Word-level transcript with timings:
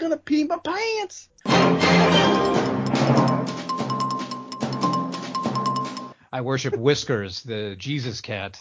gonna 0.00 0.16
pee 0.16 0.44
my 0.44 0.56
pants. 0.56 1.28
I 6.32 6.40
worship 6.42 6.76
Whiskers, 6.76 7.42
the 7.42 7.76
Jesus 7.76 8.20
cat. 8.20 8.58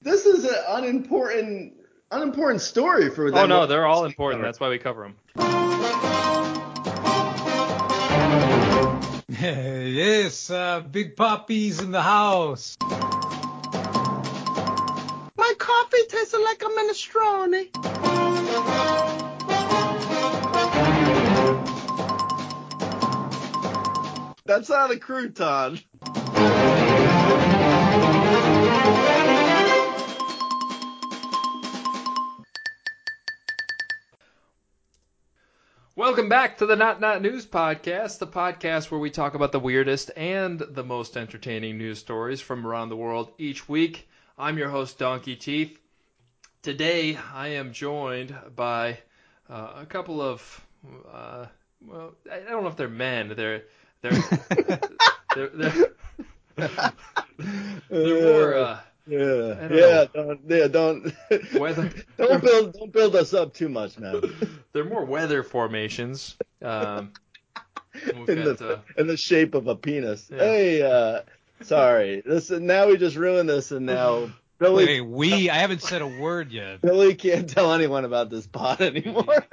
This 0.00 0.26
is 0.26 0.44
an 0.44 0.54
unimportant, 0.68 1.74
unimportant 2.10 2.62
story 2.62 3.10
for 3.10 3.30
them. 3.30 3.40
Oh 3.40 3.46
no, 3.46 3.66
they're 3.66 3.86
all 3.86 4.04
important. 4.04 4.42
That's 4.42 4.60
why 4.60 4.70
we 4.70 4.78
cover 4.78 5.02
them. 5.02 5.16
yes, 9.40 10.50
uh, 10.50 10.80
Big 10.80 11.16
Poppy's 11.16 11.80
in 11.80 11.90
the 11.90 12.02
house. 12.02 12.76
Coffee 16.24 16.36
tasted 16.36 16.38
like 16.38 16.62
a 16.62 16.66
minestrone. 16.66 17.68
That's 24.46 24.68
not 24.68 24.90
a 24.90 24.96
crouton. 24.96 25.82
Welcome 35.96 36.28
back 36.28 36.58
to 36.58 36.66
the 36.66 36.74
Not 36.76 37.00
Not 37.00 37.22
News 37.22 37.46
Podcast, 37.46 38.18
the 38.18 38.26
podcast 38.26 38.90
where 38.90 38.98
we 39.00 39.10
talk 39.10 39.34
about 39.34 39.52
the 39.52 39.60
weirdest 39.60 40.10
and 40.16 40.58
the 40.58 40.82
most 40.82 41.16
entertaining 41.16 41.78
news 41.78 42.00
stories 42.00 42.40
from 42.40 42.66
around 42.66 42.88
the 42.88 42.96
world 42.96 43.32
each 43.38 43.68
week. 43.68 44.08
I'm 44.36 44.58
your 44.58 44.70
host, 44.70 44.98
Donkey 44.98 45.36
Teeth. 45.36 45.78
Today, 46.64 47.18
I 47.34 47.48
am 47.48 47.74
joined 47.74 48.34
by 48.56 48.96
uh, 49.50 49.72
a 49.82 49.84
couple 49.84 50.22
of, 50.22 50.66
uh, 51.12 51.44
well, 51.86 52.14
I 52.32 52.38
don't 52.38 52.62
know 52.62 52.70
if 52.70 52.76
they're 52.76 52.88
men. 52.88 53.34
They're 53.36 53.64
they're 54.00 54.12
they're, 55.36 55.48
they're, 56.56 56.92
they're 57.90 58.22
more. 58.22 58.54
Uh, 58.54 58.78
Yeah, 59.06 59.18
don't 59.20 59.72
yeah, 59.74 60.04
don't, 60.14 60.40
yeah, 60.48 60.66
don't, 60.68 61.12
Weather- 61.60 61.92
don't 62.16 62.42
build, 62.42 62.72
don't 62.72 62.92
build 62.94 63.14
us 63.14 63.34
up 63.34 63.52
too 63.52 63.68
much, 63.68 63.98
man. 63.98 64.22
they're 64.72 64.86
more 64.88 65.04
weather 65.04 65.42
formations. 65.42 66.38
Um, 66.62 67.12
In 68.08 68.24
got, 68.24 68.56
the, 68.56 68.76
uh, 68.76 68.80
in 68.96 69.06
the 69.06 69.18
shape 69.18 69.54
of 69.54 69.66
a 69.66 69.76
penis. 69.76 70.30
Yeah. 70.32 70.38
Hey, 70.38 70.80
uh, 70.82 71.20
sorry, 71.60 72.22
this 72.24 72.48
now 72.48 72.88
we 72.88 72.96
just 72.96 73.16
ruined 73.16 73.50
this, 73.50 73.70
and 73.70 73.84
now 73.84 74.30
Billy, 74.58 74.86
Wait, 74.86 75.00
we? 75.00 75.50
I 75.50 75.56
haven't 75.56 75.82
said 75.82 76.00
a 76.00 76.06
word 76.06 76.52
yet. 76.52 76.80
Billy 76.80 77.14
can't 77.14 77.48
tell 77.48 77.72
anyone 77.72 78.04
about 78.04 78.30
this 78.30 78.46
pod 78.46 78.80
anymore. 78.80 79.44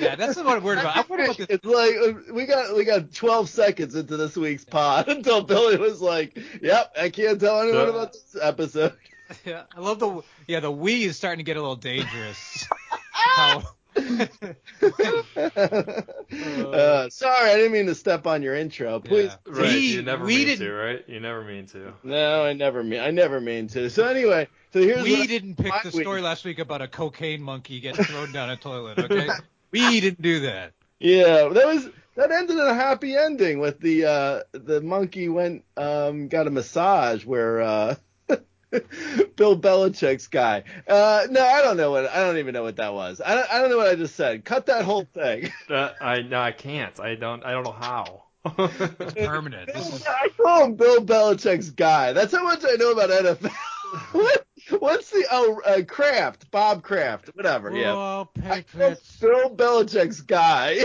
Yeah, 0.00 0.16
that's 0.16 0.36
what 0.36 0.46
I'm 0.46 0.62
worried 0.62 0.80
about. 0.80 0.96
I'm 0.96 1.04
worried 1.08 1.24
about 1.26 1.36
this. 1.36 1.46
It's 1.48 1.64
like 1.64 1.94
we 2.32 2.46
got 2.46 2.74
we 2.74 2.84
got 2.84 3.12
12 3.14 3.48
seconds 3.48 3.94
into 3.94 4.16
this 4.16 4.36
week's 4.36 4.64
pod 4.64 5.08
until 5.08 5.42
Billy 5.42 5.76
was 5.76 6.00
like, 6.00 6.38
"Yep, 6.60 6.92
I 7.00 7.10
can't 7.10 7.40
tell 7.40 7.60
anyone 7.60 7.88
about 7.88 8.12
this 8.12 8.36
episode." 8.40 8.94
Yeah, 9.44 9.64
I 9.76 9.80
love 9.80 9.98
the 9.98 10.22
yeah 10.46 10.60
the 10.60 10.70
we 10.70 11.02
is 11.02 11.16
starting 11.16 11.38
to 11.38 11.42
get 11.42 11.56
a 11.56 11.60
little 11.60 11.74
dangerous. 11.74 12.68
How, 13.10 13.60
uh, 15.56 17.08
sorry, 17.10 17.50
I 17.50 17.56
didn't 17.56 17.72
mean 17.72 17.86
to 17.86 17.94
step 17.94 18.26
on 18.26 18.42
your 18.42 18.54
intro. 18.54 19.00
Please. 19.00 19.30
Yeah. 19.46 19.52
right, 19.52 19.72
We- 19.72 19.78
you 19.78 20.02
never 20.02 20.24
we 20.24 20.36
mean 20.36 20.46
didn't- 20.46 20.66
to, 20.66 20.72
right? 20.72 21.04
You 21.08 21.20
never 21.20 21.42
mean 21.42 21.66
to. 21.68 21.92
No, 22.02 22.44
I 22.44 22.52
never 22.52 22.82
mean 22.82 23.00
I 23.00 23.10
never 23.10 23.40
mean 23.40 23.68
to. 23.68 23.90
So 23.90 24.06
anyway, 24.06 24.48
so 24.72 24.80
here's 24.80 25.02
we 25.02 25.18
what 25.18 25.28
didn't 25.28 25.56
pick 25.56 25.72
the 25.82 25.90
week. 25.90 26.02
story 26.04 26.20
last 26.22 26.44
week 26.44 26.58
about 26.58 26.82
a 26.82 26.88
cocaine 26.88 27.42
monkey 27.42 27.80
getting 27.80 28.04
thrown 28.04 28.32
down 28.32 28.50
a 28.50 28.56
toilet. 28.56 28.98
Okay, 28.98 29.28
we 29.70 30.00
didn't 30.00 30.22
do 30.22 30.40
that. 30.40 30.72
Yeah, 30.98 31.48
that 31.52 31.66
was 31.66 31.88
that 32.16 32.30
ended 32.32 32.56
in 32.56 32.66
a 32.66 32.74
happy 32.74 33.14
ending 33.16 33.58
with 33.58 33.80
the 33.80 34.04
uh 34.06 34.40
the 34.52 34.80
monkey 34.80 35.28
went 35.28 35.64
um 35.76 36.28
got 36.28 36.46
a 36.46 36.50
massage 36.50 37.24
where 37.24 37.60
uh 37.60 37.94
Bill 39.36 39.58
Belichick's 39.58 40.26
guy. 40.26 40.64
Uh 40.88 41.26
no, 41.30 41.44
I 41.44 41.62
don't 41.62 41.76
know 41.76 41.90
what 41.90 42.06
I 42.06 42.20
don't 42.20 42.38
even 42.38 42.52
know 42.52 42.62
what 42.62 42.76
that 42.76 42.94
was. 42.94 43.20
I 43.24 43.34
don't, 43.34 43.52
I 43.52 43.60
don't 43.60 43.70
know 43.70 43.76
what 43.76 43.88
I 43.88 43.94
just 43.94 44.16
said. 44.16 44.44
Cut 44.44 44.66
that 44.66 44.84
whole 44.84 45.06
thing. 45.14 45.50
Uh, 45.68 45.90
I 46.00 46.22
no, 46.22 46.40
I 46.40 46.52
can't. 46.52 46.98
I 47.00 47.16
don't. 47.16 47.44
I 47.44 47.50
don't 47.50 47.64
know 47.64 47.72
how. 47.72 48.22
It's 48.58 49.14
permanent. 49.26 49.72
This 49.72 49.92
is, 49.92 50.06
I 50.06 50.28
call 50.40 50.64
him 50.64 50.74
Bill 50.76 51.04
Belichick's 51.04 51.70
guy. 51.70 52.12
That's 52.12 52.32
how 52.32 52.44
much 52.44 52.64
I 52.64 52.76
know 52.76 52.92
about 52.92 53.10
NFL. 53.10 53.50
what 54.12 54.46
what's 54.78 55.10
the 55.10 55.26
oh 55.30 55.60
uh, 55.66 55.82
Kraft, 55.82 56.50
Bob 56.50 56.82
Kraft, 56.82 57.30
whatever. 57.34 57.76
Yeah. 57.76 57.92
Oh, 57.92 58.28
I 58.44 58.62
Patriots. 58.62 59.16
Bill 59.16 59.50
Belichick's 59.50 60.20
guy. 60.20 60.84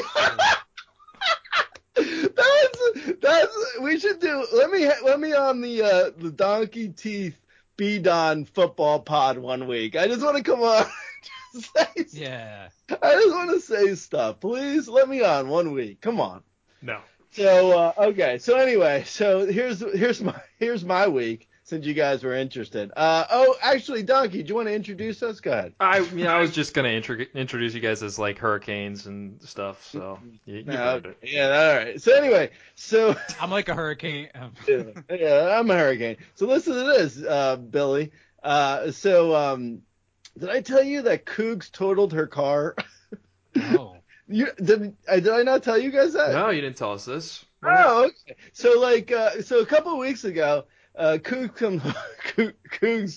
that's 1.95 3.15
that's 3.21 3.55
we 3.81 3.99
should 3.99 4.19
do. 4.19 4.45
Let 4.53 4.71
me 4.71 4.89
let 5.03 5.19
me 5.19 5.33
on 5.33 5.61
the 5.61 5.83
uh, 5.83 6.11
the 6.17 6.31
donkey 6.31 6.89
teeth 6.89 7.37
B 7.81 7.97
Don 7.97 8.45
football 8.45 8.99
pod 8.99 9.39
one 9.39 9.65
week. 9.65 9.95
I 9.95 10.05
just 10.05 10.21
want 10.21 10.37
to 10.37 10.43
come 10.43 10.61
on. 10.61 10.85
Say, 11.59 12.05
Yeah. 12.11 12.69
I 13.01 13.13
just 13.15 13.33
want 13.33 13.49
to 13.49 13.59
say 13.59 13.95
stuff. 13.95 14.39
Please 14.39 14.87
let 14.87 15.09
me 15.09 15.23
on 15.23 15.49
one 15.49 15.71
week. 15.71 15.99
Come 15.99 16.21
on. 16.21 16.43
no. 16.83 16.99
So 17.31 17.71
uh, 17.71 17.93
okay. 17.97 18.37
So 18.37 18.55
anyway, 18.55 19.03
so 19.07 19.47
here's 19.47 19.79
here's 19.79 20.21
my 20.21 20.39
here's 20.59 20.85
my 20.85 21.07
week 21.07 21.49
since 21.71 21.85
you 21.85 21.93
guys 21.93 22.21
were 22.21 22.35
interested. 22.35 22.91
Uh, 22.97 23.23
oh, 23.31 23.55
actually, 23.61 24.03
Donkey, 24.03 24.43
do 24.43 24.49
you 24.49 24.55
want 24.55 24.67
to 24.67 24.73
introduce 24.73 25.23
us? 25.23 25.39
Go 25.39 25.53
ahead. 25.53 25.73
I 25.79 25.99
yeah, 26.13 26.35
I 26.35 26.39
was 26.41 26.51
just 26.51 26.73
gonna 26.73 26.89
intro- 26.89 27.25
introduce 27.33 27.73
you 27.73 27.79
guys 27.79 28.03
as 28.03 28.19
like 28.19 28.37
hurricanes 28.37 29.05
and 29.07 29.41
stuff. 29.41 29.81
So 29.85 30.19
you, 30.45 30.57
you 30.57 30.63
No, 30.65 30.75
heard 30.75 31.05
it. 31.05 31.17
yeah, 31.23 31.47
all 31.47 31.75
right. 31.77 32.01
So 32.01 32.13
anyway, 32.13 32.49
so 32.75 33.15
I'm 33.41 33.49
like 33.49 33.69
a 33.69 33.73
hurricane. 33.73 34.27
yeah, 34.67 34.83
yeah, 35.09 35.57
I'm 35.57 35.71
a 35.71 35.77
hurricane. 35.77 36.17
So 36.35 36.45
listen 36.45 36.73
to 36.73 36.83
this, 36.83 37.23
uh, 37.23 37.55
Billy. 37.55 38.11
Uh, 38.43 38.91
so 38.91 39.33
um, 39.33 39.81
did 40.37 40.49
I 40.49 40.59
tell 40.59 40.83
you 40.83 41.03
that 41.03 41.25
Cougs 41.25 41.71
totaled 41.71 42.11
her 42.13 42.27
car? 42.27 42.75
Oh. 43.55 43.95
you 44.29 44.47
did, 44.63 44.95
did 45.07 45.27
I 45.29 45.43
not 45.43 45.61
tell 45.63 45.77
you 45.77 45.91
guys 45.91 46.13
that? 46.13 46.31
No, 46.31 46.49
you 46.51 46.61
didn't 46.61 46.77
tell 46.77 46.93
us 46.93 47.03
this. 47.05 47.45
Oh, 47.63 48.05
okay. 48.05 48.35
So 48.53 48.79
like, 48.79 49.11
uh, 49.11 49.41
so 49.41 49.59
a 49.59 49.65
couple 49.65 49.91
of 49.93 49.99
weeks 49.99 50.23
ago, 50.23 50.63
uh, 50.96 51.18
Cougs 51.22 51.63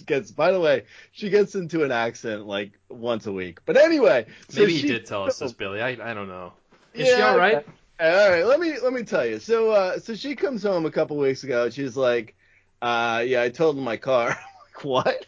gets. 0.07 0.31
By 0.31 0.53
the 0.53 0.61
way, 0.61 0.85
she 1.12 1.31
gets 1.31 1.55
into 1.55 1.85
an 1.85 1.93
accident 1.93 2.47
like 2.47 2.73
once 2.89 3.27
a 3.27 3.33
week. 3.33 3.61
But 3.65 3.77
anyway, 3.77 4.27
so 4.49 4.61
Maybe 4.61 4.79
she, 4.79 4.89
did 4.89 5.07
tell 5.07 5.25
us 5.25 5.39
this, 5.39 5.53
Billy. 5.59 5.81
I 5.81 5.91
I 5.91 6.15
don't 6.15 6.29
know. 6.29 6.53
Is 6.93 7.09
she 7.09 7.21
all 7.21 7.39
right? 7.39 7.57
okay. 7.57 7.67
All 8.01 8.31
right, 8.31 8.45
let 8.45 8.59
me 8.61 8.75
let 8.83 8.93
me 8.93 9.03
tell 9.05 9.25
you. 9.25 9.39
So 9.39 9.71
uh, 9.71 9.99
so 9.99 10.15
she 10.15 10.35
comes 10.35 10.62
home 10.62 10.87
a 10.87 10.91
couple 10.91 11.17
weeks 11.17 11.45
ago. 11.45 11.71
She's 11.71 11.97
like, 11.97 12.35
uh, 12.83 13.23
yeah, 13.27 13.43
I 13.43 13.49
totaled 13.49 13.85
my 13.85 13.97
car. 13.97 14.31
I'm 14.85 14.91
like, 14.91 15.06
what? 15.06 15.27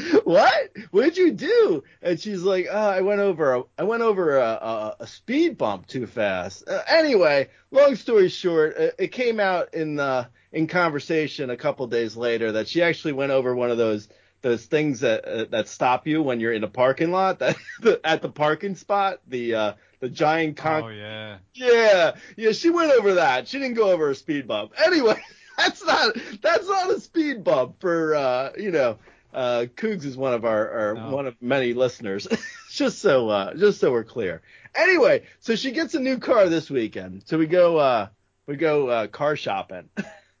what? 0.24 0.70
What'd 0.90 1.16
you 1.16 1.32
do? 1.32 1.84
And 2.02 2.20
she's 2.20 2.42
like, 2.42 2.66
oh, 2.70 2.88
I 2.88 3.00
went 3.00 3.20
over 3.20 3.54
a, 3.54 3.62
I 3.78 3.84
went 3.84 4.02
over 4.02 4.38
a, 4.38 4.42
a, 4.42 4.96
a 5.00 5.06
speed 5.06 5.58
bump 5.58 5.86
too 5.86 6.06
fast. 6.06 6.68
Uh, 6.68 6.82
anyway, 6.86 7.48
long 7.70 7.96
story 7.96 8.28
short, 8.28 8.76
it, 8.76 8.94
it 8.98 9.08
came 9.08 9.40
out 9.40 9.74
in 9.74 9.98
uh, 9.98 10.26
in 10.52 10.66
conversation 10.66 11.50
a 11.50 11.56
couple 11.56 11.86
days 11.86 12.16
later 12.16 12.52
that 12.52 12.68
she 12.68 12.82
actually 12.82 13.12
went 13.12 13.32
over 13.32 13.54
one 13.54 13.70
of 13.70 13.78
those 13.78 14.08
those 14.42 14.64
things 14.66 15.00
that 15.00 15.24
uh, 15.24 15.44
that 15.50 15.68
stop 15.68 16.06
you 16.06 16.22
when 16.22 16.40
you're 16.40 16.52
in 16.52 16.64
a 16.64 16.68
parking 16.68 17.10
lot 17.10 17.38
that 17.38 17.56
at 18.04 18.22
the 18.22 18.28
parking 18.28 18.76
spot 18.76 19.20
the 19.26 19.54
uh, 19.54 19.72
the 20.00 20.08
giant 20.08 20.56
con- 20.56 20.84
Oh 20.84 20.88
yeah. 20.88 21.38
yeah, 21.54 22.16
yeah, 22.36 22.52
she 22.52 22.70
went 22.70 22.92
over 22.92 23.14
that. 23.14 23.48
She 23.48 23.58
didn't 23.58 23.74
go 23.74 23.90
over 23.90 24.10
a 24.10 24.14
speed 24.14 24.46
bump. 24.46 24.72
Anyway, 24.84 25.20
that's 25.58 25.84
not 25.84 26.16
that's 26.42 26.68
not 26.68 26.90
a 26.90 27.00
speed 27.00 27.44
bump 27.44 27.80
for 27.80 28.14
uh, 28.14 28.52
you 28.58 28.70
know, 28.70 28.98
uh 29.36 29.66
Cougs 29.76 30.04
is 30.04 30.16
one 30.16 30.32
of 30.34 30.44
our, 30.44 30.70
our 30.70 30.94
No. 30.94 31.10
one 31.10 31.26
of 31.26 31.36
many 31.40 31.74
listeners. 31.74 32.26
just 32.70 32.98
so 32.98 33.28
uh 33.28 33.54
just 33.54 33.78
so 33.78 33.92
we're 33.92 34.04
clear. 34.04 34.42
Anyway, 34.74 35.24
so 35.40 35.54
she 35.54 35.70
gets 35.70 35.94
a 35.94 36.00
new 36.00 36.18
car 36.18 36.48
this 36.48 36.70
weekend. 36.70 37.22
So 37.26 37.38
we 37.38 37.46
go 37.46 37.76
uh 37.76 38.08
we 38.46 38.56
go 38.56 38.88
uh 38.88 39.06
car 39.06 39.36
shopping. 39.36 39.88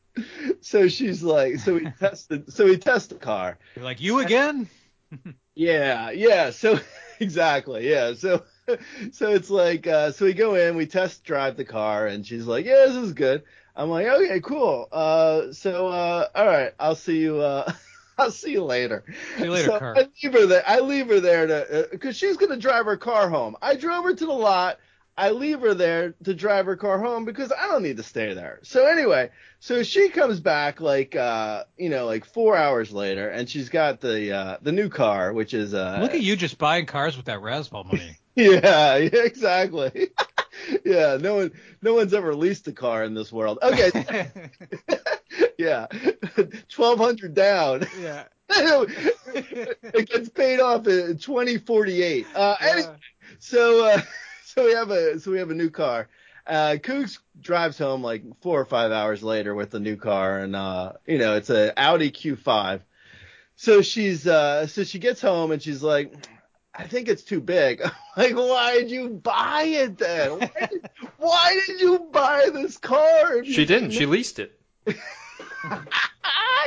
so 0.60 0.88
she's 0.88 1.22
like 1.22 1.58
so 1.58 1.74
we 1.74 1.90
tested 2.00 2.52
so 2.52 2.64
we 2.64 2.78
test 2.78 3.10
the 3.10 3.16
car. 3.16 3.58
You're 3.76 3.84
like 3.84 4.00
you 4.00 4.18
again? 4.20 4.68
Yeah, 5.54 6.10
yeah. 6.10 6.50
So 6.50 6.78
exactly, 7.20 7.88
yeah. 7.88 8.14
So 8.14 8.42
so 9.12 9.30
it's 9.30 9.50
like 9.50 9.86
uh 9.86 10.12
so 10.12 10.24
we 10.24 10.32
go 10.32 10.54
in, 10.54 10.74
we 10.76 10.86
test 10.86 11.22
drive 11.24 11.56
the 11.56 11.64
car 11.64 12.06
and 12.06 12.26
she's 12.26 12.46
like, 12.46 12.64
"Yeah, 12.64 12.86
this 12.86 12.96
is 12.96 13.12
good." 13.12 13.44
I'm 13.74 13.90
like, 13.90 14.06
"Okay, 14.06 14.40
cool. 14.40 14.88
Uh 14.90 15.52
so 15.52 15.88
uh 15.88 16.28
all 16.34 16.46
right, 16.46 16.72
I'll 16.80 16.96
see 16.96 17.18
you 17.18 17.40
uh 17.40 17.72
I'll 18.18 18.30
see 18.30 18.52
you 18.52 18.64
later." 18.64 19.04
See 19.36 19.44
you 19.44 19.50
later, 19.50 19.68
so 19.68 19.78
Kurt. 19.78 19.98
I 19.98 20.08
leave 20.22 20.32
her 20.32 20.46
there. 20.46 20.64
I 20.66 20.80
leave 20.80 21.08
her 21.08 21.20
there 21.20 21.46
to 21.46 21.94
uh, 21.94 21.96
cuz 21.98 22.16
she's 22.16 22.36
going 22.36 22.52
to 22.52 22.58
drive 22.58 22.86
her 22.86 22.96
car 22.96 23.28
home. 23.28 23.56
I 23.60 23.76
drove 23.76 24.04
her 24.04 24.14
to 24.14 24.26
the 24.26 24.32
lot. 24.32 24.78
I 25.18 25.30
leave 25.30 25.60
her 25.60 25.72
there 25.72 26.14
to 26.24 26.34
drive 26.34 26.66
her 26.66 26.76
car 26.76 26.98
home 26.98 27.24
because 27.24 27.50
I 27.50 27.68
don't 27.68 27.82
need 27.82 27.96
to 27.96 28.02
stay 28.02 28.34
there. 28.34 28.60
So 28.62 28.86
anyway, 28.86 29.30
so 29.60 29.82
she 29.82 30.10
comes 30.10 30.40
back 30.40 30.80
like 30.80 31.16
uh 31.16 31.64
you 31.78 31.88
know 31.88 32.04
like 32.04 32.26
four 32.26 32.56
hours 32.56 32.92
later, 32.92 33.28
and 33.28 33.48
she's 33.48 33.70
got 33.70 34.00
the 34.00 34.32
uh 34.32 34.56
the 34.60 34.72
new 34.72 34.88
car, 34.90 35.32
which 35.32 35.54
is 35.54 35.72
uh 35.72 35.98
Look 36.02 36.14
at 36.14 36.20
you 36.20 36.36
just 36.36 36.58
buying 36.58 36.84
cars 36.86 37.16
with 37.16 37.26
that 37.26 37.40
Razzball 37.40 37.86
money. 37.86 38.18
yeah, 38.34 38.96
yeah 38.96 39.08
exactly. 39.12 40.10
yeah, 40.84 41.16
no 41.18 41.36
one 41.36 41.52
no 41.80 41.94
one's 41.94 42.12
ever 42.12 42.34
leased 42.34 42.68
a 42.68 42.72
car 42.72 43.02
in 43.04 43.14
this 43.14 43.32
world. 43.32 43.58
Okay, 43.62 44.30
yeah, 45.58 45.86
twelve 46.68 46.98
hundred 46.98 47.34
down. 47.34 47.86
yeah. 48.00 48.24
it 48.48 50.08
gets 50.08 50.28
paid 50.28 50.60
off 50.60 50.86
in 50.86 51.18
2048. 51.18 52.26
Uh, 52.32 52.56
anyway, 52.60 52.94
so 53.40 53.84
uh, 53.84 54.00
so 54.44 54.64
we 54.64 54.72
have 54.72 54.90
a 54.90 55.18
so 55.18 55.32
we 55.32 55.38
have 55.38 55.50
a 55.50 55.54
new 55.54 55.68
car. 55.68 56.08
Uh, 56.46 56.76
Cougs 56.80 57.18
drives 57.40 57.76
home 57.76 58.02
like 58.02 58.22
four 58.42 58.60
or 58.60 58.64
five 58.64 58.92
hours 58.92 59.24
later 59.24 59.54
with 59.54 59.70
the 59.70 59.80
new 59.80 59.96
car, 59.96 60.38
and 60.38 60.54
uh, 60.54 60.92
you 61.06 61.18
know 61.18 61.34
it's 61.34 61.50
a 61.50 61.78
Audi 61.78 62.12
Q5. 62.12 62.82
So 63.56 63.82
she's 63.82 64.26
uh, 64.28 64.68
so 64.68 64.84
she 64.84 65.00
gets 65.00 65.20
home 65.20 65.50
and 65.50 65.60
she's 65.60 65.82
like, 65.82 66.14
I 66.74 66.86
think 66.86 67.08
it's 67.08 67.22
too 67.22 67.40
big. 67.40 67.82
like, 68.16 68.34
why 68.34 68.74
did 68.74 68.90
you 68.90 69.08
buy 69.08 69.62
it 69.64 69.98
then? 69.98 70.38
Why 70.38 70.50
did, 70.70 70.90
why 71.16 71.60
did 71.66 71.80
you 71.80 72.08
buy 72.12 72.50
this 72.52 72.76
car? 72.76 73.44
She 73.44 73.64
didn't. 73.64 73.90
She 73.90 74.06
leased 74.06 74.38
it. 74.38 74.60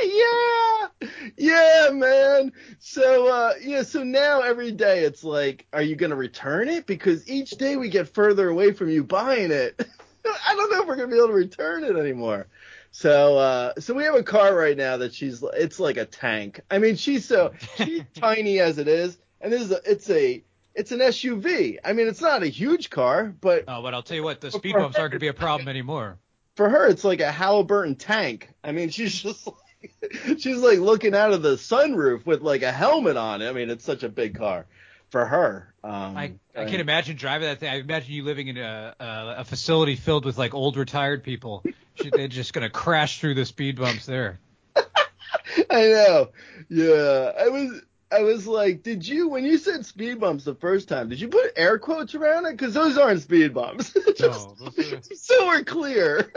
yeah, 0.02 0.88
yeah, 1.36 1.88
man. 1.92 2.52
So, 2.78 3.28
uh, 3.28 3.52
yeah, 3.62 3.82
so 3.82 4.02
now 4.02 4.40
every 4.40 4.72
day 4.72 5.00
it's 5.04 5.24
like, 5.24 5.66
are 5.72 5.82
you 5.82 5.96
gonna 5.96 6.16
return 6.16 6.68
it? 6.68 6.86
Because 6.86 7.28
each 7.28 7.50
day 7.52 7.76
we 7.76 7.88
get 7.88 8.08
further 8.08 8.48
away 8.48 8.72
from 8.72 8.88
you 8.88 9.04
buying 9.04 9.50
it. 9.50 9.80
I 10.26 10.54
don't 10.54 10.70
know 10.70 10.82
if 10.82 10.88
we're 10.88 10.96
gonna 10.96 11.08
be 11.08 11.16
able 11.16 11.28
to 11.28 11.34
return 11.34 11.84
it 11.84 11.96
anymore. 11.96 12.46
So, 12.92 13.38
uh, 13.38 13.72
so 13.78 13.94
we 13.94 14.02
have 14.04 14.16
a 14.16 14.22
car 14.22 14.54
right 14.54 14.76
now 14.76 14.96
that 14.96 15.14
she's, 15.14 15.44
it's 15.54 15.78
like 15.78 15.96
a 15.96 16.04
tank. 16.04 16.60
I 16.70 16.78
mean, 16.78 16.96
she's 16.96 17.24
so, 17.24 17.52
she's 17.76 18.02
tiny 18.14 18.58
as 18.58 18.78
it 18.78 18.88
is, 18.88 19.18
and 19.40 19.52
this 19.52 19.62
is 19.62 19.70
a, 19.70 19.80
it's 19.84 20.10
a, 20.10 20.42
it's 20.74 20.92
an 20.92 20.98
SUV. 20.98 21.78
I 21.84 21.92
mean, 21.92 22.08
it's 22.08 22.20
not 22.20 22.42
a 22.42 22.48
huge 22.48 22.90
car, 22.90 23.34
but 23.40 23.64
Oh, 23.68 23.82
but 23.82 23.94
I'll 23.94 24.02
tell 24.02 24.16
you 24.16 24.22
what, 24.22 24.40
the 24.40 24.50
speed 24.50 24.74
bumps 24.74 24.96
aren't 24.98 25.12
going 25.12 25.18
to 25.18 25.18
be 25.18 25.28
a 25.28 25.32
problem 25.32 25.68
anymore. 25.68 26.18
For 26.60 26.68
her, 26.68 26.88
it's 26.88 27.04
like 27.04 27.22
a 27.22 27.32
Halliburton 27.32 27.96
tank. 27.96 28.50
I 28.62 28.72
mean, 28.72 28.90
she's 28.90 29.22
just 29.22 29.46
like, 29.46 30.38
she's 30.38 30.58
like 30.58 30.78
looking 30.78 31.14
out 31.14 31.32
of 31.32 31.40
the 31.40 31.54
sunroof 31.54 32.26
with 32.26 32.42
like 32.42 32.60
a 32.60 32.70
helmet 32.70 33.16
on. 33.16 33.40
I 33.40 33.52
mean, 33.52 33.70
it's 33.70 33.82
such 33.82 34.02
a 34.02 34.10
big 34.10 34.36
car 34.36 34.66
for 35.08 35.24
her. 35.24 35.72
Um, 35.82 36.18
I, 36.18 36.34
I 36.54 36.66
can't 36.66 36.82
imagine 36.82 37.16
driving 37.16 37.48
that 37.48 37.60
thing. 37.60 37.70
I 37.70 37.76
imagine 37.76 38.12
you 38.12 38.24
living 38.24 38.48
in 38.48 38.58
a, 38.58 38.94
a, 39.00 39.34
a 39.38 39.44
facility 39.44 39.96
filled 39.96 40.26
with 40.26 40.36
like 40.36 40.52
old 40.52 40.76
retired 40.76 41.24
people. 41.24 41.64
They're 42.12 42.28
just 42.28 42.52
going 42.52 42.64
to 42.64 42.70
crash 42.70 43.20
through 43.20 43.36
the 43.36 43.46
speed 43.46 43.76
bumps 43.76 44.04
there. 44.04 44.38
I 44.76 45.88
know. 45.88 46.28
Yeah, 46.68 47.32
I 47.40 47.48
was. 47.48 47.80
I 48.12 48.22
was 48.22 48.46
like, 48.46 48.82
did 48.82 49.06
you 49.06 49.28
when 49.28 49.44
you 49.44 49.56
said 49.58 49.86
speed 49.86 50.18
bumps 50.20 50.44
the 50.44 50.54
first 50.54 50.88
time? 50.88 51.08
Did 51.08 51.20
you 51.20 51.28
put 51.28 51.52
air 51.56 51.78
quotes 51.78 52.14
around 52.14 52.46
it? 52.46 52.52
Because 52.52 52.74
those 52.74 52.98
aren't 52.98 53.22
speed 53.22 53.54
bumps. 53.54 53.92
just, 54.16 54.20
No, 54.20 54.56
those 54.76 54.92
are- 54.92 55.00
so 55.14 55.46
we're 55.46 55.62
clear. 55.64 56.32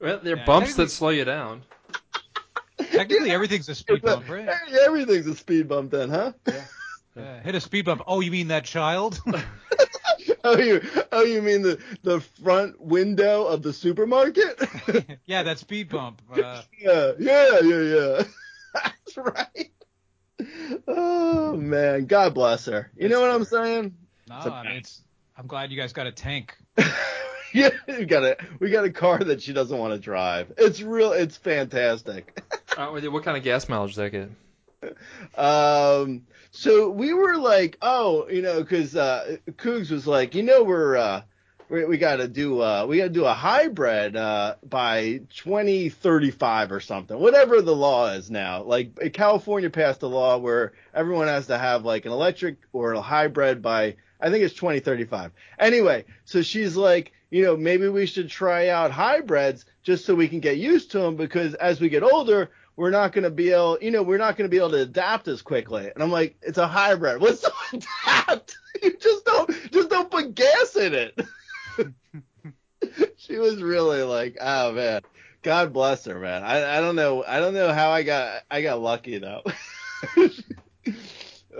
Well, 0.00 0.20
they're 0.22 0.36
Yeah, 0.36 0.44
bumps 0.44 0.76
that 0.76 0.90
slow 0.90 1.08
you 1.10 1.24
down. 1.24 1.62
Technically, 2.92 3.30
everything's 3.30 3.68
a 3.68 3.74
speed 3.74 4.02
bump, 4.02 4.28
right? 4.28 4.48
Everything's 4.84 5.26
a 5.26 5.36
speed 5.36 5.68
bump 5.68 5.90
then, 5.90 6.08
huh? 6.08 6.32
Yeah, 7.16 7.42
hit 7.42 7.54
a 7.54 7.60
speed 7.60 7.84
bump. 7.84 8.02
Oh, 8.06 8.20
you 8.20 8.30
mean 8.30 8.48
that 8.48 8.64
child? 8.64 9.20
Oh, 10.42 10.56
you 10.56 10.80
oh 11.12 11.22
you 11.22 11.42
mean 11.42 11.60
the 11.60 11.78
the 12.02 12.20
front 12.42 12.80
window 12.80 13.44
of 13.44 13.62
the 13.62 13.72
supermarket? 13.74 14.58
yeah, 15.26 15.42
that 15.42 15.58
speed 15.58 15.90
bump. 15.90 16.22
Uh, 16.32 16.62
yeah, 16.78 17.12
yeah, 17.18 17.60
yeah, 17.62 17.80
yeah. 17.80 18.22
That's 18.74 19.16
right. 19.18 19.70
Oh 20.86 21.56
man, 21.56 22.06
God 22.06 22.34
bless 22.34 22.66
her. 22.66 22.90
You 22.96 23.08
know 23.08 23.20
what 23.20 23.30
I'm 23.30 23.44
saying? 23.44 23.94
no, 24.28 24.36
It's 24.36 24.46
a 24.46 24.52
I 24.52 24.62
mean, 24.64 24.72
it's, 24.76 25.02
I'm 25.36 25.46
glad 25.46 25.70
you 25.70 25.80
guys 25.80 25.92
got 25.92 26.06
a 26.06 26.12
tank. 26.12 26.56
yeah, 27.54 27.70
we 27.86 28.04
got 28.04 28.22
a 28.24 28.36
we 28.58 28.70
got 28.70 28.84
a 28.84 28.90
car 28.90 29.18
that 29.18 29.42
she 29.42 29.52
doesn't 29.52 29.76
want 29.76 29.94
to 29.94 29.98
drive. 29.98 30.52
It's 30.58 30.80
real. 30.80 31.12
It's 31.12 31.36
fantastic. 31.36 32.40
Uh, 32.76 32.92
what 32.92 33.24
kind 33.24 33.36
of 33.36 33.42
gas 33.42 33.68
mileage 33.68 33.96
does 33.96 33.96
that 33.96 34.10
get? 34.10 34.30
Um, 35.36 36.22
so 36.50 36.88
we 36.88 37.12
were 37.12 37.36
like, 37.36 37.76
oh, 37.82 38.28
you 38.28 38.42
know, 38.42 38.62
because 38.62 38.96
uh, 38.96 39.36
Cougs 39.52 39.90
was 39.90 40.06
like, 40.06 40.34
you 40.34 40.44
know, 40.44 40.62
we're 40.62 40.96
uh, 40.96 41.22
we, 41.70 41.84
we 41.84 41.98
got 41.98 42.16
to 42.16 42.28
do 42.28 42.60
uh, 42.60 42.84
we 42.86 42.98
got 42.98 43.04
to 43.04 43.10
do 43.10 43.24
a 43.24 43.32
hybrid 43.32 44.16
uh, 44.16 44.56
by 44.68 45.20
2035 45.36 46.72
or 46.72 46.80
something, 46.80 47.18
whatever 47.18 47.62
the 47.62 47.74
law 47.74 48.12
is 48.12 48.30
now. 48.30 48.62
Like 48.62 49.12
California 49.12 49.70
passed 49.70 50.02
a 50.02 50.08
law 50.08 50.38
where 50.38 50.72
everyone 50.92 51.28
has 51.28 51.46
to 51.46 51.56
have 51.56 51.84
like 51.84 52.04
an 52.04 52.12
electric 52.12 52.58
or 52.72 52.92
a 52.92 53.00
hybrid 53.00 53.62
by 53.62 53.96
I 54.20 54.30
think 54.30 54.44
it's 54.44 54.54
2035. 54.54 55.32
Anyway, 55.58 56.04
so 56.24 56.42
she's 56.42 56.76
like, 56.76 57.12
you 57.30 57.42
know, 57.44 57.56
maybe 57.56 57.88
we 57.88 58.06
should 58.06 58.28
try 58.28 58.68
out 58.68 58.90
hybrids 58.90 59.64
just 59.82 60.04
so 60.04 60.14
we 60.14 60.28
can 60.28 60.40
get 60.40 60.58
used 60.58 60.90
to 60.90 60.98
them 60.98 61.16
because 61.16 61.54
as 61.54 61.80
we 61.80 61.88
get 61.88 62.02
older, 62.02 62.50
we're 62.76 62.90
not 62.90 63.12
going 63.12 63.24
to 63.24 63.30
be 63.30 63.50
able, 63.50 63.78
you 63.80 63.90
know, 63.90 64.02
we're 64.02 64.18
not 64.18 64.36
going 64.36 64.48
to 64.48 64.50
be 64.50 64.58
able 64.58 64.70
to 64.70 64.82
adapt 64.82 65.28
as 65.28 65.42
quickly. 65.42 65.90
And 65.92 66.02
I'm 66.02 66.10
like, 66.10 66.36
it's 66.42 66.58
a 66.58 66.66
hybrid. 66.66 67.20
What's 67.20 67.42
to 67.42 67.52
adapt? 67.72 68.56
You 68.82 68.96
just 68.96 69.26
don't, 69.26 69.50
just 69.72 69.90
don't 69.90 70.10
put 70.10 70.34
gas 70.34 70.74
in 70.76 70.94
it. 70.94 71.20
she 73.16 73.38
was 73.38 73.62
really 73.62 74.02
like, 74.02 74.36
oh 74.40 74.72
man, 74.72 75.02
God 75.42 75.72
bless 75.72 76.04
her, 76.06 76.18
man. 76.18 76.42
I, 76.42 76.78
I 76.78 76.80
don't 76.80 76.96
know, 76.96 77.24
I 77.26 77.40
don't 77.40 77.54
know 77.54 77.72
how 77.72 77.90
I 77.90 78.02
got, 78.02 78.42
I 78.50 78.62
got 78.62 78.80
lucky 78.80 79.18
though. 79.18 79.42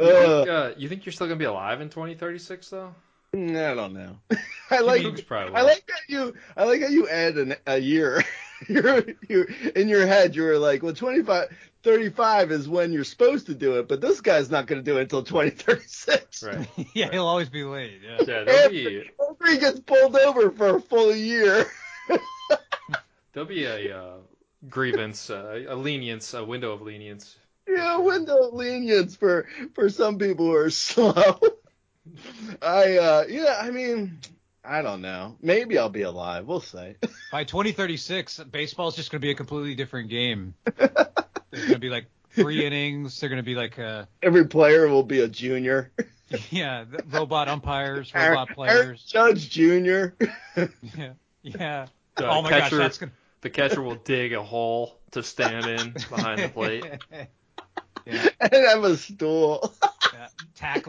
You 0.00 0.14
Uh, 0.14 0.16
think, 0.16 0.46
uh, 0.46 0.72
you 0.78 0.88
think 0.88 1.04
you're 1.04 1.12
still 1.12 1.26
gonna 1.26 1.36
be 1.38 1.44
alive 1.44 1.80
in 1.80 1.90
2036 1.90 2.70
though? 2.70 2.94
I 3.32 3.74
don't 3.74 3.92
know. 3.92 4.18
I 4.70 4.80
like, 4.80 5.26
probably 5.26 5.54
I 5.54 5.62
like 5.62 5.88
how 5.88 5.98
you, 6.08 6.34
I 6.56 6.64
like 6.64 6.82
how 6.82 6.88
you 6.88 7.08
add 7.08 7.36
an, 7.36 7.56
a 7.66 7.78
year. 7.78 8.22
you're, 8.68 9.04
you 9.28 9.46
in 9.74 9.88
your 9.88 10.06
head, 10.06 10.34
you 10.34 10.42
were 10.42 10.58
like, 10.58 10.82
well, 10.82 10.92
25, 10.92 11.48
35 11.82 12.52
is 12.52 12.68
when 12.68 12.92
you're 12.92 13.04
supposed 13.04 13.46
to 13.46 13.54
do 13.54 13.78
it, 13.78 13.88
but 13.88 14.00
this 14.00 14.20
guy's 14.20 14.50
not 14.50 14.66
going 14.66 14.82
to 14.82 14.90
do 14.90 14.98
it 14.98 15.02
until 15.02 15.22
2036. 15.22 16.42
Right. 16.42 16.68
yeah, 16.94 17.10
he'll 17.10 17.26
always 17.26 17.48
be 17.48 17.64
late. 17.64 18.00
Yeah. 18.04 18.16
Yeah, 18.20 18.44
there'll 18.44 18.70
be 18.70 19.10
After 19.30 19.50
he 19.50 19.58
gets 19.58 19.80
pulled 19.80 20.16
over 20.16 20.50
for 20.50 20.76
a 20.76 20.80
full 20.80 21.14
year. 21.14 21.66
there'll 23.32 23.48
be 23.48 23.64
a 23.64 23.96
uh, 23.96 24.14
grievance, 24.68 25.30
uh, 25.30 25.64
a 25.68 25.76
lenience, 25.76 26.34
a 26.34 26.44
window 26.44 26.72
of 26.72 26.82
lenience. 26.82 27.37
Yeah, 27.68 27.99
window 27.99 28.49
of 28.49 28.54
lenience 28.54 29.14
for 29.14 29.46
for 29.75 29.88
some 29.88 30.18
people 30.18 30.46
who 30.46 30.54
are 30.54 30.70
slow. 30.70 31.38
I 32.62 32.97
uh 32.99 33.25
yeah, 33.29 33.59
I 33.61 33.71
mean, 33.71 34.19
I 34.64 34.83
don't 34.83 35.00
know. 35.00 35.37
Maybe 35.40 35.79
I'll 35.79 35.88
be 35.88 36.02
alive. 36.02 36.47
We'll 36.47 36.61
see. 36.61 36.95
By 37.33 37.45
2036, 37.45 38.40
baseball's 38.50 38.97
just 38.97 39.11
going 39.11 39.21
to 39.21 39.25
be 39.25 39.31
a 39.31 39.35
completely 39.35 39.75
different 39.75 40.11
game. 40.11 40.55
There's 40.76 41.62
going 41.62 41.73
to 41.73 41.79
be 41.79 41.88
like 41.88 42.07
three 42.31 42.64
innings. 42.64 43.19
They're 43.19 43.29
going 43.29 43.38
to 43.38 43.43
be 43.43 43.55
like, 43.55 43.79
uh, 43.79 44.05
Every 44.23 44.47
player 44.47 44.88
will 44.88 45.02
be 45.02 45.21
a 45.21 45.29
junior. 45.29 45.93
yeah, 46.50 46.85
the 46.85 47.02
robot 47.11 47.49
umpires, 47.49 48.14
robot 48.14 48.49
Aaron 48.50 48.55
players. 48.55 49.02
Judge 49.05 49.50
Junior. 49.50 50.14
Yeah, 50.57 51.12
yeah. 51.43 51.87
Uh, 52.17 52.23
oh 52.25 52.43
my 52.43 52.50
catcher, 52.50 52.76
gosh, 52.76 52.85
that's 52.85 52.99
gonna. 52.99 53.12
The 53.40 53.50
catcher 53.50 53.83
will 53.83 53.97
dig 53.97 54.33
a 54.33 54.43
hole 54.43 54.99
to 55.12 55.23
stand 55.23 55.67
in 55.67 55.95
behind 56.11 56.40
the 56.40 56.49
plate. 56.49 56.85
yeah, 58.07 58.29
and 58.40 58.52
have 58.52 58.85
a 58.85 58.97
stool. 58.97 59.75
yeah. 60.12 60.29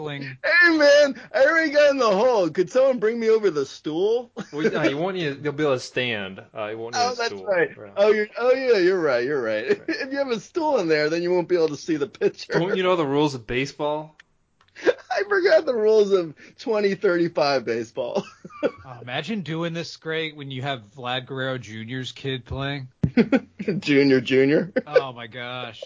Tackling. 0.01 0.37
Hey 0.43 0.77
man, 0.77 1.19
I 1.33 1.45
already 1.45 1.71
got 1.71 1.91
in 1.91 1.97
the 1.97 2.09
hole. 2.09 2.49
Could 2.49 2.71
someone 2.71 2.99
bring 2.99 3.19
me 3.19 3.29
over 3.29 3.49
the 3.51 3.65
stool? 3.65 4.31
Well, 4.51 4.69
no, 4.71 4.83
you 4.83 4.97
won't 4.97 5.15
need. 5.17 5.43
You'll 5.43 5.53
be 5.53 5.63
able 5.63 5.73
to 5.75 5.79
stand. 5.79 6.41
Uh, 6.55 6.67
you 6.67 6.77
won't 6.77 6.95
need 6.95 7.01
Oh, 7.01 7.11
a 7.13 7.15
that's 7.15 7.27
stool. 7.27 7.45
right. 7.45 7.69
Oh, 7.97 8.11
you're. 8.11 8.27
Oh, 8.37 8.53
yeah, 8.53 8.77
you're 8.77 8.99
right. 9.01 9.23
You're 9.23 9.41
right. 9.41 9.65
If 9.87 10.11
you 10.11 10.17
have 10.17 10.29
a 10.29 10.39
stool 10.39 10.79
in 10.79 10.87
there, 10.87 11.09
then 11.09 11.21
you 11.21 11.31
won't 11.31 11.47
be 11.47 11.55
able 11.55 11.69
to 11.69 11.77
see 11.77 11.95
the 11.97 12.07
picture. 12.07 12.53
Don't 12.53 12.75
you 12.75 12.83
know 12.83 12.95
the 12.95 13.05
rules 13.05 13.35
of 13.35 13.45
baseball? 13.47 14.15
I 14.85 15.23
forgot 15.29 15.65
the 15.65 15.75
rules 15.75 16.11
of 16.11 16.33
2035 16.57 17.65
baseball. 17.65 18.25
Oh, 18.63 18.97
imagine 19.01 19.41
doing 19.41 19.73
this 19.73 19.97
great 19.97 20.35
when 20.35 20.49
you 20.49 20.61
have 20.61 20.81
Vlad 20.95 21.25
Guerrero 21.27 21.57
Jr.'s 21.57 22.11
kid 22.11 22.45
playing. 22.45 22.87
junior, 23.79 24.21
junior. 24.21 24.71
Oh 24.87 25.11
my 25.13 25.27
gosh. 25.27 25.83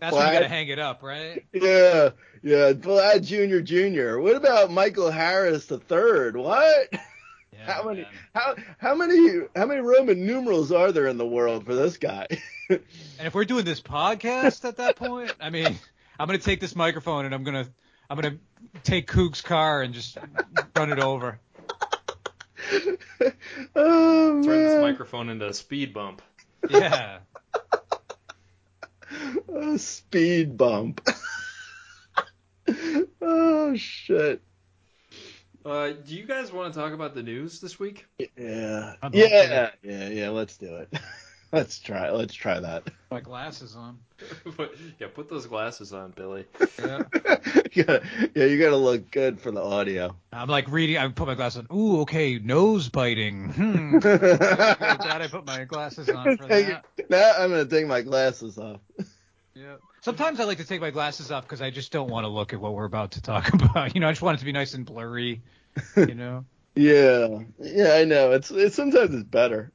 That's 0.00 0.14
when 0.14 0.26
you 0.26 0.32
gotta 0.32 0.48
hang 0.48 0.68
it 0.68 0.78
up, 0.78 1.02
right? 1.02 1.44
Yeah, 1.52 2.10
yeah. 2.42 2.72
Vlad 2.72 3.24
Junior, 3.24 3.60
Junior. 3.60 4.20
What 4.20 4.34
about 4.36 4.70
Michael 4.70 5.10
Harris 5.10 5.66
the 5.66 5.78
third? 5.78 6.36
What? 6.36 6.88
Yeah, 6.92 7.72
How 7.72 7.84
many? 7.84 8.02
man. 8.02 8.10
How 8.34 8.56
how 8.78 8.94
many? 8.94 9.42
How 9.54 9.66
many 9.66 9.80
Roman 9.80 10.26
numerals 10.26 10.72
are 10.72 10.90
there 10.90 11.06
in 11.06 11.18
the 11.18 11.26
world 11.26 11.64
for 11.64 11.74
this 11.74 11.96
guy? 11.96 12.26
And 12.70 13.26
if 13.26 13.34
we're 13.34 13.44
doing 13.44 13.66
this 13.66 13.82
podcast 13.82 14.64
at 14.64 14.78
that 14.78 14.96
point, 14.96 15.34
I 15.38 15.50
mean, 15.50 15.78
I'm 16.18 16.26
gonna 16.26 16.38
take 16.38 16.58
this 16.58 16.74
microphone 16.74 17.26
and 17.26 17.34
I'm 17.34 17.44
gonna 17.44 17.66
I'm 18.08 18.18
gonna 18.18 18.38
take 18.82 19.06
Coug's 19.06 19.42
car 19.42 19.82
and 19.82 19.92
just 19.92 20.16
run 20.74 20.90
it 20.90 20.98
over. 20.98 21.38
oh 23.76 24.42
Turn 24.42 24.64
this 24.64 24.80
microphone 24.80 25.28
into 25.28 25.48
a 25.48 25.52
speed 25.54 25.92
bump. 25.92 26.22
Yeah. 26.70 27.18
A 29.54 29.78
speed 29.78 30.56
bump. 30.56 31.06
oh 33.20 33.74
shit. 33.76 34.42
Uh, 35.64 35.90
do 35.90 36.14
you 36.14 36.26
guys 36.26 36.52
want 36.52 36.72
to 36.72 36.78
talk 36.78 36.92
about 36.92 37.14
the 37.14 37.22
news 37.22 37.60
this 37.60 37.78
week? 37.78 38.06
Yeah. 38.18 38.94
I'd 39.02 39.14
Yeah. 39.14 39.70
Yeah. 39.82 40.08
Yeah. 40.08 40.30
Let's 40.30 40.56
do 40.56 40.76
it. 40.76 40.92
Let's 41.54 41.78
try. 41.80 42.10
Let's 42.10 42.32
try 42.32 42.60
that. 42.60 42.84
My 43.10 43.20
glasses 43.20 43.76
on. 43.76 43.98
yeah, 44.98 45.08
put 45.12 45.28
those 45.28 45.44
glasses 45.44 45.92
on, 45.92 46.12
Billy. 46.12 46.46
Yeah. 46.78 47.02
yeah. 47.74 47.98
Yeah. 48.34 48.44
You 48.44 48.58
gotta 48.58 48.76
look 48.76 49.10
good 49.10 49.38
for 49.38 49.50
the 49.50 49.62
audio. 49.62 50.16
I'm 50.32 50.48
like 50.48 50.70
reading. 50.70 50.96
I 50.96 51.06
put 51.08 51.26
my 51.26 51.34
glasses 51.34 51.66
on. 51.68 51.76
Ooh, 51.76 52.00
okay, 52.00 52.38
nose 52.38 52.88
biting. 52.88 53.50
Hmm. 53.50 53.98
Glad 53.98 55.20
I 55.20 55.28
put 55.30 55.44
my 55.44 55.64
glasses 55.64 56.08
on 56.08 56.38
for 56.38 56.46
that. 56.46 56.84
now 57.10 57.32
I'm 57.38 57.50
gonna 57.50 57.66
take 57.66 57.86
my 57.86 58.00
glasses 58.00 58.56
off. 58.56 58.80
Yeah. 59.54 59.74
Sometimes 60.00 60.40
I 60.40 60.44
like 60.44 60.58
to 60.58 60.64
take 60.64 60.80
my 60.80 60.90
glasses 60.90 61.30
off 61.30 61.44
because 61.44 61.60
I 61.60 61.68
just 61.68 61.92
don't 61.92 62.08
want 62.08 62.24
to 62.24 62.28
look 62.28 62.54
at 62.54 62.60
what 62.60 62.72
we're 62.72 62.86
about 62.86 63.12
to 63.12 63.20
talk 63.20 63.52
about. 63.52 63.94
You 63.94 64.00
know, 64.00 64.08
I 64.08 64.12
just 64.12 64.22
want 64.22 64.36
it 64.36 64.38
to 64.38 64.46
be 64.46 64.52
nice 64.52 64.72
and 64.72 64.86
blurry. 64.86 65.42
You 65.96 66.14
know. 66.14 66.46
Yeah. 66.74 67.40
Yeah. 67.58 67.92
I 67.92 68.04
know. 68.04 68.32
It's. 68.32 68.50
It's 68.50 68.74
sometimes 68.74 69.14
it's 69.14 69.24
better. 69.24 69.70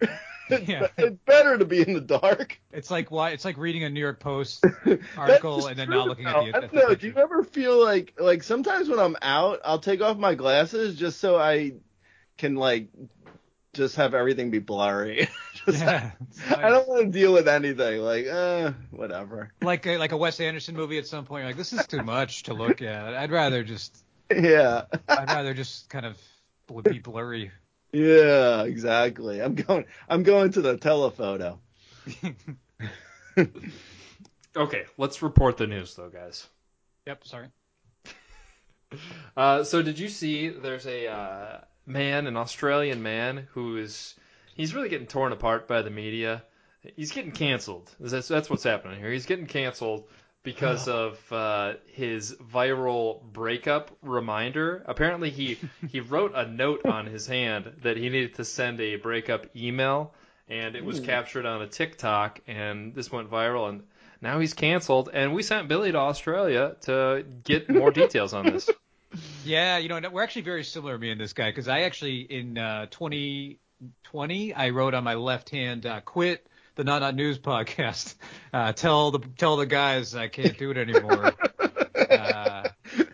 It's, 0.49 0.67
Yeah. 0.67 0.87
it's 0.97 1.17
better 1.25 1.57
to 1.57 1.65
be 1.65 1.81
in 1.81 1.93
the 1.93 2.01
dark. 2.01 2.59
It's 2.71 2.91
like 2.91 3.11
why 3.11 3.31
it's 3.31 3.45
like 3.45 3.57
reading 3.57 3.83
a 3.83 3.89
New 3.89 3.99
York 3.99 4.19
Post 4.19 4.65
article 5.17 5.67
and 5.67 5.77
then 5.77 5.89
not 5.89 6.07
looking 6.07 6.25
at 6.25 6.33
the. 6.33 6.39
I 6.39 6.47
At 6.49 6.53
don't 6.61 6.71
the 6.73 6.79
know. 6.79 6.95
Do 6.95 7.07
you 7.07 7.13
ever 7.17 7.43
feel 7.43 7.83
like 7.83 8.13
like 8.19 8.43
sometimes 8.43 8.89
when 8.89 8.99
I'm 8.99 9.15
out, 9.21 9.59
I'll 9.65 9.79
take 9.79 10.01
off 10.01 10.17
my 10.17 10.35
glasses 10.35 10.95
just 10.95 11.19
so 11.19 11.37
I 11.37 11.73
can 12.37 12.55
like 12.55 12.89
just 13.73 13.95
have 13.97 14.13
everything 14.13 14.49
be 14.51 14.59
blurry. 14.59 15.29
Yeah. 15.67 16.11
I 16.49 16.69
don't 16.69 16.87
want 16.87 17.05
to 17.05 17.11
deal 17.11 17.33
with 17.33 17.47
anything. 17.47 17.99
Like, 18.01 18.25
uh, 18.25 18.71
whatever. 18.91 19.51
like 19.61 19.85
a, 19.85 19.97
like 19.97 20.13
a 20.13 20.17
Wes 20.17 20.39
Anderson 20.39 20.75
movie 20.75 20.97
at 20.97 21.05
some 21.07 21.25
point. 21.25 21.41
You're 21.41 21.49
like 21.49 21.57
this 21.57 21.73
is 21.73 21.85
too 21.87 22.03
much 22.03 22.43
to 22.43 22.53
look 22.53 22.81
at. 22.81 23.13
I'd 23.13 23.31
rather 23.31 23.63
just 23.63 24.03
Yeah. 24.31 24.83
I'd 25.07 25.27
rather 25.27 25.53
just 25.53 25.89
kind 25.89 26.05
of 26.05 26.17
be 26.83 26.99
blurry. 26.99 27.51
Yeah, 27.91 28.63
exactly. 28.63 29.41
I'm 29.41 29.55
going. 29.55 29.85
I'm 30.09 30.23
going 30.23 30.51
to 30.53 30.61
the 30.61 30.77
telephoto. 30.77 31.59
Okay, 34.57 34.85
let's 34.97 35.21
report 35.21 35.57
the 35.57 35.67
news 35.67 35.93
though, 35.93 36.09
guys. 36.09 36.47
Yep. 37.05 37.27
Sorry. 37.27 37.47
Uh, 39.35 39.65
so 39.65 39.81
did 39.81 39.99
you 39.99 40.07
see? 40.07 40.47
There's 40.47 40.87
a 40.87 41.07
uh, 41.07 41.59
man, 41.85 42.25
an 42.25 42.37
Australian 42.37 43.03
man, 43.03 43.45
who 43.51 43.75
is 43.75 44.15
he's 44.55 44.73
really 44.73 44.87
getting 44.87 45.07
torn 45.07 45.33
apart 45.33 45.67
by 45.67 45.81
the 45.81 45.89
media. 45.89 46.41
He's 46.95 47.11
getting 47.11 47.33
canceled. 47.33 47.93
That's, 47.99 48.29
that's 48.29 48.49
what's 48.49 48.63
happening 48.63 49.01
here. 49.01 49.11
He's 49.11 49.25
getting 49.25 49.45
canceled 49.45 50.07
because 50.47 50.87
of 50.87 51.19
uh, 51.33 51.73
his 51.87 52.33
viral 52.35 53.21
breakup 53.21 53.91
reminder. 54.01 54.81
Apparently, 54.85 55.29
he 55.29 55.57
he 55.89 55.99
wrote 55.99 56.31
a 56.35 56.47
note 56.47 56.85
on 56.85 57.05
his 57.05 57.27
hand 57.27 57.69
that 57.81 57.97
he 57.97 58.03
needed 58.03 58.35
to 58.35 58.45
send 58.45 58.79
a 58.79 58.95
breakup 58.95 59.53
email, 59.57 60.13
and 60.47 60.77
it 60.77 60.85
was 60.85 60.99
Ooh. 60.99 61.03
captured 61.03 61.45
on 61.45 61.61
a 61.63 61.67
TikTok, 61.67 62.39
and 62.47 62.95
this 62.95 63.11
went 63.11 63.29
viral, 63.29 63.67
and 63.67 63.83
now 64.21 64.39
he's 64.39 64.53
canceled. 64.53 65.09
And 65.11 65.35
we 65.35 65.43
sent 65.43 65.67
Billy 65.67 65.91
to 65.91 65.97
Australia 65.97 66.77
to 66.83 67.25
get 67.43 67.69
more 67.69 67.91
details 67.91 68.33
on 68.33 68.45
this. 68.45 68.69
Yeah, 69.45 69.77
you 69.77 69.87
know, 69.87 70.01
we're 70.11 70.21
actually 70.21 70.41
very 70.43 70.65
similar, 70.65 70.97
me 70.97 71.09
and 71.09 71.19
this 71.19 71.31
guy, 71.31 71.49
because 71.49 71.69
I 71.69 71.81
actually 71.81 72.19
in 72.19 72.57
uh, 72.57 72.87
2020 72.91 74.53
I 74.53 74.69
wrote 74.69 74.93
on 74.93 75.05
my 75.05 75.15
left 75.15 75.49
hand, 75.49 75.85
uh, 75.85 76.01
quit 76.01 76.45
the 76.77 76.83
Not 76.85 76.99
Not 76.99 77.15
News 77.15 77.37
podcast. 77.39 78.15
Uh, 78.53 78.71
tell 78.71 79.11
the 79.11 79.19
tell 79.37 79.57
the 79.57 79.65
guys 79.65 80.15
I 80.15 80.29
can't 80.29 80.57
do 80.57 80.71
it 80.71 80.77
anymore. 80.77 81.33
Uh, 82.09 82.63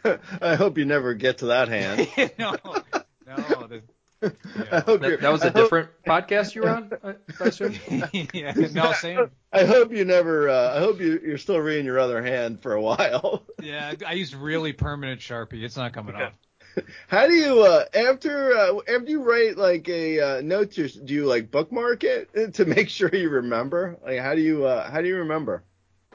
I 0.41 0.55
hope 0.55 0.77
you 0.77 0.85
never 0.85 1.15
get 1.15 1.39
to 1.39 1.47
that 1.47 1.67
hand. 1.67 2.07
no, 2.39 2.55
no, 3.27 3.67
the, 3.67 3.81
I 4.21 4.31
yeah. 4.55 4.79
hope 4.81 5.01
That, 5.01 5.17
that 5.21 5.31
was 5.31 5.41
I 5.41 5.47
a 5.47 5.51
hope- 5.51 5.55
different 5.55 5.89
podcast 6.07 6.55
you 6.55 6.61
were 6.61 6.69
on, 6.69 6.91
I, 7.03 7.15
I 7.43 7.47
assume. 7.47 7.73
yeah, 8.33 8.53
no, 8.73 8.93
same. 8.93 9.31
I 9.51 9.65
hope 9.65 9.91
you 9.91 10.05
never. 10.05 10.47
Uh, 10.49 10.77
I 10.77 10.79
hope 10.79 11.01
you, 11.01 11.19
you're 11.25 11.37
still 11.39 11.59
reading 11.59 11.85
your 11.85 11.99
other 11.99 12.21
hand 12.23 12.61
for 12.61 12.73
a 12.73 12.81
while. 12.81 13.43
Yeah, 13.61 13.93
I 14.05 14.13
used 14.13 14.35
really 14.35 14.71
permanent 14.71 15.19
Sharpie. 15.19 15.63
It's 15.63 15.75
not 15.75 15.91
coming 15.93 16.15
off. 16.15 16.33
How 17.07 17.27
do 17.27 17.33
you 17.33 17.61
uh, 17.63 17.85
after 17.93 18.53
uh, 18.55 18.79
after 18.87 19.09
you 19.09 19.21
write 19.21 19.57
like 19.57 19.87
a 19.89 20.19
uh, 20.19 20.41
note? 20.41 20.71
To, 20.73 20.87
do 20.87 21.13
you 21.13 21.25
like 21.25 21.51
bookmark 21.51 22.03
it 22.03 22.53
to 22.55 22.65
make 22.65 22.89
sure 22.89 23.13
you 23.13 23.29
remember? 23.29 23.97
Like 24.03 24.19
how 24.19 24.35
do 24.35 24.41
you 24.41 24.65
uh, 24.65 24.89
how 24.89 25.01
do 25.01 25.07
you 25.07 25.17
remember? 25.17 25.63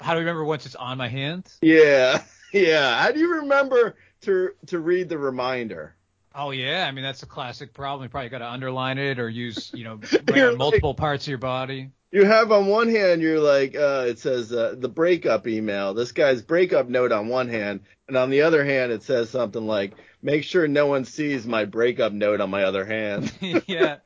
How 0.01 0.13
do 0.13 0.19
I 0.19 0.21
remember 0.21 0.45
once 0.45 0.67
it's 0.67 0.75
on 0.75 0.99
my 0.99 1.09
hand? 1.09 1.51
Yeah, 1.61 2.23
yeah. 2.53 3.03
How 3.03 3.13
do 3.13 3.21
you 3.21 3.37
remember 3.37 3.97
to 4.23 4.51
to 4.67 4.79
read 4.79 5.09
the 5.09 5.19
reminder? 5.19 5.95
Oh 6.35 6.51
yeah, 6.51 6.87
I 6.87 6.93
mean 6.93 7.05
that's 7.05 7.23
a 7.23 7.27
classic 7.27 7.75
problem. 7.75 8.05
You 8.05 8.11
probably 8.11 8.29
got 8.29 8.39
to 8.39 8.51
underline 8.51 8.99
it 8.99 9.19
or 9.19 9.29
use, 9.29 9.71
you 9.75 9.85
know, 9.85 10.01
like- 10.29 10.57
multiple 10.57 10.95
parts 10.95 11.25
of 11.25 11.29
your 11.29 11.39
body. 11.39 11.91
You 12.11 12.25
have 12.25 12.51
on 12.53 12.69
one 12.69 12.89
hand, 12.89 13.21
you're 13.21 13.39
like, 13.39 13.77
uh, 13.77 14.07
it 14.09 14.19
says 14.19 14.51
uh, 14.51 14.75
the 14.79 14.89
breakup 14.89 15.47
email. 15.47 15.93
This 15.93 16.13
guy's 16.13 16.41
breakup 16.41 16.89
note 16.89 17.13
on 17.13 17.29
one 17.29 17.51
hand, 17.51 17.81
and 18.07 18.17
on 18.17 18.31
the 18.31 18.43
other 18.43 18.65
hand, 18.65 18.93
it 18.93 19.03
says 19.03 19.29
something 19.29 19.67
like, 19.67 19.93
make 20.23 20.45
sure 20.45 20.69
no 20.69 20.87
one 20.87 21.05
sees 21.05 21.47
my 21.47 21.65
breakup 21.65 22.13
note 22.13 22.41
on 22.41 22.51
my 22.51 22.65
other 22.65 22.85
hand. 22.85 23.33
yeah. 23.67 23.97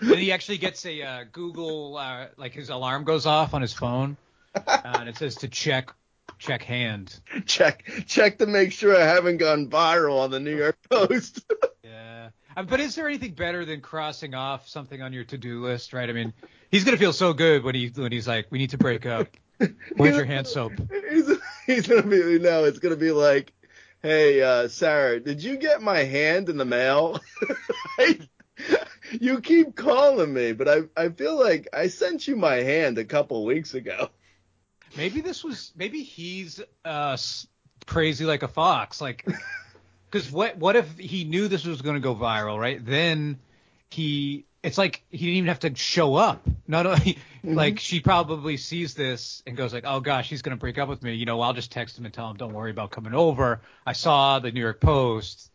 And 0.00 0.14
he 0.14 0.32
actually 0.32 0.58
gets 0.58 0.84
a 0.86 1.02
uh, 1.02 1.24
Google, 1.30 1.96
uh, 1.96 2.26
like 2.36 2.52
his 2.52 2.68
alarm 2.68 3.04
goes 3.04 3.26
off 3.26 3.54
on 3.54 3.62
his 3.62 3.72
phone, 3.72 4.16
uh, 4.54 4.78
and 4.84 5.08
it 5.08 5.16
says 5.16 5.36
to 5.36 5.48
check 5.48 5.92
check 6.38 6.62
hand. 6.62 7.18
check 7.46 7.84
check 8.06 8.38
to 8.38 8.46
make 8.46 8.72
sure 8.72 8.96
I 8.96 9.04
haven't 9.04 9.38
gone 9.38 9.68
viral 9.68 10.20
on 10.20 10.30
the 10.30 10.40
New 10.40 10.56
York 10.56 10.78
Post. 10.90 11.44
Yeah. 11.82 12.30
Uh, 12.56 12.64
but 12.64 12.80
is 12.80 12.96
there 12.96 13.06
anything 13.06 13.32
better 13.32 13.64
than 13.64 13.80
crossing 13.80 14.34
off 14.34 14.66
something 14.68 15.00
on 15.00 15.12
your 15.12 15.22
to-do 15.22 15.62
list, 15.62 15.92
right? 15.92 16.10
I 16.10 16.12
mean, 16.12 16.32
he's 16.70 16.82
gonna 16.82 16.96
feel 16.96 17.12
so 17.12 17.32
good 17.32 17.62
when 17.62 17.76
he 17.76 17.88
when 17.94 18.10
he's 18.10 18.26
like, 18.26 18.46
we 18.50 18.58
need 18.58 18.70
to 18.70 18.78
break 18.78 19.06
up. 19.06 19.28
Where's 19.96 20.16
your 20.16 20.24
hand 20.24 20.46
soap? 20.46 20.72
he's, 21.08 21.30
he's 21.64 21.86
gonna 21.86 22.02
be 22.02 22.38
no, 22.40 22.64
it's 22.64 22.80
gonna 22.80 22.96
be 22.96 23.12
like, 23.12 23.52
hey, 24.06 24.40
uh, 24.40 24.68
Sarah, 24.68 25.18
did 25.18 25.42
you 25.42 25.56
get 25.56 25.82
my 25.82 26.04
hand 26.04 26.48
in 26.48 26.56
the 26.56 26.64
mail? 26.64 27.20
I, 27.98 28.20
you 29.10 29.40
keep 29.40 29.74
calling 29.74 30.32
me, 30.32 30.52
but 30.52 30.68
I 30.68 30.82
I 30.96 31.08
feel 31.08 31.38
like 31.38 31.68
I 31.72 31.88
sent 31.88 32.28
you 32.28 32.36
my 32.36 32.56
hand 32.56 32.98
a 32.98 33.04
couple 33.04 33.44
weeks 33.44 33.74
ago. 33.74 34.10
Maybe 34.96 35.20
this 35.20 35.42
was 35.42 35.72
maybe 35.76 36.02
he's 36.02 36.62
uh 36.84 37.16
crazy 37.86 38.24
like 38.24 38.42
a 38.42 38.48
fox, 38.48 39.00
like 39.00 39.26
because 40.10 40.30
what 40.30 40.56
what 40.56 40.76
if 40.76 40.96
he 40.98 41.24
knew 41.24 41.48
this 41.48 41.64
was 41.64 41.82
going 41.82 41.96
to 41.96 42.00
go 42.00 42.14
viral, 42.14 42.58
right? 42.58 42.84
Then 42.84 43.40
he 43.90 44.46
it's 44.62 44.78
like 44.78 45.04
he 45.10 45.18
didn't 45.18 45.36
even 45.36 45.48
have 45.48 45.60
to 45.60 45.74
show 45.76 46.16
up. 46.16 46.46
Not 46.66 46.86
only 46.86 47.18
like 47.44 47.78
she 47.78 48.00
probably 48.00 48.56
sees 48.56 48.94
this 48.94 49.42
and 49.46 49.56
goes 49.56 49.72
like, 49.72 49.84
oh 49.86 50.00
gosh, 50.00 50.28
he's 50.28 50.42
going 50.42 50.56
to 50.56 50.60
break 50.60 50.78
up 50.78 50.88
with 50.88 51.02
me. 51.02 51.14
You 51.14 51.24
know, 51.24 51.40
I'll 51.40 51.52
just 51.52 51.70
text 51.70 51.98
him 51.98 52.04
and 52.04 52.12
tell 52.12 52.28
him, 52.30 52.36
don't 52.36 52.52
worry 52.52 52.72
about 52.72 52.90
coming 52.90 53.14
over. 53.14 53.60
I 53.86 53.92
saw 53.92 54.40
the 54.40 54.50
New 54.50 54.60
York 54.60 54.80
Post, 54.80 55.50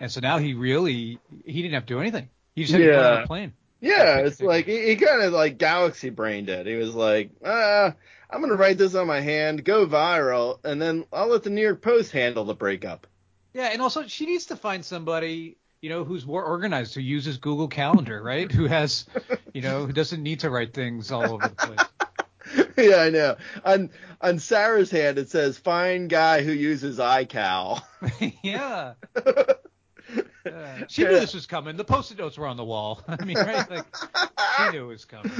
and 0.00 0.10
so 0.10 0.20
now 0.20 0.38
he 0.38 0.54
really 0.54 1.18
he 1.44 1.62
didn't 1.62 1.74
have 1.74 1.86
to 1.86 1.94
do 1.94 2.00
anything. 2.00 2.30
He 2.54 2.62
just 2.62 2.72
had 2.72 2.78
to 2.78 2.84
get 2.84 3.04
on 3.04 3.22
a 3.22 3.26
plane. 3.26 3.52
Yeah, 3.80 4.20
it's 4.20 4.40
like 4.40 4.64
he, 4.64 4.86
he 4.86 4.96
kind 4.96 5.22
of 5.22 5.34
like 5.34 5.58
galaxy 5.58 6.08
brained 6.08 6.48
it. 6.48 6.66
He 6.66 6.74
was 6.74 6.94
like, 6.94 7.30
uh, 7.44 7.90
I'm 8.30 8.40
gonna 8.40 8.54
write 8.54 8.78
this 8.78 8.94
on 8.94 9.06
my 9.06 9.20
hand, 9.20 9.62
go 9.62 9.86
viral, 9.86 10.58
and 10.64 10.80
then 10.80 11.04
I'll 11.12 11.28
let 11.28 11.42
the 11.42 11.50
New 11.50 11.60
York 11.60 11.82
Post 11.82 12.12
handle 12.12 12.44
the 12.44 12.54
breakup. 12.54 13.06
Yeah, 13.52 13.68
and 13.72 13.82
also 13.82 14.06
she 14.06 14.24
needs 14.24 14.46
to 14.46 14.56
find 14.56 14.82
somebody, 14.82 15.58
you 15.84 15.90
know, 15.90 16.02
who's 16.02 16.24
more 16.24 16.42
organized, 16.42 16.94
who 16.94 17.02
uses 17.02 17.36
Google 17.36 17.68
Calendar, 17.68 18.22
right? 18.22 18.50
Who 18.50 18.64
has, 18.64 19.04
you 19.52 19.60
know, 19.60 19.84
who 19.84 19.92
doesn't 19.92 20.22
need 20.22 20.40
to 20.40 20.48
write 20.48 20.72
things 20.72 21.12
all 21.12 21.30
over 21.30 21.46
the 21.46 21.54
place. 21.54 22.68
yeah, 22.88 23.02
I 23.02 23.10
know. 23.10 23.36
On 23.66 23.90
on 24.22 24.38
Sarah's 24.38 24.90
hand 24.90 25.18
it 25.18 25.28
says 25.28 25.58
fine 25.58 26.08
guy 26.08 26.42
who 26.42 26.52
uses 26.52 26.98
iCal. 26.98 27.82
yeah. 28.42 28.94
Yeah. 30.46 30.84
She 30.88 31.02
knew 31.02 31.08
this 31.08 31.32
was 31.32 31.46
coming. 31.46 31.78
The 31.78 31.84
post-it 31.84 32.18
notes 32.18 32.36
were 32.36 32.46
on 32.46 32.58
the 32.58 32.64
wall. 32.64 33.02
I 33.08 33.24
mean, 33.24 33.38
right? 33.38 33.68
Like 33.70 33.86
she 34.58 34.70
knew 34.72 34.84
it 34.84 34.88
was 34.88 35.06
coming. 35.06 35.32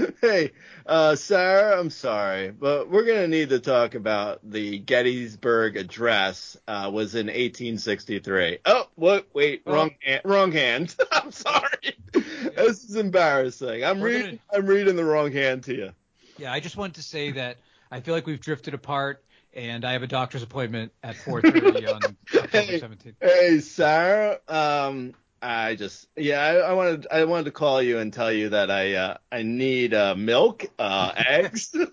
hey, 0.20 0.52
uh, 0.86 1.14
Sarah, 1.16 1.78
I'm 1.78 1.90
sorry, 1.90 2.50
but 2.50 2.90
we're 2.90 3.04
gonna 3.04 3.28
need 3.28 3.50
to 3.50 3.60
talk 3.60 3.94
about 3.94 4.40
the 4.48 4.78
Gettysburg 4.78 5.76
Address. 5.76 6.56
Uh, 6.68 6.90
was 6.92 7.14
in 7.14 7.26
1863. 7.26 8.58
Oh, 8.64 8.88
what? 8.94 9.26
Wait, 9.34 9.62
Oh. 9.66 9.72
wrong, 9.74 9.90
hand, 10.02 10.20
wrong 10.24 10.52
hand. 10.52 10.94
I'm 11.12 11.32
sorry. 11.32 11.96
This 12.12 12.84
is 12.84 12.96
embarrassing. 12.96 13.84
I'm 13.84 14.00
We're 14.00 14.08
reading. 14.08 14.38
I'm 14.52 14.66
reading 14.66 14.96
the 14.96 15.04
wrong 15.04 15.32
hand 15.32 15.64
to 15.64 15.74
you. 15.74 15.90
Yeah, 16.38 16.52
I 16.52 16.60
just 16.60 16.76
wanted 16.76 16.94
to 16.96 17.02
say 17.02 17.32
that 17.32 17.58
I 17.90 18.00
feel 18.00 18.14
like 18.14 18.26
we've 18.26 18.40
drifted 18.40 18.74
apart, 18.74 19.22
and 19.52 19.84
I 19.84 19.92
have 19.92 20.02
a 20.02 20.06
doctor's 20.06 20.42
appointment 20.42 20.92
at 21.02 21.16
4:30 21.16 21.86
on 21.94 22.16
October 22.34 22.48
Hey. 22.48 22.80
17th. 22.80 23.14
Hey, 23.20 23.60
Sarah. 23.60 24.38
Um, 24.48 25.14
I 25.42 25.74
just 25.74 26.06
yeah, 26.16 26.40
I, 26.40 26.54
I 26.56 26.72
wanted 26.74 27.06
I 27.10 27.24
wanted 27.24 27.44
to 27.46 27.50
call 27.50 27.80
you 27.80 27.98
and 27.98 28.12
tell 28.12 28.30
you 28.30 28.50
that 28.50 28.70
I 28.70 28.94
uh, 28.94 29.16
I 29.32 29.42
need 29.42 29.94
uh, 29.94 30.14
milk, 30.14 30.66
uh, 30.78 31.12
eggs. 31.26 31.74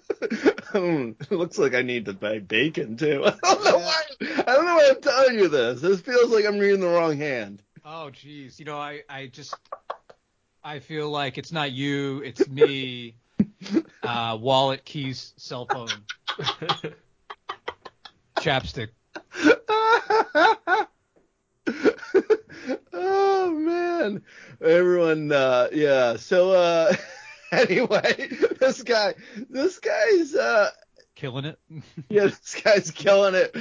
Hmm, 0.68 1.12
looks 1.30 1.58
like 1.58 1.74
I 1.74 1.82
need 1.82 2.06
to 2.06 2.14
buy 2.14 2.40
bacon 2.40 2.98
too. 2.98 3.24
I 3.26 3.32
don't 3.42 3.64
know 3.64 3.78
why. 3.78 4.02
I 4.22 4.54
don't 4.54 4.66
know 4.66 4.76
why 4.76 4.92
I'm 4.94 5.02
telling 5.02 5.40
you 5.40 5.48
this. 5.48 5.80
This 5.80 6.02
feels 6.02 6.30
like 6.30 6.46
I'm 6.46 6.60
reading 6.60 6.82
the 6.82 6.90
wrong 6.90 7.16
hand. 7.18 7.64
Oh, 7.86 8.10
jeez, 8.12 8.60
You 8.60 8.66
know, 8.66 8.78
I, 8.78 9.04
I 9.08 9.28
just, 9.28 9.56
I 10.62 10.80
feel 10.80 11.10
like 11.10 11.38
it's 11.38 11.54
not 11.54 11.72
you, 11.72 12.20
it's 12.20 12.50
me. 12.50 13.16
Uh, 14.04 14.38
wallet, 14.40 14.84
keys, 14.84 15.34
cell 15.38 15.66
phone, 15.66 15.88
chapstick. 18.40 18.90
oh 22.94 23.52
man, 23.52 24.22
everyone. 24.68 25.32
Uh, 25.32 25.68
yeah. 25.72 26.18
So 26.18 26.52
uh, 26.52 26.94
anyway, 27.52 28.30
this 28.60 28.84
guy, 28.84 29.16
this 29.50 29.80
guy's 29.80 30.36
uh, 30.36 30.70
Killing 31.18 31.46
it. 31.46 31.58
yeah, 32.10 32.26
this 32.26 32.62
guy's 32.64 32.92
killing 32.92 33.34
it 33.34 33.52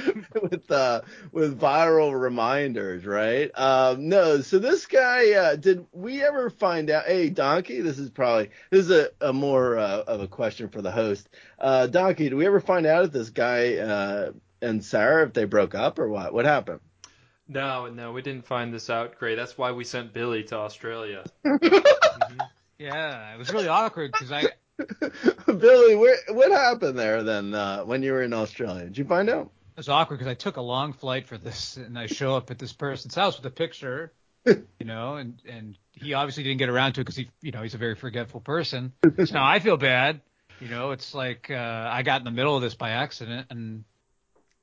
with 0.43 0.69
uh 0.69 1.01
with 1.31 1.59
viral 1.59 2.13
reminders, 2.13 3.03
right? 3.03 3.49
Um 3.57 4.09
no, 4.09 4.41
so 4.41 4.59
this 4.59 4.85
guy 4.85 5.31
uh 5.31 5.55
did 5.55 5.83
we 5.91 6.23
ever 6.23 6.51
find 6.51 6.91
out 6.91 7.05
hey 7.07 7.29
Donkey, 7.31 7.81
this 7.81 7.97
is 7.97 8.11
probably 8.11 8.51
this 8.69 8.85
is 8.85 8.91
a, 8.91 9.09
a 9.21 9.33
more 9.33 9.75
uh, 9.75 10.03
of 10.05 10.21
a 10.21 10.27
question 10.27 10.69
for 10.69 10.83
the 10.83 10.91
host. 10.91 11.29
Uh 11.57 11.87
Donkey, 11.87 12.25
did 12.25 12.35
we 12.35 12.45
ever 12.45 12.59
find 12.59 12.85
out 12.85 13.05
if 13.05 13.11
this 13.11 13.31
guy 13.31 13.77
uh 13.77 14.33
and 14.61 14.85
Sarah 14.85 15.25
if 15.25 15.33
they 15.33 15.45
broke 15.45 15.73
up 15.73 15.97
or 15.97 16.09
what? 16.09 16.35
What 16.35 16.45
happened? 16.45 16.81
No, 17.49 17.87
no, 17.87 18.11
we 18.11 18.21
didn't 18.21 18.45
find 18.45 18.73
this 18.73 18.89
out. 18.89 19.17
Great. 19.17 19.35
That's 19.35 19.57
why 19.57 19.71
we 19.71 19.83
sent 19.83 20.13
Billy 20.13 20.43
to 20.45 20.55
Australia. 20.57 21.23
Yeah, 22.79 23.33
it 23.33 23.39
was 23.39 23.51
really 23.51 23.67
awkward 23.67 24.11
because 24.11 24.31
I, 24.31 24.43
Billy, 25.47 25.95
where 25.95 26.15
what 26.29 26.51
happened 26.51 26.97
there 26.97 27.23
then 27.23 27.53
uh 27.53 27.81
when 27.83 28.03
you 28.03 28.11
were 28.11 28.21
in 28.21 28.33
Australia? 28.33 28.83
Did 28.83 28.97
you 28.97 29.05
find 29.05 29.29
out? 29.29 29.49
it 29.77 29.77
was 29.77 29.89
awkward 29.89 30.17
because 30.17 30.29
I 30.29 30.33
took 30.33 30.57
a 30.57 30.61
long 30.61 30.93
flight 30.93 31.27
for 31.27 31.37
this, 31.37 31.77
and 31.77 31.97
I 31.97 32.07
show 32.07 32.35
up 32.35 32.49
at 32.49 32.57
this 32.57 32.73
person's 32.73 33.13
house 33.13 33.37
with 33.37 33.45
a 33.45 33.51
picture, 33.51 34.11
you 34.45 34.85
know, 34.85 35.15
and 35.15 35.41
and 35.47 35.77
he 35.91 36.13
obviously 36.13 36.43
didn't 36.43 36.59
get 36.59 36.69
around 36.69 36.93
to 36.93 37.01
it 37.01 37.05
because 37.05 37.15
he, 37.15 37.29
you 37.41 37.51
know, 37.51 37.63
he's 37.63 37.73
a 37.73 37.79
very 37.79 37.95
forgetful 37.95 38.41
person. 38.41 38.93
So 39.03 39.33
now 39.33 39.45
I 39.45 39.59
feel 39.59 39.77
bad, 39.77 40.21
you 40.59 40.67
know. 40.67 40.91
It's 40.91 41.13
like 41.15 41.49
uh, 41.49 41.89
I 41.91 42.03
got 42.03 42.21
in 42.21 42.25
the 42.25 42.31
middle 42.31 42.55
of 42.55 42.61
this 42.61 42.75
by 42.75 42.91
accident, 42.91 43.47
and 43.49 43.83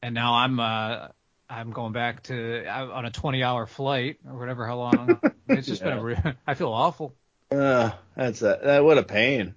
and 0.03 0.15
now 0.15 0.35
I'm 0.35 0.61
uh, 0.61 1.09
I'm 1.49 1.71
going 1.71 1.93
back 1.93 2.23
to 2.25 2.65
uh, 2.67 2.87
on 2.93 3.05
a 3.05 3.11
20 3.11 3.43
hour 3.43 3.67
flight 3.67 4.19
or 4.27 4.39
whatever 4.39 4.67
how 4.67 4.77
long. 4.77 5.21
It's 5.47 5.67
just 5.67 5.83
been 5.83 5.93
a 5.93 6.03
re- 6.03 6.17
I 6.47 6.55
feel 6.55 6.73
awful. 6.73 7.15
Uh 7.51 7.91
that's 8.17 8.41
a 8.41 8.59
that 8.63 8.85
what 8.85 8.97
a 8.99 9.03
pain. 9.03 9.55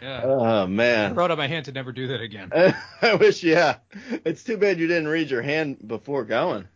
Yeah. 0.00 0.20
Oh 0.24 0.66
man. 0.66 0.66
I 0.66 0.66
man. 1.08 1.14
wrote 1.14 1.30
on 1.30 1.38
my 1.38 1.48
hand 1.48 1.64
to 1.66 1.72
never 1.72 1.90
do 1.90 2.08
that 2.08 2.20
again. 2.20 2.50
I 3.02 3.14
wish, 3.14 3.42
yeah. 3.42 3.78
It's 4.24 4.44
too 4.44 4.56
bad 4.56 4.78
you 4.78 4.86
didn't 4.86 5.08
read 5.08 5.30
your 5.30 5.42
hand 5.42 5.78
before 5.86 6.24
going. 6.24 6.68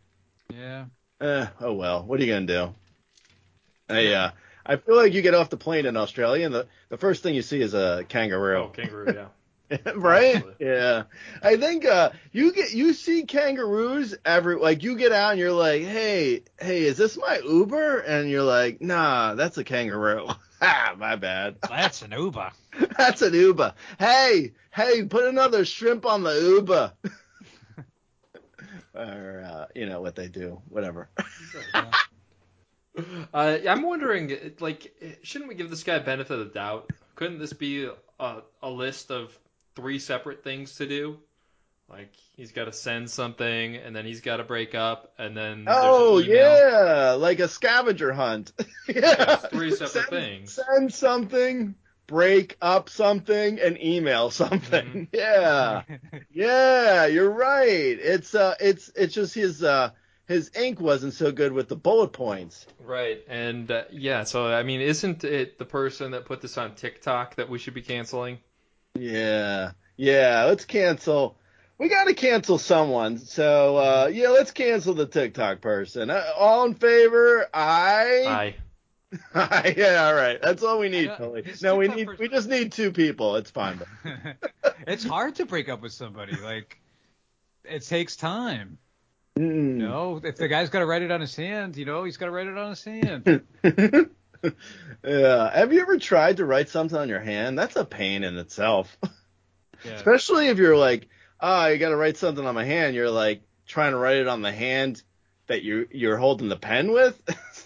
Yeah. 0.52 0.86
Eh, 1.20 1.46
oh 1.60 1.74
well. 1.74 2.02
What 2.04 2.18
are 2.18 2.24
you 2.24 2.32
gonna 2.32 2.46
do? 2.46 2.74
I 3.88 4.12
uh, 4.12 4.30
I 4.66 4.76
feel 4.76 4.96
like 4.96 5.12
you 5.14 5.22
get 5.22 5.34
off 5.34 5.48
the 5.50 5.56
plane 5.56 5.86
in 5.86 5.96
Australia, 5.96 6.44
and 6.46 6.54
the, 6.54 6.66
the 6.90 6.98
first 6.98 7.22
thing 7.22 7.34
you 7.34 7.42
see 7.42 7.60
is 7.60 7.74
a 7.74 8.04
kangaroo. 8.08 8.56
Oh, 8.56 8.68
kangaroo, 8.68 9.06
kangaroo, 9.06 9.22
yeah. 9.22 9.28
right? 9.94 10.36
Absolutely. 10.36 10.66
Yeah. 10.66 11.04
I 11.42 11.56
think 11.56 11.84
uh, 11.84 12.10
you 12.32 12.52
get 12.52 12.72
you 12.72 12.92
see 12.94 13.24
kangaroos 13.24 14.14
every 14.24 14.56
like 14.56 14.82
you 14.82 14.96
get 14.96 15.12
out 15.12 15.32
and 15.32 15.40
you're 15.40 15.52
like, 15.52 15.82
hey, 15.82 16.42
hey, 16.58 16.84
is 16.84 16.96
this 16.96 17.16
my 17.16 17.40
Uber? 17.44 17.98
And 17.98 18.30
you're 18.30 18.42
like, 18.42 18.80
nah, 18.80 19.34
that's 19.34 19.58
a 19.58 19.64
kangaroo. 19.64 20.28
ah, 20.62 20.94
my 20.96 21.16
bad. 21.16 21.56
That's 21.68 22.02
an 22.02 22.12
Uber. 22.12 22.50
That's 22.96 23.22
an 23.22 23.34
Uber. 23.34 23.74
Hey, 23.98 24.52
hey, 24.72 25.04
put 25.04 25.24
another 25.24 25.64
shrimp 25.64 26.06
on 26.06 26.22
the 26.22 26.34
Uber. 26.34 26.92
or 28.94 29.44
uh, 29.46 29.66
you 29.74 29.86
know 29.86 30.00
what 30.00 30.16
they 30.16 30.28
do, 30.28 30.60
whatever. 30.68 31.08
Uh, 33.32 33.58
I'm 33.68 33.82
wondering, 33.82 34.54
like, 34.58 34.92
shouldn't 35.22 35.48
we 35.48 35.54
give 35.54 35.70
this 35.70 35.84
guy 35.84 35.94
a 35.94 36.00
benefit 36.00 36.32
of 36.32 36.48
the 36.48 36.54
doubt? 36.54 36.90
Couldn't 37.14 37.38
this 37.38 37.52
be 37.52 37.88
a, 38.18 38.42
a 38.62 38.70
list 38.70 39.12
of 39.12 39.38
three 39.78 40.00
separate 40.00 40.42
things 40.42 40.74
to 40.76 40.86
do? 40.86 41.18
Like, 41.88 42.12
he's 42.36 42.52
got 42.52 42.64
to 42.64 42.72
send 42.72 43.08
something, 43.08 43.76
and 43.76 43.96
then 43.96 44.04
he's 44.04 44.20
got 44.20 44.38
to 44.38 44.44
break 44.44 44.74
up, 44.74 45.14
and 45.16 45.34
then 45.36 45.64
there's 45.64 45.76
an 45.76 45.82
Oh 45.82 46.18
yeah, 46.18 47.16
like 47.18 47.38
a 47.38 47.48
scavenger 47.48 48.12
hunt. 48.12 48.52
Yeah, 48.88 49.14
yeah, 49.18 49.36
three 49.36 49.70
separate 49.70 49.90
send, 49.90 50.08
things. 50.08 50.52
Send 50.54 50.94
something, 50.94 51.74
break 52.06 52.56
up 52.62 52.88
something, 52.88 53.60
and 53.60 53.78
email 53.82 54.30
something. 54.42 55.08
Mm-hmm. 55.12 55.16
Yeah, 55.16 55.82
yeah, 56.30 57.06
you're 57.06 57.30
right. 57.30 57.66
It's 58.00 58.34
uh, 58.34 58.54
it's 58.60 58.90
it's 58.96 59.12
just 59.12 59.34
his 59.34 59.62
uh, 59.62 59.90
his 60.26 60.50
ink 60.56 60.80
wasn't 60.80 61.12
so 61.12 61.32
good 61.32 61.52
with 61.52 61.68
the 61.68 61.76
bullet 61.76 62.14
points. 62.14 62.66
Right, 62.80 63.22
and 63.28 63.70
uh, 63.70 63.84
yeah, 63.90 64.24
so 64.24 64.46
I 64.46 64.62
mean, 64.62 64.80
isn't 64.80 65.24
it 65.24 65.58
the 65.58 65.66
person 65.66 66.12
that 66.12 66.24
put 66.24 66.40
this 66.40 66.56
on 66.56 66.74
TikTok 66.74 67.36
that 67.36 67.50
we 67.50 67.58
should 67.58 67.74
be 67.74 67.82
canceling? 67.82 68.38
Yeah, 68.98 69.72
yeah. 69.96 70.44
Let's 70.44 70.64
cancel. 70.64 71.36
We 71.78 71.88
got 71.88 72.04
to 72.04 72.14
cancel 72.14 72.58
someone. 72.58 73.18
So 73.18 73.76
uh, 73.76 74.10
yeah, 74.12 74.28
let's 74.30 74.50
cancel 74.50 74.94
the 74.94 75.06
TikTok 75.06 75.60
person. 75.60 76.10
Uh, 76.10 76.24
all 76.36 76.64
in 76.64 76.74
favor? 76.74 77.46
Aye. 77.54 78.54
Aye. 79.34 79.74
yeah, 79.76 80.04
all 80.06 80.14
right. 80.14 80.40
That's 80.42 80.62
all 80.62 80.78
we 80.78 80.88
need, 80.90 81.08
I 81.08 81.18
know. 81.18 81.42
No, 81.62 81.76
we 81.76 81.88
need. 81.88 82.06
person- 82.06 82.20
We 82.20 82.28
just 82.28 82.48
need 82.48 82.72
two 82.72 82.92
people. 82.92 83.36
It's 83.36 83.50
fine. 83.50 83.80
it's 84.86 85.04
hard 85.04 85.36
to 85.36 85.46
break 85.46 85.68
up 85.68 85.80
with 85.80 85.92
somebody. 85.92 86.36
Like, 86.36 86.78
it 87.64 87.86
takes 87.86 88.16
time. 88.16 88.76
Mm. 89.38 89.78
You 89.78 89.86
know, 89.88 90.20
if 90.22 90.36
the 90.36 90.48
guy's 90.48 90.68
got 90.68 90.80
to 90.80 90.86
write 90.86 91.02
it 91.02 91.10
on 91.10 91.20
his 91.20 91.34
hand, 91.34 91.76
you 91.76 91.84
know, 91.86 92.04
he's 92.04 92.16
got 92.16 92.26
to 92.26 92.32
write 92.32 92.48
it 92.48 92.58
on 92.58 92.70
his 92.70 92.84
hand. 92.84 93.42
yeah. 95.04 95.50
Have 95.56 95.72
you 95.72 95.80
ever 95.80 95.98
tried 95.98 96.38
to 96.38 96.44
write 96.44 96.68
something 96.68 96.98
on 96.98 97.08
your 97.08 97.20
hand? 97.20 97.58
That's 97.58 97.76
a 97.76 97.84
pain 97.84 98.24
in 98.24 98.36
itself. 98.38 98.96
Yeah. 99.84 99.92
Especially 99.92 100.48
if 100.48 100.58
you're 100.58 100.76
like, 100.76 101.08
oh, 101.40 101.66
you 101.68 101.78
got 101.78 101.90
to 101.90 101.96
write 101.96 102.16
something 102.16 102.44
on 102.44 102.52
my 102.52 102.64
hand. 102.64 102.96
You're 102.96 103.12
like 103.12 103.42
trying 103.64 103.92
to 103.92 103.96
write 103.96 104.16
it 104.16 104.26
on 104.26 104.42
the 104.42 104.50
hand 104.50 105.00
that 105.46 105.62
you 105.62 105.86
you're 105.92 106.16
holding 106.16 106.48
the 106.48 106.56
pen 106.56 106.90
with. 106.90 107.16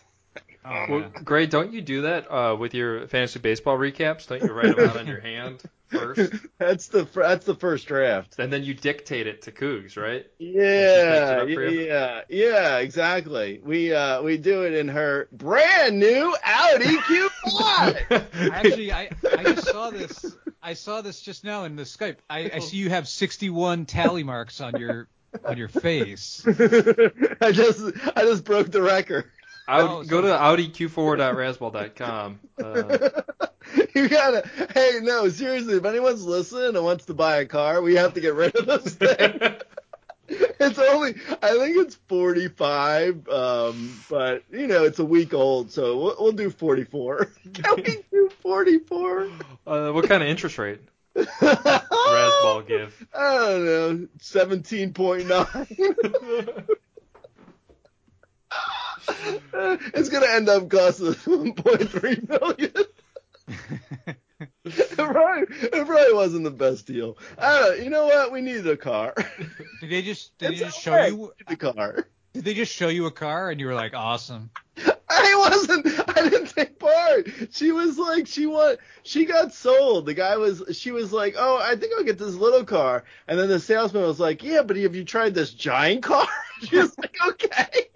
Oh, 0.64 0.87
Well. 0.88 1.11
Grey, 1.24 1.46
don't 1.46 1.72
you 1.72 1.80
do 1.80 2.02
that 2.02 2.30
uh, 2.30 2.54
with 2.54 2.74
your 2.74 3.08
fantasy 3.08 3.40
baseball 3.40 3.76
recaps? 3.76 4.28
Don't 4.28 4.42
you 4.42 4.52
write 4.52 4.76
them 4.76 4.90
out 4.90 4.96
on 4.96 5.06
your 5.08 5.20
hand 5.20 5.61
first, 5.92 6.33
that's 6.59 6.88
the 6.88 7.07
that's 7.14 7.44
the 7.46 7.55
first 7.55 7.87
draft. 7.87 8.38
and 8.38 8.52
then 8.52 8.62
you 8.64 8.74
dictate 8.74 9.26
it 9.26 9.42
to 9.42 9.52
Cougs, 9.52 9.96
right? 9.96 10.26
Yeah, 10.38 11.38
up 11.42 11.48
for 11.48 11.68
you? 11.68 11.87
yeah, 11.87 12.22
yeah, 12.28 12.78
exactly. 12.78 13.61
We 13.62 13.94
uh 13.94 14.22
we 14.22 14.37
do 14.38 14.62
it 14.64 14.74
in 14.74 14.88
her 14.88 15.28
brand 15.33 15.98
new 16.00 16.35
Audi 16.44 16.96
Q5. 16.96 18.24
Actually, 18.52 18.92
I, 18.92 19.11
I 19.37 19.42
just 19.44 19.68
saw 19.68 19.90
this. 19.90 20.37
I 20.62 20.74
saw 20.74 21.00
this 21.00 21.20
just 21.20 21.42
now 21.44 21.64
in 21.64 21.74
the 21.76 21.83
Skype. 21.83 22.16
I, 22.31 22.50
I 22.55 22.59
see 22.61 22.76
you 22.76 22.88
have 22.90 23.09
61 23.09 23.87
tally 23.87 24.22
marks 24.22 24.61
on 24.61 24.78
your 24.78 25.09
on 25.44 25.57
your 25.57 25.68
face. 25.68 26.44
I 26.46 27.50
just 27.52 27.81
I 28.16 28.22
just 28.22 28.44
broke 28.44 28.70
the 28.70 28.83
record. 28.83 29.24
Audi, 29.68 29.88
Oh, 29.88 30.02
go 30.02 30.20
so- 30.22 30.28
to 30.28 30.38
audi.q4.razzball.com. 30.40 32.40
Uh, 32.62 33.09
you 33.94 34.09
gotta. 34.09 34.48
Hey, 34.72 35.00
no, 35.02 35.28
seriously. 35.28 35.74
If 35.74 35.85
anyone's 35.85 36.24
listening 36.24 36.76
and 36.76 36.85
wants 36.85 37.07
to 37.07 37.14
buy 37.14 37.38
a 37.38 37.46
car, 37.46 37.83
we 37.83 37.96
have 37.96 38.14
to 38.14 38.20
get 38.20 38.35
rid 38.35 38.55
of 38.57 38.66
this 38.66 38.94
thing. 38.94 39.40
it's 40.28 40.78
only. 40.78 41.16
I 41.42 41.59
think 41.59 41.76
it's 41.76 41.96
45. 42.09 43.28
Um, 43.28 44.00
but 44.09 44.44
you 44.50 44.66
know, 44.66 44.85
it's 44.85 44.98
a 44.98 45.05
week 45.05 45.35
old, 45.35 45.70
so 45.70 45.98
we'll, 45.98 46.16
we'll 46.18 46.33
do 46.33 46.48
44. 46.48 47.33
Can 47.52 47.76
we 47.76 47.98
do 48.11 48.31
44? 48.40 49.28
uh, 49.66 49.92
what 49.92 50.09
kind 50.09 50.22
of 50.22 50.28
interest 50.28 50.57
rate? 50.57 50.81
Razzball 51.14 52.66
give. 52.66 53.07
I 53.14 53.35
don't 53.35 53.66
know, 53.66 54.09
17.9. 54.18 56.76
it's 59.94 60.09
gonna 60.09 60.26
end 60.26 60.48
up 60.48 60.70
costing 60.70 61.09
us 61.09 61.26
1.3 61.26 62.28
million. 62.28 62.72
it, 64.64 64.90
probably, 64.96 65.57
it 65.57 65.87
probably 65.87 66.12
wasn't 66.14 66.44
the 66.44 66.50
best 66.50 66.87
deal. 66.87 67.18
I 67.38 67.59
don't 67.59 67.78
know. 67.78 67.85
You 67.85 67.90
know 67.90 68.07
what? 68.07 68.33
We 68.33 68.40
needed 68.40 68.66
a 68.68 68.76
car. 68.76 69.14
Did 69.81 69.90
they 69.90 70.02
just 70.02 70.37
did 70.38 70.52
they 70.52 70.57
just 70.57 70.81
show 70.81 71.05
you? 71.07 71.33
the 71.48 71.57
car. 71.57 72.09
Did 72.33 72.44
they 72.44 72.55
just 72.55 72.72
show 72.72 72.88
you 72.88 73.07
a 73.07 73.11
car 73.11 73.50
and 73.50 73.61
you 73.61 73.66
were 73.66 73.74
like, 73.74 73.94
awesome? 73.94 74.50
I 75.09 75.35
wasn't. 75.50 75.87
I 76.16 76.28
didn't 76.28 76.46
take 76.46 76.78
part. 76.78 77.28
She 77.50 77.72
was 77.72 77.98
like, 77.98 78.26
she 78.26 78.46
want. 78.46 78.78
She 79.02 79.24
got 79.26 79.52
sold. 79.52 80.07
The 80.07 80.14
guy 80.14 80.37
was. 80.37 80.62
She 80.72 80.90
was 80.90 81.12
like, 81.12 81.35
oh, 81.37 81.59
I 81.59 81.76
think 81.76 81.92
I'll 81.96 82.05
get 82.05 82.18
this 82.18 82.35
little 82.35 82.64
car. 82.64 83.05
And 83.28 83.38
then 83.38 83.48
the 83.48 83.61
salesman 83.61 84.02
was 84.05 84.20
like, 84.20 84.42
yeah, 84.42 84.62
but 84.62 84.76
have 84.76 84.94
you 84.94 85.05
tried 85.05 85.35
this 85.35 85.52
giant 85.52 86.02
car? 86.02 86.26
She 86.62 86.76
was 86.76 86.96
like, 86.96 87.16
okay. 87.26 87.88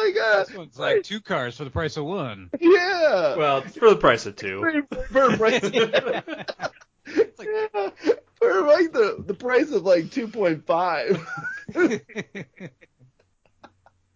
Oh 0.00 0.04
my 0.06 0.10
god. 0.12 0.46
This 0.46 0.56
one's 0.56 0.78
like 0.78 1.02
two 1.02 1.20
cars 1.20 1.56
for 1.56 1.64
the 1.64 1.70
price 1.70 1.96
of 1.96 2.04
one. 2.04 2.50
Yeah. 2.58 3.36
Well, 3.36 3.62
for 3.62 3.90
the 3.90 3.96
price 3.96 4.26
of 4.26 4.36
two. 4.36 4.60
for, 4.60 5.02
for, 5.06 5.36
price, 5.36 5.60
It's 5.62 7.38
like- 7.38 7.48
yeah, 7.74 7.90
for 8.36 8.62
like 8.62 8.92
the 8.92 9.22
the 9.26 9.34
price 9.34 9.70
of 9.72 9.84
like 9.84 10.04
2.5. 10.06 11.26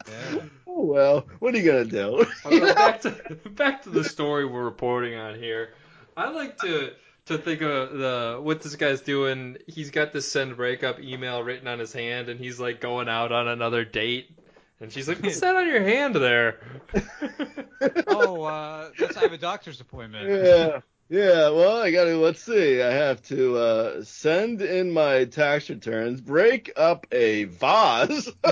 yeah. 0.08 0.36
oh 0.66 0.84
well, 0.84 1.26
what 1.38 1.54
are 1.54 1.58
you 1.58 1.70
gonna 1.70 1.84
do? 1.84 2.26
Back 2.74 3.00
to 3.02 3.10
back 3.50 3.82
to 3.82 3.90
the 3.90 4.04
story 4.04 4.44
we're 4.46 4.64
reporting 4.64 5.14
on 5.14 5.34
here. 5.38 5.70
I 6.16 6.30
like 6.30 6.58
to 6.58 6.92
to 7.26 7.38
think 7.38 7.62
of 7.62 7.92
the 7.92 8.38
what 8.40 8.62
this 8.62 8.76
guy's 8.76 9.00
doing. 9.00 9.56
He's 9.66 9.90
got 9.90 10.12
this 10.12 10.30
send 10.30 10.56
breakup 10.56 11.00
email 11.00 11.42
written 11.42 11.66
on 11.68 11.78
his 11.78 11.92
hand, 11.92 12.28
and 12.28 12.38
he's 12.38 12.60
like 12.60 12.80
going 12.80 13.08
out 13.08 13.32
on 13.32 13.48
another 13.48 13.84
date. 13.84 14.30
And 14.84 14.92
she's 14.92 15.08
like, 15.08 15.22
"What's 15.22 15.40
that 15.40 15.56
on 15.56 15.66
your 15.66 15.82
hand 15.82 16.14
there?" 16.14 16.60
Oh, 18.06 18.44
uh, 18.44 18.90
that's 18.98 19.16
I 19.16 19.22
have 19.22 19.32
a 19.32 19.38
doctor's 19.38 19.80
appointment. 19.80 20.28
yeah. 20.28 20.80
Yeah, 21.10 21.50
well, 21.50 21.82
I 21.82 21.90
gotta, 21.90 22.16
let's 22.16 22.42
see. 22.42 22.80
I 22.80 22.90
have 22.90 23.20
to 23.24 23.58
uh, 23.58 24.04
send 24.04 24.62
in 24.62 24.90
my 24.90 25.26
tax 25.26 25.68
returns, 25.68 26.22
break 26.22 26.72
up 26.76 27.06
a 27.12 27.44
vase, 27.44 28.30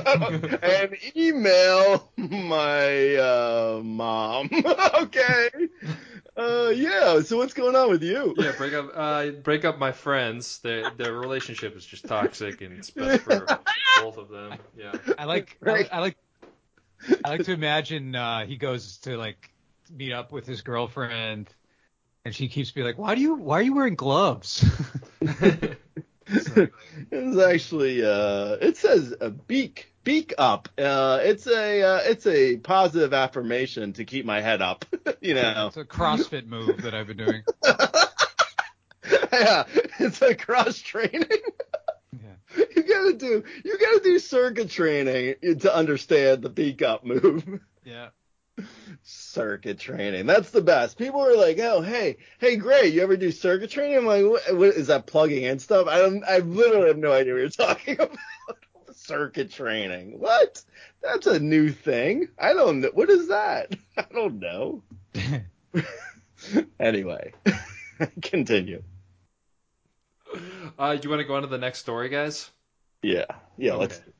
and 0.63 0.95
email 1.17 2.13
my 2.19 3.15
uh, 3.17 3.81
mom. 3.83 4.51
okay. 5.01 5.49
Uh, 6.37 6.73
yeah, 6.75 7.21
so 7.21 7.37
what's 7.37 7.53
going 7.53 7.77
on 7.77 7.91
with 7.91 8.03
you? 8.03 8.35
yeah, 8.39 8.53
break 8.53 8.73
up. 8.73 8.91
Uh, 8.95 9.31
break 9.43 9.65
up 9.65 9.79
my 9.79 9.93
friends. 9.93 10.59
Their 10.61 10.91
their 10.91 11.13
relationship 11.13 11.77
is 11.77 11.85
just 11.85 12.07
toxic, 12.07 12.61
and 12.63 12.73
it's 12.73 12.91
best 12.91 13.21
for 13.21 13.47
both 13.97 14.17
of 14.17 14.29
them. 14.29 14.59
Yeah. 14.77 14.99
I 15.19 15.25
like 15.25 15.59
Right. 15.61 15.89
I, 15.93 15.97
I 15.97 16.01
like 16.01 16.17
I 17.25 17.29
like 17.31 17.43
to 17.45 17.53
imagine 17.53 18.15
uh, 18.15 18.47
he 18.47 18.57
goes 18.57 18.99
to 18.99 19.17
like 19.17 19.51
meet 19.95 20.13
up 20.13 20.33
with 20.33 20.47
his 20.47 20.63
girlfriend, 20.63 21.55
and 22.25 22.35
she 22.35 22.49
keeps 22.49 22.71
being 22.71 22.87
like, 22.87 22.99
"Why 22.99 23.15
do 23.15 23.21
you 23.21 23.35
Why 23.35 23.59
are 23.59 23.63
you 23.63 23.75
wearing 23.75 23.95
gloves?" 23.97 24.65
it's 27.11 27.39
actually 27.41 28.05
uh 28.05 28.57
it 28.61 28.77
says 28.77 29.15
a 29.21 29.31
beak 29.31 29.93
beak 30.05 30.35
up 30.39 30.69
uh 30.79 31.19
it's 31.23 31.47
a 31.47 31.83
uh, 31.83 32.01
it's 32.05 32.27
a 32.27 32.57
positive 32.57 33.13
affirmation 33.13 33.93
to 33.93 34.05
keep 34.05 34.25
my 34.25 34.41
head 34.41 34.63
up 34.63 34.85
you 35.21 35.35
know 35.35 35.67
It's 35.69 35.77
a 35.77 35.85
CrossFit 35.85 36.47
move 36.47 36.83
that 36.83 36.95
I've 36.95 37.07
been 37.07 37.17
doing. 37.19 37.43
yeah 39.33 39.65
it's 39.99 40.23
a 40.23 40.35
cross 40.35 40.79
training 40.79 41.25
Yeah. 42.13 42.65
you 42.77 42.83
gotta 42.83 43.13
do 43.15 43.45
you 43.65 43.79
gotta 43.79 44.01
do 44.03 44.19
circuit 44.19 44.71
training 44.71 45.35
to 45.61 45.75
understand 45.75 46.43
the 46.43 46.49
beak 46.51 46.83
up 46.83 47.05
move. 47.05 47.61
Circuit 49.03 49.79
training. 49.79 50.27
That's 50.27 50.51
the 50.51 50.63
best. 50.63 50.99
People 50.99 51.25
are 51.25 51.37
like 51.37 51.59
oh 51.59 51.81
hey 51.83 52.19
hey 52.39 52.57
great 52.57 52.95
you 52.95 53.03
ever 53.03 53.17
do 53.17 53.31
circuit 53.31 53.71
training? 53.71 53.99
I'm 53.99 54.07
like 54.07 54.25
what, 54.25 54.57
what 54.57 54.69
is 54.71 54.87
that 54.89 55.07
plugging 55.07 55.45
in 55.45 55.59
stuff? 55.59 55.87
I 55.89 55.99
don't 55.99 56.25
i 56.25 56.39
literally 56.39 56.89
have 56.89 56.99
no 56.99 57.13
idea 57.13 57.35
what 57.35 57.41
you're 57.41 57.49
talking 57.51 57.95
about. 57.95 58.17
Circuit 58.93 59.51
training. 59.51 60.19
What? 60.21 60.63
That's 61.03 61.27
a 61.27 61.41
new 61.41 61.71
thing. 61.71 62.29
I 62.39 62.53
don't 62.53 62.81
know 62.81 62.91
what 62.95 63.11
is 63.11 63.29
that? 63.29 63.75
I 63.97 64.05
don't 64.13 64.39
know. 64.39 64.83
Anyway 66.81 67.33
continue. 68.23 68.83
Uh, 70.79 70.97
you 71.01 71.11
want 71.11 71.21
to 71.21 71.25
go 71.25 71.35
on 71.37 71.43
to 71.43 71.49
the 71.49 71.59
next 71.59 71.81
story, 71.81 72.09
guys? 72.09 72.51
yeah. 73.03 73.27
Yeah 73.57 73.75
let's 73.75 73.99
Okay. 73.99 74.11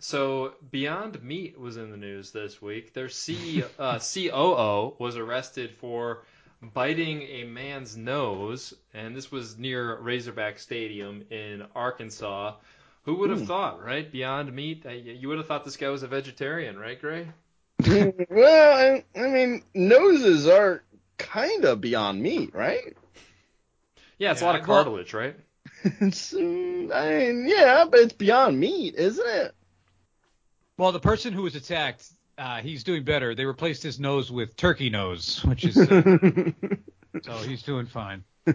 So 0.00 0.54
Beyond 0.70 1.22
Meat 1.22 1.56
was 1.58 1.76
in 1.76 1.92
the 1.92 1.96
news 1.96 2.32
this 2.32 2.60
week. 2.60 2.92
Their 2.92 3.08
C, 3.08 3.62
uh, 3.78 3.98
COO 4.00 4.96
was 4.98 5.16
arrested 5.16 5.70
for 5.78 6.24
biting 6.60 7.22
a 7.22 7.44
man's 7.44 7.96
nose, 7.96 8.74
and 8.92 9.14
this 9.16 9.30
was 9.30 9.56
near 9.58 9.96
Razorback 9.98 10.58
Stadium 10.58 11.24
in 11.30 11.64
Arkansas. 11.76 12.56
Who 13.04 13.14
would 13.16 13.30
have 13.30 13.40
Hmm. 13.40 13.44
thought, 13.44 13.82
right? 13.82 14.10
Beyond 14.10 14.52
Meat. 14.52 14.84
Uh, 14.84 14.90
You 14.90 15.28
would 15.28 15.38
have 15.38 15.46
thought 15.46 15.64
this 15.64 15.76
guy 15.76 15.88
was 15.88 16.02
a 16.02 16.08
vegetarian, 16.08 16.78
right, 16.78 17.00
Grey? 17.00 17.28
well 18.30 18.76
I, 18.76 19.04
I 19.18 19.28
mean 19.28 19.62
noses 19.74 20.46
are 20.46 20.82
kind 21.18 21.64
of 21.64 21.80
beyond 21.80 22.22
meat 22.22 22.54
right 22.54 22.96
Yeah, 24.18 24.30
it's 24.30 24.40
a 24.40 24.44
lot 24.44 24.54
of 24.54 24.62
cartilage, 24.62 25.12
right? 25.14 25.36
It's, 26.00 26.32
mm, 26.32 26.92
I 26.94 27.18
mean, 27.18 27.46
yeah, 27.48 27.84
but 27.90 28.00
it's 28.00 28.12
beyond 28.12 28.58
meat, 28.58 28.94
isn't 28.94 29.26
it? 29.28 29.54
Well, 30.80 30.92
the 30.92 30.98
person 30.98 31.34
who 31.34 31.42
was 31.42 31.56
attacked, 31.56 32.08
uh, 32.38 32.62
he's 32.62 32.82
doing 32.84 33.04
better. 33.04 33.34
They 33.34 33.44
replaced 33.44 33.82
his 33.82 34.00
nose 34.00 34.32
with 34.32 34.56
turkey 34.56 34.88
nose, 34.88 35.44
which 35.44 35.66
is 35.66 35.76
uh, 35.76 36.00
so 37.22 37.32
he's 37.42 37.62
doing 37.62 37.84
fine. 37.84 38.24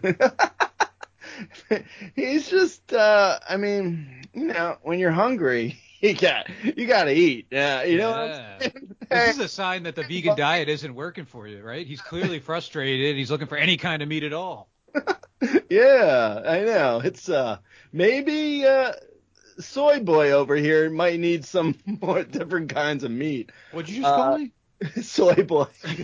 He's 2.16 2.50
just, 2.50 2.94
uh, 2.94 3.38
I 3.48 3.58
mean, 3.58 4.24
you 4.34 4.46
know, 4.46 4.78
when 4.82 4.98
you're 4.98 5.12
hungry, 5.12 5.78
you 6.00 6.16
got, 6.16 6.48
you 6.64 6.88
got 6.88 7.04
to 7.04 7.14
eat. 7.14 7.46
Yeah, 7.52 7.84
you 7.84 8.00
know. 8.00 8.10
What 8.10 8.20
I'm 8.20 8.30
Yeah. 8.30 8.60
saying? 8.60 8.96
This 9.12 9.36
is 9.36 9.40
a 9.40 9.48
sign 9.48 9.84
that 9.84 9.96
the 9.96 10.04
vegan 10.04 10.36
diet 10.36 10.68
isn't 10.68 10.96
working 10.96 11.26
for 11.26 11.48
you, 11.48 11.62
right? 11.62 11.86
He's 11.86 12.02
clearly 12.02 12.40
frustrated. 12.40 13.18
He's 13.18 13.30
looking 13.30 13.48
for 13.48 13.58
any 13.58 13.78
kind 13.78 14.02
of 14.02 14.10
meat 14.10 14.24
at 14.24 14.34
all. 14.34 14.70
yeah, 15.70 16.42
I 16.44 16.62
know. 16.62 17.02
It's 17.04 17.30
uh, 17.30 17.58
maybe 17.92 18.66
uh, 18.66 18.94
soy 19.60 20.00
boy 20.00 20.32
over 20.32 20.56
here 20.56 20.89
might 20.89 21.20
need 21.20 21.46
some 21.46 21.76
more 22.02 22.24
different 22.24 22.70
kinds 22.74 23.04
of 23.04 23.12
meat. 23.12 23.52
What'd 23.72 23.89
you 23.89 24.02
just 24.02 24.08
Uh, 24.13 24.15
call 24.15 24.38
me? 24.38 24.52
soy 25.02 25.44
boy. 25.44 25.68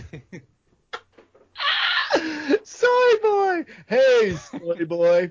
soy 2.64 3.12
boy. 3.22 3.64
Hey, 3.86 4.36
soy 4.36 4.84
boy. 4.84 5.30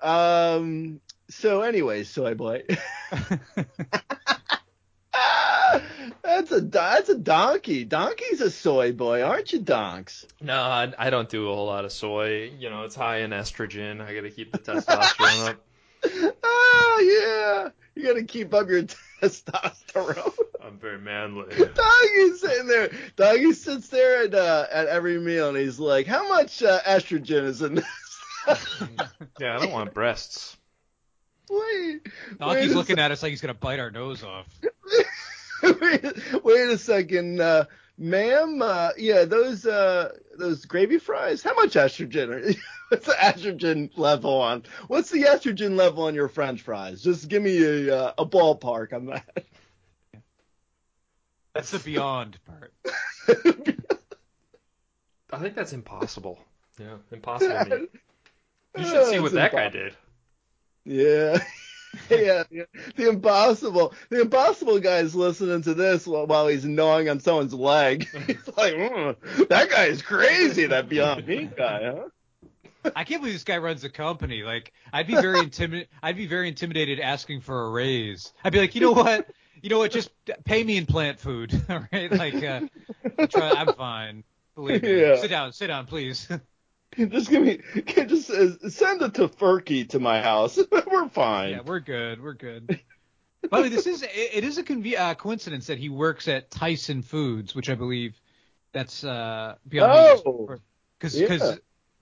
Um. 0.00 1.00
So 1.30 1.62
anyway, 1.62 2.04
soy 2.04 2.34
boy. 2.34 2.62
that's 6.22 6.52
a 6.52 6.60
that's 6.60 7.08
a 7.08 7.16
donkey. 7.16 7.84
Donkey's 7.84 8.40
a 8.40 8.50
soy 8.50 8.92
boy, 8.92 9.22
aren't 9.22 9.52
you, 9.52 9.60
donks? 9.60 10.26
No, 10.40 10.54
I, 10.60 10.92
I 10.98 11.10
don't 11.10 11.28
do 11.28 11.50
a 11.50 11.54
whole 11.54 11.66
lot 11.66 11.84
of 11.84 11.92
soy. 11.92 12.50
You 12.58 12.70
know, 12.70 12.82
it's 12.84 12.94
high 12.94 13.18
in 13.18 13.30
estrogen. 13.30 14.00
I 14.00 14.14
got 14.14 14.22
to 14.22 14.30
keep 14.30 14.52
the 14.52 14.58
testosterone 14.58 15.50
up. 15.50 15.64
Oh 16.44 16.98
yeah, 17.02 17.70
you 17.94 18.06
got 18.06 18.18
to 18.18 18.24
keep 18.24 18.52
up 18.54 18.68
your 18.68 18.82
testosterone. 19.22 20.34
I'm 20.62 20.78
very 20.78 20.98
manly. 20.98 21.46
Doggy's 21.56 22.40
sitting 22.40 22.66
there. 22.66 22.90
Doggy 23.16 23.52
sits 23.52 23.88
there 23.88 24.24
at 24.24 24.34
uh, 24.34 24.66
at 24.70 24.86
every 24.88 25.18
meal, 25.18 25.48
and 25.48 25.56
he's 25.56 25.78
like, 25.80 26.06
"How 26.06 26.28
much 26.28 26.62
uh, 26.62 26.80
estrogen 26.82 27.44
is 27.44 27.62
in 27.62 27.76
this?" 27.76 27.84
Yeah, 29.40 29.56
I 29.56 29.60
don't 29.60 29.72
want 29.72 29.94
breasts. 29.94 30.56
wait, 31.50 32.06
Doggy's 32.38 32.68
wait 32.68 32.70
a 32.72 32.74
looking 32.74 32.98
at 32.98 33.10
us 33.10 33.22
like 33.22 33.30
he's 33.30 33.40
gonna 33.40 33.54
bite 33.54 33.78
our 33.80 33.90
nose 33.90 34.22
off. 34.22 34.46
wait, 35.62 36.04
wait 36.44 36.68
a 36.70 36.78
second, 36.78 37.40
uh, 37.40 37.64
ma'am. 37.98 38.60
Uh, 38.62 38.90
yeah, 38.98 39.24
those 39.24 39.64
uh, 39.66 40.12
those 40.36 40.64
gravy 40.64 40.98
fries. 40.98 41.42
How 41.42 41.54
much 41.54 41.74
estrogen? 41.74 42.30
Are, 42.30 42.54
what's 42.92 43.06
the 43.06 43.12
estrogen 43.14 43.90
level 43.96 44.34
on? 44.34 44.64
What's 44.86 45.08
the 45.10 45.22
estrogen 45.22 45.76
level 45.76 46.04
on 46.04 46.14
your 46.14 46.28
French 46.28 46.60
fries? 46.60 47.02
Just 47.02 47.28
give 47.28 47.42
me 47.42 47.62
a 47.62 47.96
uh, 47.96 48.12
a 48.18 48.26
ballpark 48.26 48.92
on 48.92 49.06
that. 49.06 49.46
That's 51.54 51.70
the 51.70 51.78
beyond 51.78 52.38
part. 52.44 52.74
I 55.32 55.38
think 55.38 55.54
that's 55.54 55.72
impossible. 55.72 56.38
Yeah, 56.78 56.96
impossible. 57.10 57.78
meat. 57.78 57.90
You 58.74 58.84
should 58.84 59.06
see 59.08 59.20
what 59.20 59.32
that 59.32 59.52
guy 59.52 59.68
did. 59.68 59.94
Yeah. 60.86 61.36
yeah, 62.10 62.44
yeah. 62.50 62.64
the 62.96 63.10
impossible, 63.10 63.92
the 64.08 64.22
impossible 64.22 64.80
guy's 64.80 65.14
listening 65.14 65.60
to 65.62 65.74
this 65.74 66.06
while, 66.06 66.26
while 66.26 66.48
he's 66.48 66.64
gnawing 66.64 67.10
on 67.10 67.20
someone's 67.20 67.52
leg. 67.52 68.08
He's 68.26 68.48
like, 68.56 68.72
"Mm, 68.72 69.48
that 69.48 69.68
guy 69.68 69.84
is 69.84 70.00
crazy, 70.00 70.64
that 70.64 70.88
Beyond 70.88 71.26
Meat 71.26 71.54
guy, 71.54 71.84
huh? 71.84 72.08
I 72.96 73.04
can't 73.04 73.20
believe 73.20 73.34
this 73.34 73.44
guy 73.44 73.58
runs 73.58 73.84
a 73.84 73.88
company. 73.90 74.42
Like, 74.42 74.72
I'd 74.92 75.06
be 75.06 75.14
very 75.14 75.40
intimidated. 75.40 75.88
I'd 76.02 76.16
be 76.16 76.26
very 76.26 76.48
intimidated 76.48 77.00
asking 77.00 77.40
for 77.42 77.66
a 77.66 77.70
raise. 77.70 78.32
I'd 78.44 78.52
be 78.52 78.58
like, 78.58 78.74
you 78.74 78.80
know 78.80 78.92
what? 78.92 79.28
You 79.62 79.70
know 79.70 79.78
what? 79.78 79.92
Just 79.92 80.10
pay 80.44 80.64
me 80.64 80.76
in 80.76 80.86
plant 80.86 81.20
food. 81.20 81.52
All 81.68 81.86
right, 81.92 82.10
like, 82.10 82.34
uh, 82.34 82.60
try, 83.28 83.50
I'm 83.50 83.72
fine. 83.74 84.24
Believe 84.54 84.82
me. 84.82 85.00
Yeah. 85.00 85.16
Sit 85.16 85.28
down. 85.28 85.52
Sit 85.52 85.68
down, 85.68 85.86
please. 85.86 86.28
Just 86.98 87.30
give 87.30 87.42
me, 87.42 87.58
just 88.06 88.28
uh, 88.30 88.68
send 88.68 89.00
it 89.00 89.14
to 89.14 89.26
Furky 89.26 89.88
to 89.88 89.98
my 89.98 90.20
house. 90.20 90.58
We're 90.70 91.08
fine. 91.08 91.52
yeah, 91.52 91.60
we're 91.64 91.80
good. 91.80 92.22
We're 92.22 92.34
good. 92.34 92.80
By 93.48 93.56
the 93.58 93.62
way, 93.62 93.68
this 93.70 93.86
is 93.86 94.02
it, 94.02 94.10
it 94.12 94.44
is 94.44 94.58
a 94.58 94.62
conve- 94.62 94.98
uh, 94.98 95.14
coincidence 95.14 95.68
that 95.68 95.78
he 95.78 95.88
works 95.88 96.28
at 96.28 96.50
Tyson 96.50 97.00
Foods, 97.00 97.54
which 97.54 97.70
I 97.70 97.76
believe 97.76 98.20
that's 98.72 99.04
uh, 99.04 99.54
beyond 99.66 100.20
Oh, 100.26 100.58
because 100.98 101.14
yeah. 101.14 101.54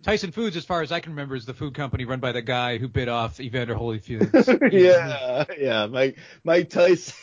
Tyson 0.03 0.33
Foods, 0.33 0.57
as 0.57 0.65
far 0.65 0.83
as 0.83 0.93
I 0.93 1.01
can 1.01 1.13
remember, 1.13 1.35
is 1.37 1.45
the 1.45 1.55
food 1.55 1.75
company 1.75 2.05
run 2.05 2.21
by 2.21 2.33
the 2.33 2.43
guy 2.43 2.79
who 2.79 2.89
bit 2.89 3.09
off 3.09 3.39
Evander 3.41 3.75
Holyfield. 3.75 4.73
yeah, 4.73 5.45
yeah. 5.59 5.87
Mike, 5.87 6.19
Mike 6.43 6.71
Tyson. 6.71 7.15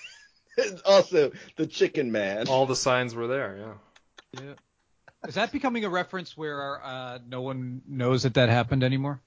also 0.86 1.32
the 1.56 1.68
Chicken 1.68 2.12
Man. 2.12 2.48
All 2.48 2.66
the 2.66 2.76
signs 2.76 3.16
were 3.16 3.28
there. 3.28 3.58
Yeah. 3.58 4.42
Yeah. 4.44 4.54
Is 5.28 5.36
that 5.36 5.52
becoming 5.52 5.84
a 5.84 5.90
reference 5.90 6.38
where 6.38 6.84
uh, 6.84 7.20
no 7.28 7.42
one 7.42 7.82
knows 7.88 8.24
that 8.24 8.36
that 8.36 8.50
happened 8.50 8.84
anymore? 8.84 9.20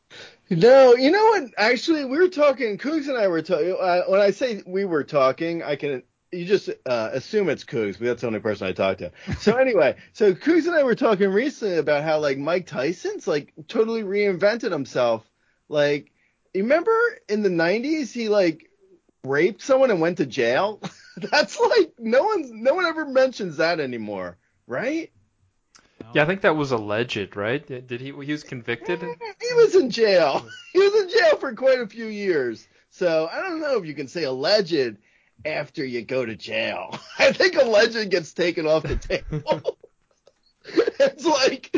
No, 0.48 0.94
you 0.94 1.10
know 1.10 1.24
what? 1.24 1.50
Actually, 1.58 2.04
we 2.04 2.16
were 2.16 2.28
talking. 2.28 2.78
Cougs 2.78 3.08
and 3.08 3.18
I 3.18 3.26
were 3.26 3.42
talking. 3.42 3.76
Uh, 3.78 4.02
when 4.06 4.20
I 4.20 4.30
say 4.30 4.62
we 4.64 4.84
were 4.84 5.04
talking, 5.04 5.62
I 5.62 5.76
can 5.76 6.02
you 6.32 6.44
just 6.44 6.70
uh, 6.86 7.10
assume 7.12 7.48
it's 7.48 7.64
Cougs, 7.64 7.98
but 7.98 8.06
that's 8.06 8.20
the 8.20 8.26
only 8.26 8.40
person 8.40 8.66
I 8.66 8.72
talked 8.72 9.00
to. 9.00 9.10
So 9.40 9.56
anyway, 9.56 9.96
so 10.12 10.32
Cougs 10.32 10.66
and 10.66 10.76
I 10.76 10.82
were 10.82 10.94
talking 10.94 11.28
recently 11.28 11.78
about 11.78 12.04
how 12.04 12.18
like 12.18 12.38
Mike 12.38 12.66
Tyson's 12.66 13.26
like 13.26 13.52
totally 13.68 14.02
reinvented 14.02 14.70
himself. 14.70 15.24
Like, 15.68 16.12
remember 16.54 16.92
in 17.28 17.42
the 17.42 17.48
'90s 17.48 18.12
he 18.12 18.28
like 18.28 18.70
raped 19.24 19.62
someone 19.62 19.90
and 19.90 20.00
went 20.00 20.18
to 20.18 20.26
jail? 20.26 20.80
that's 21.16 21.58
like 21.58 21.92
no 21.98 22.22
one's 22.22 22.50
no 22.52 22.74
one 22.74 22.86
ever 22.86 23.06
mentions 23.06 23.56
that 23.56 23.80
anymore, 23.80 24.38
right? 24.66 25.10
Yeah, 26.14 26.22
I 26.22 26.26
think 26.26 26.40
that 26.42 26.56
was 26.56 26.72
alleged, 26.72 27.36
right? 27.36 27.64
Did 27.66 28.00
he? 28.00 28.06
He 28.06 28.32
was 28.32 28.42
convicted. 28.42 29.00
He 29.40 29.54
was 29.54 29.74
in 29.74 29.90
jail. 29.90 30.46
He 30.72 30.78
was 30.78 31.02
in 31.02 31.08
jail 31.08 31.36
for 31.38 31.52
quite 31.54 31.80
a 31.80 31.86
few 31.86 32.06
years. 32.06 32.68
So 32.90 33.28
I 33.32 33.40
don't 33.40 33.60
know 33.60 33.78
if 33.78 33.84
you 33.84 33.94
can 33.94 34.06
say 34.06 34.24
alleged 34.24 34.96
after 35.44 35.84
you 35.84 36.02
go 36.02 36.24
to 36.24 36.36
jail. 36.36 36.98
I 37.18 37.32
think 37.32 37.56
alleged 37.56 38.10
gets 38.10 38.32
taken 38.32 38.66
off 38.66 38.82
the 38.82 38.96
table. 38.96 39.78
it's 40.64 41.24
like 41.24 41.70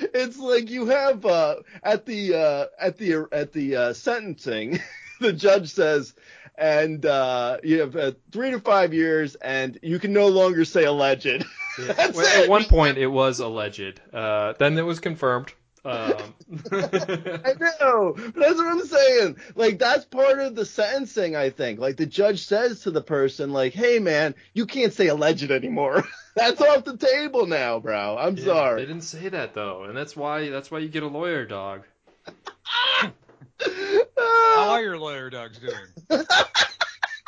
it's 0.00 0.38
like 0.38 0.70
you 0.70 0.86
have 0.86 1.24
uh, 1.24 1.56
at 1.82 2.06
the 2.06 2.34
uh, 2.34 2.66
at 2.78 2.98
the 2.98 3.26
at 3.32 3.52
the 3.52 3.76
uh, 3.76 3.92
sentencing, 3.92 4.80
the 5.20 5.32
judge 5.32 5.70
says, 5.70 6.14
and 6.56 7.04
uh, 7.06 7.58
you 7.62 7.80
have 7.80 7.96
uh, 7.96 8.12
three 8.32 8.50
to 8.50 8.60
five 8.60 8.92
years, 8.92 9.34
and 9.36 9.78
you 9.82 9.98
can 9.98 10.12
no 10.12 10.28
longer 10.28 10.64
say 10.64 10.84
alleged. 10.84 11.44
Yeah. 11.78 12.10
Well, 12.14 12.42
at 12.42 12.48
one 12.48 12.64
point, 12.64 12.98
it 12.98 13.06
was 13.06 13.40
alleged. 13.40 14.00
Uh, 14.12 14.54
then 14.58 14.78
it 14.78 14.82
was 14.82 14.98
confirmed. 15.00 15.52
Um. 15.86 16.34
I 16.72 17.54
know, 17.80 18.14
but 18.16 18.34
that's 18.34 18.56
what 18.56 18.66
I'm 18.66 18.84
saying. 18.84 19.36
Like 19.54 19.78
that's 19.78 20.04
part 20.04 20.40
of 20.40 20.56
the 20.56 20.64
sentencing, 20.64 21.36
I 21.36 21.50
think. 21.50 21.78
Like 21.78 21.96
the 21.96 22.06
judge 22.06 22.44
says 22.44 22.80
to 22.80 22.90
the 22.90 23.02
person, 23.02 23.52
like, 23.52 23.72
"Hey, 23.72 24.00
man, 24.00 24.34
you 24.52 24.66
can't 24.66 24.92
say 24.92 25.06
alleged 25.06 25.52
anymore. 25.52 26.02
that's 26.36 26.60
off 26.60 26.84
the 26.84 26.96
table 26.96 27.46
now, 27.46 27.78
bro. 27.78 28.16
I'm 28.18 28.36
yeah, 28.36 28.44
sorry." 28.44 28.80
They 28.80 28.86
didn't 28.86 29.04
say 29.04 29.28
that 29.28 29.54
though, 29.54 29.84
and 29.84 29.96
that's 29.96 30.16
why 30.16 30.48
that's 30.50 30.72
why 30.72 30.80
you 30.80 30.88
get 30.88 31.04
a 31.04 31.08
lawyer 31.08 31.46
dog. 31.46 31.82
How 33.60 34.70
are 34.70 34.82
your 34.82 34.98
lawyer 34.98 35.30
dogs 35.30 35.58
doing? 35.58 36.26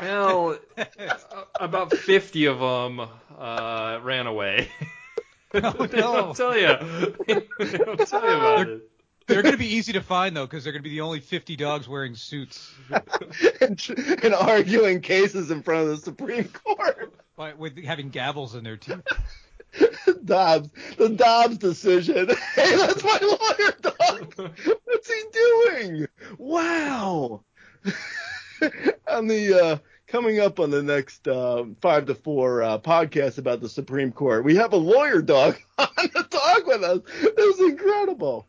Well, 0.00 0.58
about 1.60 1.92
50 1.92 2.44
of 2.46 2.58
them 2.58 3.08
uh, 3.38 4.00
ran 4.02 4.26
away. 4.26 4.68
Oh, 5.54 5.86
they 5.86 6.00
don't 6.00 6.36
tell 6.36 6.56
you. 6.56 7.14
they 7.26 7.78
don't 7.78 8.06
tell 8.06 8.22
you 8.22 8.36
about 8.36 8.68
it. 8.68 8.90
They're 9.28 9.42
going 9.42 9.52
to 9.52 9.58
be 9.58 9.74
easy 9.74 9.92
to 9.92 10.00
find 10.00 10.34
though, 10.34 10.46
because 10.46 10.64
they're 10.64 10.72
going 10.72 10.82
to 10.82 10.88
be 10.88 10.96
the 10.96 11.02
only 11.02 11.20
50 11.20 11.56
dogs 11.56 11.86
wearing 11.86 12.14
suits. 12.14 12.72
and, 13.60 13.80
and 14.22 14.34
arguing 14.34 15.02
cases 15.02 15.50
in 15.50 15.62
front 15.62 15.82
of 15.82 15.88
the 15.88 15.96
Supreme 15.98 16.48
Court. 16.48 17.14
By, 17.36 17.52
with 17.52 17.82
having 17.84 18.10
gavels 18.10 18.54
in 18.56 18.64
their 18.64 18.78
teeth. 18.78 19.02
Dobbs, 20.24 20.70
the 20.96 21.10
Dobbs 21.10 21.58
decision. 21.58 22.30
Hey, 22.54 22.76
that's 22.76 23.04
my 23.04 23.18
lawyer, 23.22 23.72
dog. 23.82 24.52
What's 24.84 25.12
he 25.12 25.22
doing? 25.32 26.08
Wow. 26.38 27.42
on 29.06 29.26
the 29.26 29.54
uh, 29.62 29.78
coming 30.08 30.40
up 30.40 30.58
on 30.58 30.70
the 30.70 30.82
next 30.82 31.28
uh, 31.28 31.64
five 31.80 32.06
to 32.06 32.14
four 32.14 32.62
uh, 32.62 32.78
podcast 32.78 33.38
about 33.38 33.60
the 33.60 33.68
Supreme 33.68 34.10
Court, 34.10 34.44
we 34.44 34.56
have 34.56 34.72
a 34.72 34.76
lawyer 34.76 35.22
dog 35.22 35.56
on 35.78 35.88
the 35.96 36.26
talk 36.28 36.66
with 36.66 36.82
us. 36.82 37.00
It 37.22 37.36
was 37.36 37.70
incredible. 37.70 38.48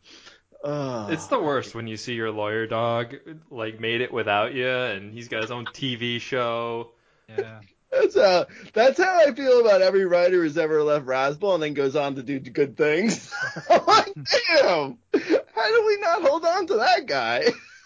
Uh, 0.63 1.07
It's 1.11 1.27
the 1.27 1.39
worst 1.39 1.75
when 1.75 1.87
you 1.87 1.95
see 1.95 2.13
your 2.13 2.31
lawyer 2.31 2.67
dog 2.67 3.15
like 3.49 3.79
made 3.79 4.01
it 4.01 4.11
without 4.11 4.53
you, 4.53 4.67
and 4.67 5.13
he's 5.13 5.27
got 5.27 5.41
his 5.41 5.51
own 5.51 5.65
TV 5.65 6.19
show. 6.19 6.91
Yeah. 7.29 7.61
That's 7.91 8.15
how 8.15 8.45
that's 8.73 8.99
how 9.01 9.19
I 9.27 9.33
feel 9.33 9.61
about 9.61 9.81
every 9.81 10.05
writer 10.05 10.43
who's 10.43 10.57
ever 10.59 10.83
left 10.83 11.05
Razzball 11.07 11.55
and 11.55 11.63
then 11.63 11.73
goes 11.73 11.95
on 11.95 12.15
to 12.15 12.23
do 12.23 12.39
good 12.39 12.77
things. 12.77 13.33
I'm 13.69 13.83
like, 13.85 14.13
damn, 14.13 14.97
how 15.11 15.67
do 15.67 15.85
we 15.87 15.97
not 15.99 16.21
hold 16.21 16.45
on 16.45 16.67
to 16.67 16.75
that 16.75 17.07
guy? 17.07 17.45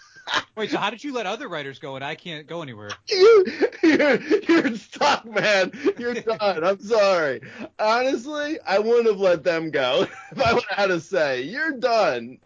Wait, 0.56 0.70
so 0.70 0.78
how 0.78 0.88
did 0.90 1.02
you 1.04 1.12
let 1.12 1.26
other 1.26 1.48
writers 1.48 1.78
go 1.78 1.96
and 1.96 2.04
I 2.04 2.14
can't 2.14 2.46
go 2.46 2.62
anywhere? 2.62 2.90
You, 3.08 3.44
you're, 3.82 4.20
you're 4.22 4.76
stuck, 4.76 5.26
man. 5.26 5.70
You're 5.98 6.14
done. 6.14 6.64
I'm 6.64 6.78
sorry. 6.80 7.42
Honestly, 7.78 8.58
I 8.66 8.78
wouldn't 8.78 9.06
have 9.06 9.18
let 9.18 9.44
them 9.44 9.70
go 9.70 10.06
if 10.32 10.40
I 10.40 10.54
would 10.54 10.64
have 10.70 10.78
had 10.78 10.86
to 10.86 11.00
say, 11.00 11.42
you're 11.42 11.72
done. 11.72 12.38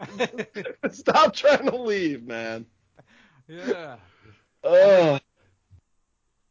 Stop 0.91 1.33
trying 1.33 1.65
to 1.69 1.75
leave, 1.77 2.23
man. 2.23 2.65
yeah. 3.47 3.95
Oh, 4.63 5.19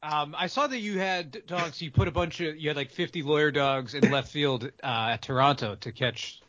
Um, 0.02 0.34
I 0.38 0.46
saw 0.46 0.66
that 0.66 0.78
you 0.78 0.98
had 0.98 1.46
dogs. 1.46 1.82
You 1.82 1.90
put 1.90 2.08
a 2.08 2.12
bunch 2.12 2.40
of 2.40 2.56
you 2.56 2.70
had 2.70 2.76
like 2.76 2.90
50 2.90 3.22
lawyer 3.22 3.50
dogs 3.50 3.94
in 3.94 4.10
left 4.10 4.30
field 4.32 4.64
uh, 4.82 5.10
at 5.12 5.22
Toronto 5.22 5.74
to 5.76 5.92
catch, 5.92 6.40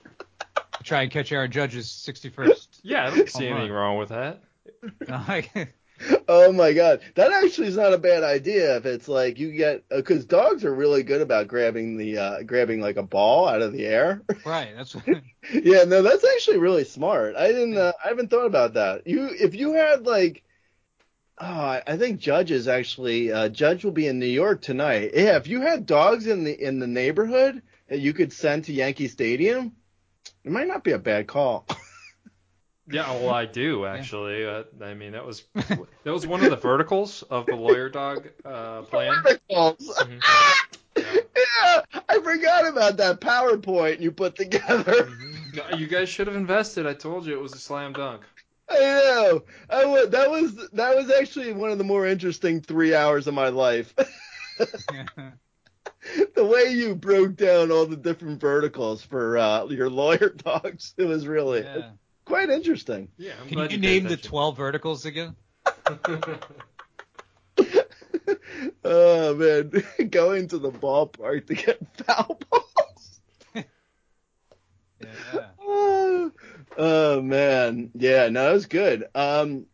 to 0.55 0.83
try 0.83 1.01
and 1.01 1.11
catch 1.11 1.31
Aaron 1.33 1.51
Judge's 1.51 1.87
61st. 1.87 2.67
Yeah, 2.83 3.07
I 3.07 3.15
don't 3.15 3.29
see 3.29 3.47
anything 3.47 3.71
wrong 3.71 3.97
with 3.97 4.09
that. 4.09 4.41
Oh 6.29 6.51
my 6.53 6.73
God. 6.73 7.01
That 7.15 7.31
actually 7.31 7.67
is 7.67 7.75
not 7.75 7.93
a 7.93 7.97
bad 7.97 8.23
idea 8.23 8.77
if 8.77 8.85
it's 8.85 9.07
like 9.07 9.37
you 9.37 9.51
get, 9.51 9.83
because 9.89 10.25
dogs 10.25 10.63
are 10.63 10.73
really 10.73 11.03
good 11.03 11.21
about 11.21 11.47
grabbing 11.47 11.97
the, 11.97 12.17
uh, 12.17 12.43
grabbing 12.43 12.79
like 12.79 12.95
a 12.95 13.03
ball 13.03 13.47
out 13.49 13.61
of 13.61 13.73
the 13.73 13.85
air. 13.85 14.21
right. 14.45 14.69
That's 14.75 14.95
yeah, 15.53 15.83
no, 15.83 16.01
that's 16.01 16.23
actually 16.23 16.57
really 16.57 16.85
smart. 16.85 17.35
I 17.35 17.47
didn't, 17.47 17.77
uh, 17.77 17.91
I 18.03 18.07
haven't 18.07 18.29
thought 18.29 18.45
about 18.45 18.75
that. 18.75 19.07
You, 19.07 19.27
if 19.27 19.55
you 19.55 19.73
had 19.73 20.05
like, 20.05 20.43
oh, 21.37 21.45
I 21.45 21.83
I 21.85 21.97
think 21.97 22.19
Judge 22.19 22.51
is 22.51 22.67
actually, 22.67 23.31
uh, 23.31 23.49
Judge 23.49 23.83
will 23.83 23.91
be 23.91 24.07
in 24.07 24.19
New 24.19 24.25
York 24.25 24.61
tonight. 24.61 25.11
Yeah, 25.13 25.35
if 25.35 25.47
you 25.47 25.61
had 25.61 25.85
dogs 25.85 26.27
in 26.27 26.43
the 26.43 26.53
in 26.53 26.79
the 26.79 26.87
neighborhood 26.87 27.61
that 27.87 27.99
you 27.99 28.13
could 28.13 28.31
send 28.31 28.65
to 28.65 28.73
Yankee 28.73 29.07
Stadium, 29.07 29.73
it 30.43 30.51
might 30.51 30.67
not 30.67 30.83
be 30.83 30.91
a 30.91 30.99
bad 30.99 31.27
call. 31.27 31.65
Yeah, 32.91 33.11
well, 33.11 33.29
I 33.29 33.45
do 33.45 33.85
actually. 33.85 34.45
Uh, 34.45 34.63
I 34.81 34.93
mean, 34.93 35.11
that 35.13 35.25
was 35.25 35.43
that 35.55 35.87
was 36.05 36.25
one 36.25 36.43
of 36.43 36.49
the 36.49 36.55
verticals 36.69 37.23
of 37.23 37.45
the 37.45 37.55
lawyer 37.55 37.89
dog 37.89 38.27
uh, 38.45 38.81
plan. 38.83 39.21
Verticals. 39.23 39.99
Mhm. 39.99 40.21
Yeah. 40.97 41.03
yeah, 41.35 41.81
I 42.09 42.19
forgot 42.19 42.67
about 42.67 42.97
that 42.97 43.21
PowerPoint 43.21 43.99
you 44.01 44.11
put 44.11 44.35
together. 44.35 45.09
No, 45.53 45.77
You 45.77 45.87
guys 45.87 46.09
should 46.09 46.27
have 46.27 46.35
invested. 46.35 46.85
I 46.85 46.93
told 46.93 47.25
you 47.25 47.33
it 47.33 47.41
was 47.41 47.53
a 47.53 47.59
slam 47.59 47.93
dunk. 47.93 48.23
I 48.69 48.79
know. 48.79 49.43
I 49.69 50.05
that 50.07 50.29
was 50.29 50.69
that 50.73 50.95
was 50.95 51.09
actually 51.09 51.53
one 51.53 51.71
of 51.71 51.77
the 51.77 51.83
more 51.83 52.05
interesting 52.05 52.61
three 52.61 52.93
hours 52.93 53.27
of 53.27 53.33
my 53.33 53.49
life. 53.49 53.93
the 56.35 56.45
way 56.45 56.71
you 56.71 56.95
broke 56.95 57.35
down 57.35 57.71
all 57.71 57.85
the 57.85 57.97
different 57.97 58.39
verticals 58.39 59.03
for 59.03 59.37
uh, 59.37 59.65
your 59.65 59.89
lawyer 59.89 60.29
dogs, 60.29 60.93
it 60.97 61.05
was 61.05 61.27
really 61.27 61.61
yeah. 61.61 61.91
Quite 62.29 62.49
interesting. 62.49 63.09
Yeah, 63.17 63.33
I'm 63.41 63.47
Can 63.49 63.57
you 63.57 63.63
you, 63.63 63.69
paid 63.71 63.81
name 63.81 64.03
the 64.03 64.15
12 64.15 64.55
verticals 64.55 65.05
again? 65.05 65.35
oh 68.85 69.33
man, 69.35 69.71
going 70.09 70.47
to 70.49 70.59
the 70.59 70.71
ballpark 70.71 71.47
to 71.47 71.55
get 71.55 71.79
foul 72.05 72.39
balls. 72.49 73.19
Yeah. 75.01 75.47
oh, 75.61 76.31
oh, 76.77 77.21
man, 77.21 77.89
yeah, 77.95 78.27
no, 78.29 78.49
it 78.51 78.53
was 78.53 78.65
good. 78.67 79.07
Um, 79.15 79.65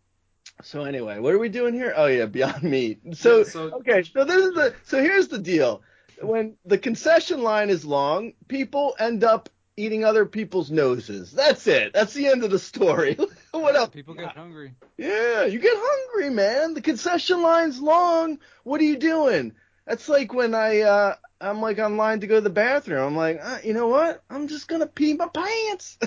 so 0.62 0.84
anyway, 0.84 1.20
what 1.20 1.34
are 1.34 1.40
we 1.40 1.50
doing 1.50 1.74
here? 1.74 1.94
Oh 1.96 2.06
yeah, 2.06 2.26
Beyond 2.26 2.64
Meat. 2.64 3.02
So, 3.16 3.40
Yeah, 3.40 3.44
so- 3.44 3.72
okay, 3.80 4.04
so 4.04 4.24
this 4.24 4.46
is 4.46 4.54
the 4.54 4.74
so 4.84 5.02
here's 5.02 5.28
the 5.28 5.40
deal. 5.40 5.82
When 6.22 6.56
the 6.64 6.78
concession 6.78 7.44
line 7.44 7.70
is 7.70 7.84
long, 7.84 8.34
people 8.48 8.96
end 9.00 9.26
up 9.26 9.50
eating 9.78 10.04
other 10.04 10.26
people's 10.26 10.72
noses. 10.72 11.32
That's 11.32 11.68
it. 11.68 11.94
That's 11.94 12.14
the 12.14 12.28
end 12.28 12.44
of 12.44 12.52
the 12.52 12.60
story. 12.60 13.18
what 13.52 13.76
else? 13.76 13.90
People 13.90 14.14
get 14.14 14.36
hungry. 14.36 14.74
Yeah, 14.98 15.46
you 15.46 15.60
get 15.60 15.74
hungry, 15.76 16.30
man. 16.30 16.74
The 16.74 16.82
concession 16.82 17.42
line's 17.42 17.80
long. 17.80 18.40
What 18.64 18.82
are 18.82 18.86
you 18.86 18.98
doing? 18.98 19.54
That's 19.86 20.10
like 20.10 20.34
when 20.34 20.56
I 20.56 20.82
uh 20.82 21.16
I'm 21.42 21.62
like 21.62 21.78
online 21.80 22.22
to 22.22 22.28
go 22.28 22.36
to 22.36 22.42
the 22.42 22.50
bathroom. 22.50 23.06
I'm 23.06 23.16
like, 23.16 23.40
uh, 23.44 23.60
you 23.64 23.74
know 23.74 23.88
what? 23.88 24.24
I'm 24.30 24.48
just 24.48 24.68
gonna 24.68 24.88
pee 24.88 25.14
my 25.14 25.28
pants. 25.28 25.98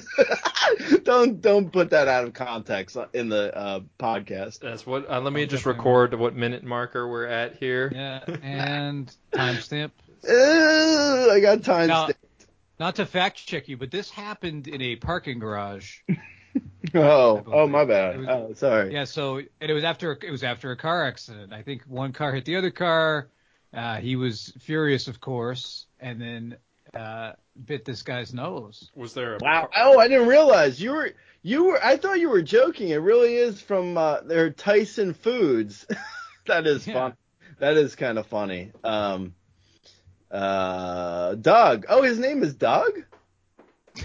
don't 1.04 1.40
don't 1.40 1.70
put 1.70 1.90
that 1.90 2.08
out 2.08 2.24
of 2.24 2.32
context 2.32 2.96
in 3.12 3.28
the 3.28 3.56
uh, 3.56 3.80
podcast. 3.98 4.60
That's 4.60 4.86
what. 4.86 5.08
Uh, 5.08 5.20
let 5.20 5.32
me 5.32 5.46
just 5.46 5.66
record 5.66 6.14
what 6.14 6.34
minute 6.34 6.64
marker 6.64 7.06
we're 7.06 7.26
at 7.26 7.56
here. 7.56 7.92
Yeah. 7.94 8.24
And 8.42 9.14
timestamp. 9.32 9.90
I 10.28 11.38
got 11.40 11.62
time. 11.62 12.12
Now, 12.78 12.86
sta- 12.86 12.86
not 12.86 12.94
to 12.96 13.06
fact 13.06 13.46
check 13.46 13.68
you, 13.68 13.76
but 13.76 13.90
this 13.90 14.10
happened 14.10 14.68
in 14.68 14.80
a 14.82 14.96
parking 14.96 15.38
garage. 15.38 15.98
oh, 16.94 17.42
oh 17.46 17.66
my 17.66 17.84
bad. 17.84 18.18
Was- 18.18 18.28
oh, 18.28 18.52
sorry. 18.54 18.92
Yeah, 18.92 19.04
so 19.04 19.36
and 19.38 19.70
it 19.70 19.74
was 19.74 19.84
after 19.84 20.18
it 20.22 20.30
was 20.30 20.42
after 20.44 20.70
a 20.70 20.76
car 20.76 21.06
accident. 21.06 21.52
I 21.52 21.62
think 21.62 21.82
one 21.86 22.12
car 22.12 22.32
hit 22.32 22.44
the 22.44 22.56
other 22.56 22.70
car. 22.70 23.28
Uh, 23.72 23.96
he 23.96 24.16
was 24.16 24.52
furious, 24.60 25.08
of 25.08 25.20
course, 25.20 25.86
and 26.00 26.20
then 26.20 26.56
uh, 26.94 27.32
bit 27.66 27.84
this 27.84 28.02
guy's 28.02 28.32
nose. 28.32 28.90
Was 28.94 29.12
there 29.14 29.34
a 29.34 29.38
Wow. 29.42 29.68
Oh, 29.76 29.98
I 29.98 30.08
didn't 30.08 30.28
realize 30.28 30.80
you 30.80 30.92
were 30.92 31.10
you 31.42 31.64
were. 31.64 31.84
I 31.84 31.96
thought 31.98 32.18
you 32.18 32.30
were 32.30 32.42
joking. 32.42 32.88
It 32.88 32.96
really 32.96 33.34
is 33.34 33.60
from 33.60 33.98
uh, 33.98 34.22
their 34.22 34.50
Tyson 34.50 35.12
Foods. 35.14 35.86
that 36.46 36.66
is 36.66 36.86
Yeah. 36.86 36.94
fun. 36.94 37.14
That 37.58 37.76
is 37.76 37.96
kind 37.96 38.18
of 38.18 38.26
funny. 38.26 38.70
Um, 38.84 39.34
uh, 40.30 41.34
Doug. 41.34 41.86
Oh, 41.88 42.02
his 42.02 42.18
name 42.18 42.42
is 42.42 42.54
Doug. 42.54 43.02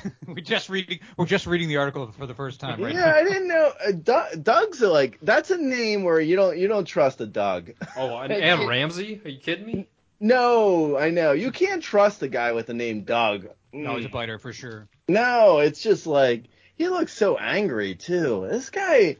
we 0.28 0.42
just 0.42 0.70
reading. 0.70 1.00
We're 1.18 1.26
just 1.26 1.46
reading 1.46 1.70
the 1.70 1.78
article 1.78 2.12
for 2.12 2.26
the 2.26 2.34
first 2.34 2.60
time, 2.60 2.82
right? 2.82 2.94
yeah, 2.94 3.14
I 3.16 3.24
didn't 3.24 3.48
know. 3.48 3.72
Uh, 3.86 3.92
Doug, 3.92 4.44
Doug's 4.44 4.82
like 4.82 5.20
that's 5.22 5.52
a 5.52 5.58
name 5.58 6.04
where 6.04 6.20
you 6.20 6.36
don't 6.36 6.58
you 6.58 6.68
don't 6.68 6.86
trust 6.86 7.22
a 7.22 7.26
Doug. 7.26 7.72
Oh, 7.96 8.18
and, 8.18 8.32
and 8.32 8.68
Ramsey? 8.68 9.22
Are 9.24 9.30
you 9.30 9.40
kidding 9.40 9.68
me? 9.68 9.88
No, 10.20 10.98
I 10.98 11.12
know 11.12 11.34
you 11.34 11.52
can't 11.52 11.84
trust 11.84 12.24
a 12.24 12.28
guy 12.28 12.54
with 12.54 12.68
the 12.68 12.74
name 12.74 13.04
Doug. 13.04 13.48
No, 13.72 13.98
he's 13.98 14.06
a 14.06 14.10
biter 14.10 14.40
for 14.40 14.54
sure. 14.54 14.88
No, 15.08 15.60
it's 15.60 15.82
just 15.82 16.08
like 16.08 16.46
he 16.76 16.88
looks 16.88 17.14
so 17.14 17.38
angry 17.38 17.96
too. 17.96 18.48
This 18.50 18.70
guy, 18.70 19.18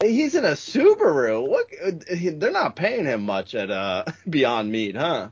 he's 0.00 0.34
in 0.34 0.44
a 0.44 0.52
Subaru. 0.52 1.46
What? 1.48 1.66
They're 2.38 2.50
not 2.52 2.76
paying 2.76 3.06
him 3.06 3.22
much 3.22 3.54
at 3.54 3.70
uh 3.70 4.04
Beyond 4.28 4.70
Meat, 4.70 4.96
huh? 4.96 5.30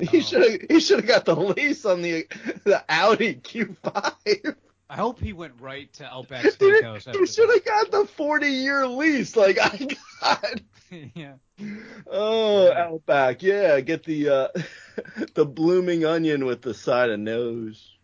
He 0.00 0.18
Oh. 0.18 0.20
should 0.20 0.50
have 0.50 0.60
he 0.70 0.80
should 0.80 0.98
have 1.00 1.06
got 1.08 1.24
the 1.24 1.36
lease 1.36 1.84
on 1.84 2.02
the 2.02 2.26
the 2.64 2.84
Audi 2.88 3.34
Q5. 3.36 4.56
I 4.92 4.96
hope 4.96 5.20
he 5.20 5.32
went 5.32 5.54
right 5.60 5.92
to 5.94 6.04
Outback 6.04 6.42
He 6.42 6.50
Steakhouse. 6.50 7.06
after 7.06 7.24
should 7.26 7.48
have 7.48 7.64
got 7.64 7.90
the 7.92 8.06
40 8.06 8.46
year 8.48 8.86
lease 8.88 9.36
like 9.36 9.58
I 9.60 9.86
got. 10.20 10.60
yeah. 11.14 11.34
Oh, 12.10 12.66
Yeah. 12.68 12.88
Outback, 12.88 13.42
yeah, 13.42 13.80
get 13.80 14.02
the 14.04 14.28
uh 14.28 14.48
the 15.34 15.44
blooming 15.46 16.04
onion 16.04 16.44
with 16.44 16.62
the 16.62 16.74
side 16.74 17.10
of 17.10 17.20
nose. 17.20 17.96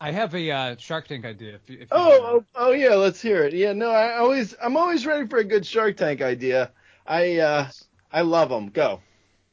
I 0.00 0.10
have 0.10 0.34
a 0.34 0.50
uh, 0.50 0.76
Shark 0.78 1.06
Tank 1.06 1.24
idea. 1.24 1.54
If, 1.54 1.70
if 1.70 1.88
Oh, 1.92 2.18
oh, 2.20 2.44
oh 2.56 2.72
yeah, 2.72 2.94
let's 2.94 3.22
hear 3.22 3.44
it. 3.44 3.52
Yeah, 3.52 3.72
no, 3.72 3.88
I 3.90 4.16
always, 4.16 4.52
I'm 4.60 4.76
always 4.76 5.06
ready 5.06 5.28
for 5.28 5.38
a 5.38 5.44
good 5.44 5.64
Shark 5.64 5.96
Tank 5.96 6.20
idea. 6.20 6.72
I, 7.06 7.36
uh, 7.38 7.70
I 8.10 8.22
love 8.22 8.48
them. 8.48 8.66
Go. 8.70 9.00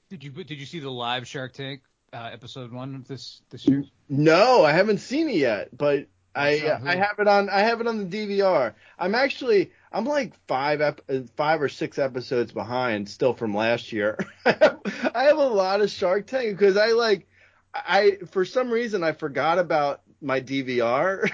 did 0.09 0.23
you 0.23 0.31
did 0.31 0.59
you 0.59 0.65
see 0.65 0.79
the 0.79 0.89
live 0.89 1.27
Shark 1.27 1.53
Tank 1.53 1.81
uh, 2.13 2.29
episode 2.31 2.71
one 2.71 2.95
of 2.95 3.07
this 3.07 3.41
this 3.49 3.65
year? 3.65 3.83
No, 4.09 4.63
I 4.63 4.71
haven't 4.71 4.99
seen 4.99 5.29
it 5.29 5.35
yet, 5.35 5.75
but 5.77 6.07
I, 6.35 6.59
uh, 6.59 6.79
I 6.85 6.95
have 6.95 7.19
it 7.19 7.27
on, 7.27 7.49
I 7.49 7.59
have 7.59 7.81
it 7.81 7.87
on 7.87 7.97
the 7.97 8.05
DVR. 8.05 8.73
I'm 8.97 9.15
actually, 9.15 9.71
I'm 9.91 10.05
like 10.05 10.33
five, 10.47 10.81
ep- 10.81 11.01
uh, 11.09 11.21
five 11.35 11.61
or 11.61 11.69
six 11.69 11.97
episodes 11.99 12.51
behind 12.51 13.09
still 13.09 13.33
from 13.33 13.53
last 13.55 13.91
year. 13.91 14.17
I 14.45 14.51
have, 14.61 14.79
I 15.15 15.23
have 15.23 15.37
a 15.37 15.47
lot 15.47 15.81
of 15.81 15.89
Shark 15.89 16.27
Tank 16.27 16.57
because 16.57 16.77
I 16.77 16.91
like, 16.91 17.27
I 17.73 18.17
for 18.31 18.45
some 18.45 18.71
reason 18.71 19.03
I 19.03 19.11
forgot 19.11 19.59
about 19.59 20.01
my 20.21 20.41
DVR. 20.41 21.29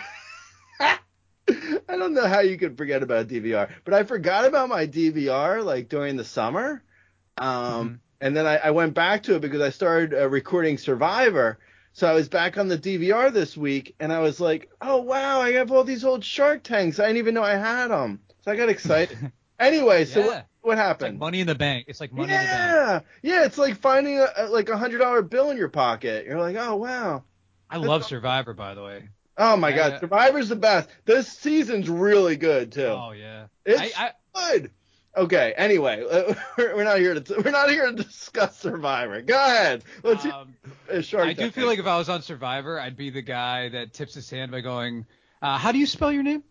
I 0.80 0.98
don't 1.98 2.14
know 2.14 2.28
how 2.28 2.40
you 2.40 2.58
could 2.58 2.78
forget 2.78 3.04
about 3.04 3.28
DVR, 3.28 3.70
but 3.84 3.94
I 3.94 4.04
forgot 4.04 4.46
about 4.46 4.68
my 4.70 4.88
DVR 4.88 5.64
like 5.64 5.90
during 5.90 6.16
the 6.18 6.24
summer. 6.26 6.84
Um, 7.38 7.90
Mhm. 7.90 8.00
And 8.22 8.36
then 8.36 8.46
I, 8.46 8.58
I 8.58 8.72
went 8.72 8.94
back 8.94 9.24
to 9.24 9.36
it 9.36 9.42
because 9.42 9.62
I 9.62 9.70
started 9.70 10.14
uh, 10.14 10.30
recording 10.30 10.78
Survivor. 10.78 11.60
So 11.94 12.08
I 12.08 12.14
was 12.14 12.28
back 12.28 12.58
on 12.58 12.68
the 12.68 12.78
DVR 12.78 13.32
this 13.32 13.56
week, 13.56 13.96
and 14.02 14.12
I 14.12 14.20
was 14.20 14.40
like, 14.42 14.70
"Oh 14.82 14.98
wow, 15.02 15.40
I 15.40 15.54
have 15.54 15.72
all 15.72 15.84
these 15.86 16.04
old 16.04 16.24
Shark 16.26 16.64
Tanks. 16.64 17.00
I 17.00 17.04
didn't 17.08 17.18
even 17.18 17.34
know 17.36 17.44
I 17.44 17.56
had 17.56 17.88
them." 17.88 18.20
So 18.44 18.52
I 18.52 18.56
got 18.58 18.68
excited. 18.70 19.18
anyway, 19.60 20.04
so 20.06 20.20
Yeah. 20.20 20.26
what, 20.26 20.46
what 20.62 20.72
It's 20.74 20.78
like 20.80 20.86
happened? 20.88 21.20
money 21.20 21.40
in 21.40 21.48
the 21.48 21.56
bank. 21.56 21.86
It's 21.88 22.02
like 22.02 22.12
money 22.12 22.34
in 22.34 22.40
the 22.40 22.46
bank. 22.46 22.50
yeah, 22.52 23.00
yeah, 23.22 23.46
it's 23.46 23.58
like 23.58 23.78
finding 23.78 24.20
a, 24.20 24.28
a- 24.38 24.50
like 24.50 24.68
a 24.70 24.78
hundred 24.78 24.98
dollar 24.98 25.22
bill 25.22 25.52
in 25.52 25.58
your 25.58 25.70
pocket. 25.70 26.26
You're 26.26 26.40
like, 26.40 26.58
"Oh 26.58 26.76
wow." 26.76 27.24
I 27.70 27.78
love 27.78 28.04
Survivor, 28.06 28.54
by 28.54 28.74
the 28.76 28.84
way. 28.84 29.10
Oh 29.38 29.56
my 29.58 29.72
god. 29.72 30.00
Survivor's 30.00 30.50
the 30.50 30.56
best. 30.56 30.90
This 31.06 31.28
season's 31.28 31.90
really 31.90 32.36
good 32.38 32.72
too. 32.74 32.86
Oh 32.88 33.12
yeah. 33.12 33.48
It's 33.66 33.98
I, 33.98 34.12
good. 34.34 34.72
Okay. 35.18 35.54
Anyway, 35.56 36.04
we're 36.58 36.84
not 36.84 37.00
here 37.00 37.20
to 37.20 37.42
we're 37.44 37.52
not 37.52 37.70
here 37.70 37.86
to 37.88 37.94
discuss 37.94 38.58
Survivor. 38.60 39.22
Go 39.22 39.36
ahead. 39.36 39.84
Let's 40.04 40.26
um, 40.26 40.56
I 40.90 41.34
do 41.34 41.52
feel 41.52 41.68
like 41.68 41.80
if 41.80 41.88
I 41.88 41.98
was 41.98 42.10
on 42.10 42.22
Survivor, 42.22 42.80
I'd 42.80 42.98
be 42.98 43.10
the 43.10 43.22
guy 43.22 43.70
that 43.70 43.94
tips 43.94 44.14
his 44.14 44.30
hand 44.30 44.52
by 44.52 44.62
going, 44.62 45.06
uh, 45.42 45.58
"How 45.58 45.72
do 45.72 45.80
you 45.80 45.86
spell 45.86 46.12
your 46.12 46.24
name?" 46.24 46.44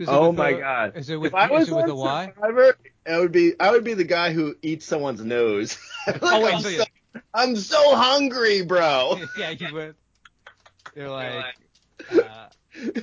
Is 0.00 0.08
Oh 0.08 0.32
my 0.32 0.50
a- 0.50 0.58
god. 0.58 0.96
Is 0.96 1.08
it 1.10 1.16
with 1.16 1.28
if 1.32 1.34
I 1.34 1.48
was 1.50 1.68
it 1.68 1.72
on 1.74 1.88
a 1.88 1.94
Y? 1.94 2.32
Survivor, 2.34 2.76
I 3.06 3.18
would 3.20 3.32
be 3.32 3.52
I 3.60 3.70
would 3.70 3.84
be 3.84 3.94
the 3.94 4.04
guy 4.04 4.32
who 4.32 4.56
eats 4.62 4.86
someone's 4.86 5.22
nose. 5.22 5.78
Like, 6.06 6.18
Oh 6.22 6.42
wait, 6.42 6.54
I'm, 6.54 6.60
so 6.62 6.70
so, 6.70 6.84
I'm 7.32 7.56
so 7.56 7.96
hungry, 7.96 8.62
bro. 8.62 9.18
yeah, 9.38 9.50
you 9.50 9.72
would. 9.72 9.94
They're 10.94 11.08
like, 11.08 11.54
uh, 12.12 12.48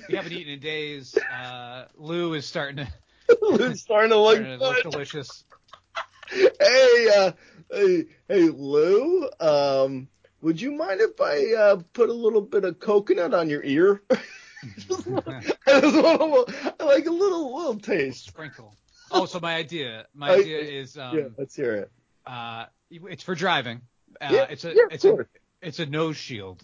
we 0.08 0.16
haven't 0.16 0.34
eaten 0.34 0.54
in 0.54 0.60
days. 0.60 1.18
Uh, 1.18 1.86
Lou 1.98 2.34
is 2.36 2.46
starting 2.46 2.78
to, 2.86 2.88
It's 3.42 3.82
starting 3.82 4.12
to 4.12 4.18
look 4.20 4.38
starting 4.38 4.60
to 4.60 4.66
look 4.66 4.82
delicious. 4.84 5.44
Hey, 6.30 7.10
uh, 7.16 7.32
hey, 7.72 8.06
hey, 8.28 8.50
Lou. 8.50 9.30
Um, 9.40 10.08
would 10.42 10.60
you 10.62 10.72
mind 10.72 11.02
if 11.02 11.20
I 11.20 11.54
uh, 11.54 11.82
put 11.94 12.10
a 12.10 12.14
little 12.14 12.42
bit 12.42 12.64
of 12.64 12.80
coconut 12.80 13.34
on 13.34 13.50
your 13.50 13.64
ear? 13.64 14.02
Just 14.78 15.08
I 15.28 15.82
just 15.82 15.96
want 16.02 16.50
a 16.50 16.74
I 16.80 16.84
like 16.86 17.06
a 17.08 17.12
little 17.12 17.56
little 17.58 17.80
taste. 17.80 18.26
Sprinkle. 18.28 18.76
Oh, 19.12 19.26
so 19.26 19.40
my 19.42 19.56
idea, 19.56 20.06
my 20.14 20.30
I- 20.30 20.36
idea 20.36 20.60
is, 20.60 20.98
um, 20.98 21.18
yeah, 21.18 21.24
let's 21.38 21.56
hear 21.56 21.74
it. 21.76 21.92
uh, 22.26 22.66
it's 22.90 23.24
for 23.24 23.36
driving. 23.36 23.82
Uh, 24.22 24.30
yeah, 24.32 24.46
it's 24.50 24.64
a, 24.64 24.70
yeah, 24.70 24.84
it's 24.90 25.04
a, 25.04 25.26
it's 25.62 25.80
a 25.80 25.86
nose 25.86 26.16
shield, 26.16 26.64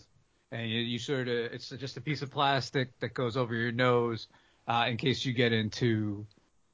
and 0.51 0.69
you, 0.69 0.79
you 0.79 0.97
sort 0.99 1.27
of, 1.27 1.35
it's 1.51 1.69
just 1.69 1.97
a 1.97 2.01
piece 2.01 2.21
of 2.21 2.31
plastic 2.31 2.97
that 2.99 3.13
goes 3.13 3.35
over 3.35 3.53
your 3.53 3.71
nose, 3.73 4.27
uh, 4.67 4.85
in 4.87 4.95
case 4.95 5.25
you 5.25 5.33
get 5.33 5.51
into, 5.51 6.25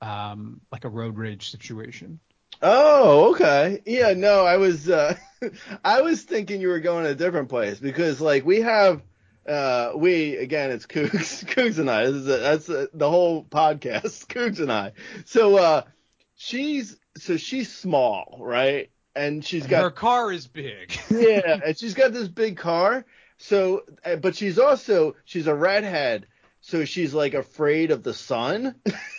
um, 0.04 0.62
like 0.72 0.84
a 0.84 0.90
road 0.90 1.18
rage 1.18 1.50
situation. 1.50 2.20
Oh, 2.62 3.32
okay. 3.32 3.82
Yeah, 3.86 4.14
no, 4.14 4.46
I 4.46 4.58
was 4.58 4.90
uh 4.90 5.16
I 5.86 6.02
was 6.02 6.22
thinking 6.22 6.62
you 6.62 6.68
were 6.68 6.80
going 6.80 7.06
a 7.06 7.16
different 7.16 7.50
place 7.50 7.80
because 7.80 8.22
like 8.22 8.46
we 8.46 8.62
have 8.62 9.02
uh 9.48 9.92
we 9.96 10.38
again 10.38 10.72
it's 10.72 10.86
Cougs 10.86 11.44
Cougs 11.46 11.80
and 11.80 11.90
I. 11.90 12.06
This 12.06 12.16
is 12.16 12.28
a, 12.28 12.38
that's 12.38 12.70
uh 12.70 12.86
the 12.94 13.10
whole 13.10 13.44
podcast, 13.44 14.28
Cougs 14.28 14.60
and 14.60 14.72
I. 14.72 14.92
So 15.26 15.58
uh 15.58 15.82
she's 16.36 16.98
so 17.18 17.38
she's 17.38 17.74
small, 17.74 18.38
right? 18.40 18.92
And 19.16 19.44
she's 19.44 19.68
got 19.68 19.84
her 19.84 19.92
car 19.92 20.32
is 20.32 20.48
big. 20.48 20.98
yeah, 21.10 21.60
and 21.66 21.78
she's 21.78 21.94
got 21.94 22.14
this 22.14 22.28
big 22.28 22.58
car. 22.58 23.06
So, 23.38 23.84
uh, 24.06 24.16
but 24.18 24.36
she's 24.36 24.58
also 24.58 25.16
she's 25.26 25.48
a 25.48 25.56
redhead, 25.56 26.28
so 26.62 26.86
she's 26.86 27.14
like 27.14 27.34
afraid 27.34 27.92
of 27.92 28.04
the 28.04 28.14
sun. 28.14 28.76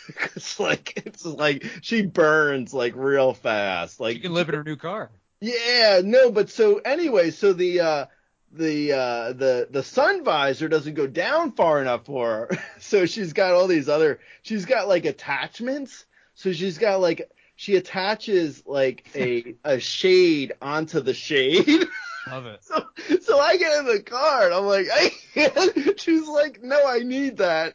it's 0.36 0.58
like 0.60 1.02
it's 1.04 1.24
like 1.24 1.64
she 1.82 2.02
burns 2.02 2.74
like 2.74 2.94
real 2.96 3.34
fast. 3.34 4.00
Like 4.00 4.16
you 4.16 4.22
can 4.22 4.34
live 4.34 4.48
in 4.48 4.54
her 4.54 4.64
new 4.64 4.76
car. 4.76 5.10
yeah, 5.40 6.00
no, 6.04 6.30
but 6.30 6.50
so 6.50 6.78
anyway, 6.78 7.30
so 7.30 7.52
the 7.52 7.80
uh 7.80 8.06
the 8.52 8.92
uh 8.92 9.32
the 9.32 9.68
the 9.70 9.82
sun 9.82 10.24
visor 10.24 10.68
doesn't 10.68 10.94
go 10.94 11.06
down 11.06 11.52
far 11.52 11.80
enough 11.80 12.06
for 12.06 12.26
her. 12.28 12.58
So 12.80 13.06
she's 13.06 13.32
got 13.32 13.52
all 13.52 13.66
these 13.66 13.88
other 13.88 14.20
she's 14.42 14.64
got 14.66 14.88
like 14.88 15.04
attachments. 15.06 16.04
So 16.34 16.52
she's 16.52 16.78
got 16.78 17.00
like 17.00 17.30
she 17.56 17.76
attaches 17.76 18.62
like 18.66 19.06
a 19.14 19.56
a 19.64 19.80
shade 19.80 20.52
onto 20.60 21.00
the 21.00 21.14
shade. 21.14 21.86
Love 22.30 22.46
it. 22.46 22.62
So 22.64 22.84
so 23.20 23.38
I 23.38 23.56
get 23.56 23.78
in 23.80 23.86
the 23.86 24.02
car 24.02 24.46
and 24.46 24.54
I'm 24.54 24.64
like 24.66 24.86
I 24.92 25.10
can't. 25.34 26.00
She's 26.00 26.26
like, 26.26 26.62
"No, 26.62 26.86
I 26.86 27.00
need 27.00 27.38
that. 27.38 27.74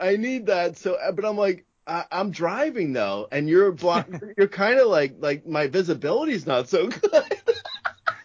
I 0.00 0.16
need 0.16 0.46
that." 0.46 0.76
So 0.76 0.94
uh, 0.94 1.12
but 1.12 1.24
I'm 1.24 1.36
like 1.36 1.66
I, 1.86 2.04
I'm 2.12 2.30
driving 2.30 2.92
though, 2.92 3.28
and 3.32 3.48
you're 3.48 3.72
block. 3.72 4.08
you're 4.36 4.48
kind 4.48 4.78
of 4.78 4.88
like 4.88 5.16
like 5.18 5.46
my 5.46 5.66
visibility's 5.66 6.46
not 6.46 6.68
so 6.68 6.88
good. 6.88 7.24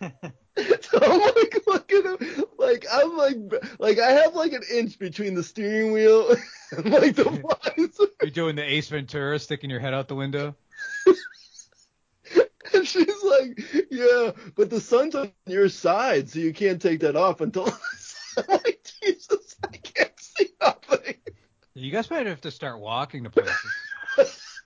so 0.81 0.99
I'm 1.01 1.19
like 1.19 1.67
looking 1.67 2.05
at 2.05 2.59
like 2.59 2.85
I'm 2.91 3.17
like 3.17 3.37
like 3.79 3.99
I 3.99 4.11
have 4.11 4.35
like 4.35 4.53
an 4.53 4.63
inch 4.71 4.97
between 4.99 5.35
the 5.35 5.43
steering 5.43 5.91
wheel 5.91 6.35
and 6.71 6.91
like 6.91 7.15
the 7.15 7.23
visor. 7.25 8.11
You're 8.21 8.31
doing 8.31 8.55
the 8.55 8.63
Ace 8.63 8.89
Ventura, 8.89 9.37
sticking 9.39 9.69
your 9.69 9.79
head 9.79 9.93
out 9.93 10.07
the 10.07 10.15
window. 10.15 10.55
And 12.73 12.87
she's 12.87 13.23
like, 13.23 13.87
"Yeah, 13.91 14.31
but 14.55 14.69
the 14.69 14.81
sun's 14.81 15.15
on 15.15 15.31
your 15.45 15.69
side, 15.69 16.29
so 16.29 16.39
you 16.39 16.53
can't 16.53 16.81
take 16.81 17.01
that 17.01 17.15
off 17.15 17.41
until." 17.41 17.67
I'm 18.37 18.43
like, 18.49 18.85
Jesus, 19.01 19.55
I 19.63 19.77
can't 19.77 20.19
see 20.19 20.49
nothing. 20.59 21.15
You 21.77 21.91
guys 21.91 22.09
might 22.09 22.25
have 22.25 22.39
to 22.41 22.51
start 22.51 22.79
walking 22.79 23.25
to 23.25 23.29
places. 23.29 24.61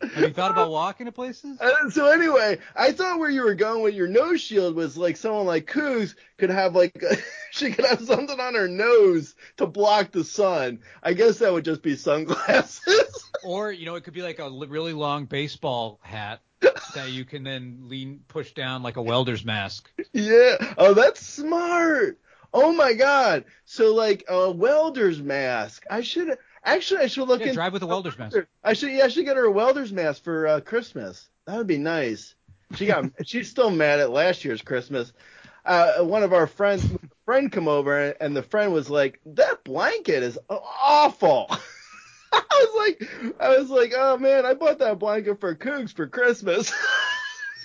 Have 0.00 0.16
you 0.16 0.32
thought 0.32 0.50
about 0.50 0.70
walking 0.70 1.04
to 1.04 1.12
places? 1.12 1.58
And 1.60 1.92
so 1.92 2.10
anyway, 2.10 2.58
I 2.74 2.92
thought 2.92 3.18
where 3.18 3.28
you 3.28 3.42
were 3.42 3.54
going 3.54 3.82
with 3.82 3.94
your 3.94 4.08
nose 4.08 4.40
shield 4.40 4.74
was 4.74 4.96
like 4.96 5.18
someone 5.18 5.44
like 5.44 5.66
Cougs 5.66 6.14
could 6.38 6.48
have 6.48 6.74
like 6.74 6.98
she 7.50 7.72
could 7.72 7.84
have 7.84 8.02
something 8.02 8.40
on 8.40 8.54
her 8.54 8.68
nose 8.68 9.34
to 9.58 9.66
block 9.66 10.12
the 10.12 10.24
sun. 10.24 10.80
I 11.02 11.12
guess 11.12 11.38
that 11.38 11.52
would 11.52 11.64
just 11.64 11.82
be 11.82 11.96
sunglasses. 11.96 13.22
Or 13.44 13.70
you 13.70 13.86
know, 13.86 13.94
it 13.94 14.02
could 14.02 14.14
be 14.14 14.22
like 14.22 14.40
a 14.40 14.50
really 14.50 14.94
long 14.94 15.26
baseball 15.26 16.00
hat 16.02 16.40
that 16.94 17.10
you 17.10 17.24
can 17.24 17.44
then 17.44 17.82
lean 17.82 18.20
push 18.26 18.52
down 18.52 18.82
like 18.82 18.96
a 18.96 19.02
welder's 19.02 19.44
mask. 19.44 19.88
Yeah. 20.12 20.56
Oh, 20.76 20.94
that's 20.94 21.24
smart. 21.24 22.18
Oh 22.52 22.72
my 22.72 22.94
god. 22.94 23.44
So 23.66 23.94
like 23.94 24.24
a 24.28 24.50
welder's 24.50 25.20
mask. 25.20 25.84
I 25.90 26.00
should 26.00 26.38
actually 26.66 27.00
I 27.00 27.06
should 27.06 27.28
look 27.28 27.40
Yeah, 27.40 27.48
in. 27.48 27.54
drive 27.54 27.72
with 27.72 27.82
a 27.82 27.86
welder's 27.86 28.18
mask. 28.18 28.36
I 28.62 28.74
should 28.74 28.92
yeah 28.92 29.04
I 29.04 29.08
should 29.08 29.24
get 29.24 29.36
her 29.36 29.44
a 29.44 29.50
welder's 29.50 29.92
mask 29.92 30.24
for 30.24 30.46
uh, 30.46 30.60
Christmas. 30.60 31.28
That 31.46 31.56
would 31.56 31.66
be 31.66 31.78
nice. 31.78 32.34
She 32.74 32.86
got 32.86 33.04
she's 33.24 33.48
still 33.48 33.70
mad 33.70 34.00
at 34.00 34.10
last 34.10 34.44
year's 34.44 34.62
Christmas. 34.62 35.12
Uh, 35.64 36.04
one 36.04 36.22
of 36.22 36.32
our 36.32 36.46
friends 36.46 36.84
friend 37.24 37.50
come 37.50 37.68
over 37.68 38.10
and 38.20 38.36
the 38.36 38.42
friend 38.42 38.72
was 38.72 38.90
like 38.90 39.20
that 39.26 39.64
blanket 39.64 40.22
is 40.22 40.38
awful. 40.50 41.46
I 42.32 42.42
was 42.50 42.74
like 42.76 43.34
I 43.40 43.56
was 43.58 43.70
like 43.70 43.92
oh 43.96 44.18
man 44.18 44.44
I 44.44 44.54
bought 44.54 44.78
that 44.80 44.98
blanket 44.98 45.40
for 45.40 45.54
Cougs 45.54 45.94
for 45.94 46.06
Christmas. 46.06 46.72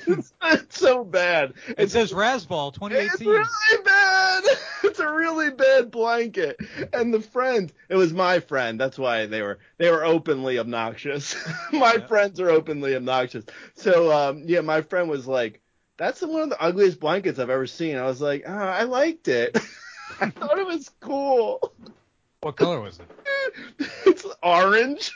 it's, 0.07 0.33
it's 0.43 0.77
so 0.79 1.03
bad. 1.03 1.53
It 1.69 1.75
It's 1.79 1.93
says 1.93 2.11
Razzball 2.11 2.69
it's 2.69 2.77
2018. 2.79 3.27
really 3.27 3.83
bad. 3.83 4.43
It's 4.83 4.99
a 4.99 5.07
really 5.13 5.51
bad 5.51 5.91
blanket. 5.91 6.57
And 6.91 7.13
the 7.13 7.21
friend, 7.21 7.71
it 7.87 7.95
was 7.95 8.11
my 8.13 8.39
friend. 8.39 8.79
That's 8.79 8.97
why 8.97 9.27
they 9.27 9.41
were 9.43 9.59
they 9.77 9.89
were 9.91 10.03
openly 10.03 10.57
obnoxious. 10.59 11.35
my 11.71 11.93
Yeah. 11.93 12.07
friends 12.07 12.39
are 12.39 12.49
openly 12.49 12.95
obnoxious. 12.95 13.45
So 13.75 14.11
um, 14.11 14.43
yeah, 14.47 14.61
my 14.61 14.81
friend 14.81 15.07
was 15.09 15.27
like, 15.27 15.61
"That's 15.97 16.21
one 16.21 16.41
of 16.41 16.49
the 16.49 16.61
ugliest 16.61 16.99
blankets 16.99 17.37
I've 17.39 17.51
ever 17.51 17.67
seen." 17.67 17.95
I 17.97 18.05
was 18.05 18.19
like, 18.21 18.43
oh, 18.47 18.51
"I 18.51 18.83
liked 18.83 19.27
it. 19.27 19.55
I 20.19 20.31
thought 20.31 20.57
it 20.57 20.65
was 20.67 20.89
cool. 20.99 21.71
What 22.41 22.55
color 22.57 22.81
was 22.81 22.99
it? 22.99 23.87
it's 24.07 24.25
orange." 24.41 25.11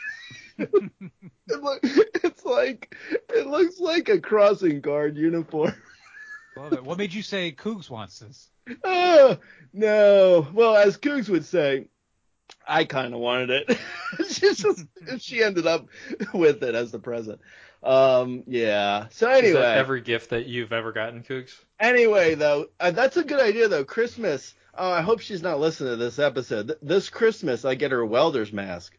It 1.48 1.62
look, 1.62 1.80
it's 1.82 2.44
like 2.44 2.94
it 3.30 3.46
looks 3.46 3.78
like 3.80 4.08
a 4.08 4.20
crossing 4.20 4.80
guard 4.80 5.16
uniform. 5.16 5.74
Love 6.56 6.72
it. 6.72 6.84
What 6.84 6.98
made 6.98 7.12
you 7.12 7.22
say 7.22 7.52
Cougs 7.52 7.90
wants 7.90 8.18
this? 8.20 8.48
Oh, 8.82 9.36
no. 9.72 10.48
Well, 10.52 10.74
as 10.76 10.96
Cougs 10.98 11.28
would 11.28 11.44
say, 11.44 11.86
I 12.66 12.84
kind 12.84 13.14
of 13.14 13.20
wanted 13.20 13.50
it. 13.50 13.78
She's 14.28 14.58
just, 14.58 14.84
she 15.18 15.40
ended 15.42 15.66
up 15.68 15.86
with 16.34 16.62
it 16.64 16.74
as 16.74 16.90
the 16.90 16.98
present. 16.98 17.40
Um, 17.84 18.42
yeah. 18.48 19.06
So 19.10 19.30
Is 19.30 19.44
anyway, 19.44 19.60
that 19.60 19.78
every 19.78 20.00
gift 20.00 20.30
that 20.30 20.46
you've 20.46 20.72
ever 20.72 20.90
gotten, 20.92 21.22
Cougs? 21.22 21.52
anyway, 21.78 22.34
though, 22.34 22.66
uh, 22.80 22.90
that's 22.90 23.16
a 23.16 23.22
good 23.22 23.38
idea, 23.40 23.68
though. 23.68 23.84
Christmas. 23.84 24.54
Oh, 24.76 24.90
I 24.90 25.00
hope 25.02 25.20
she's 25.20 25.42
not 25.42 25.60
listening 25.60 25.92
to 25.92 25.96
this 25.96 26.18
episode. 26.18 26.66
Th- 26.68 26.78
this 26.82 27.08
Christmas, 27.08 27.64
I 27.64 27.76
get 27.76 27.92
her 27.92 28.00
a 28.00 28.06
welder's 28.06 28.52
mask. 28.52 28.98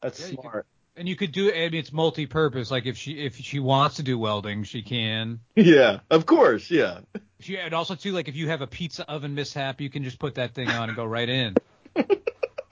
That's 0.00 0.20
Yeah, 0.20 0.26
you 0.28 0.36
could- 0.36 0.42
smart. 0.42 0.66
And 1.00 1.08
you 1.08 1.16
could 1.16 1.32
do 1.32 1.48
it. 1.48 1.54
I 1.54 1.70
mean, 1.70 1.80
it's 1.80 1.94
multi-purpose. 1.94 2.70
Like 2.70 2.84
if 2.84 2.98
she 2.98 3.12
if 3.12 3.34
she 3.36 3.58
wants 3.58 3.96
to 3.96 4.02
do 4.02 4.18
welding, 4.18 4.64
she 4.64 4.82
can. 4.82 5.40
Yeah, 5.56 6.00
of 6.10 6.26
course. 6.26 6.70
Yeah. 6.70 6.98
She, 7.38 7.56
and 7.56 7.72
also 7.72 7.94
too, 7.94 8.12
like 8.12 8.28
if 8.28 8.36
you 8.36 8.50
have 8.50 8.60
a 8.60 8.66
pizza 8.66 9.10
oven 9.10 9.34
mishap, 9.34 9.80
you 9.80 9.88
can 9.88 10.04
just 10.04 10.18
put 10.18 10.34
that 10.34 10.54
thing 10.54 10.68
on 10.68 10.90
and 10.90 10.96
go 10.96 11.06
right 11.06 11.28
in. 11.28 11.54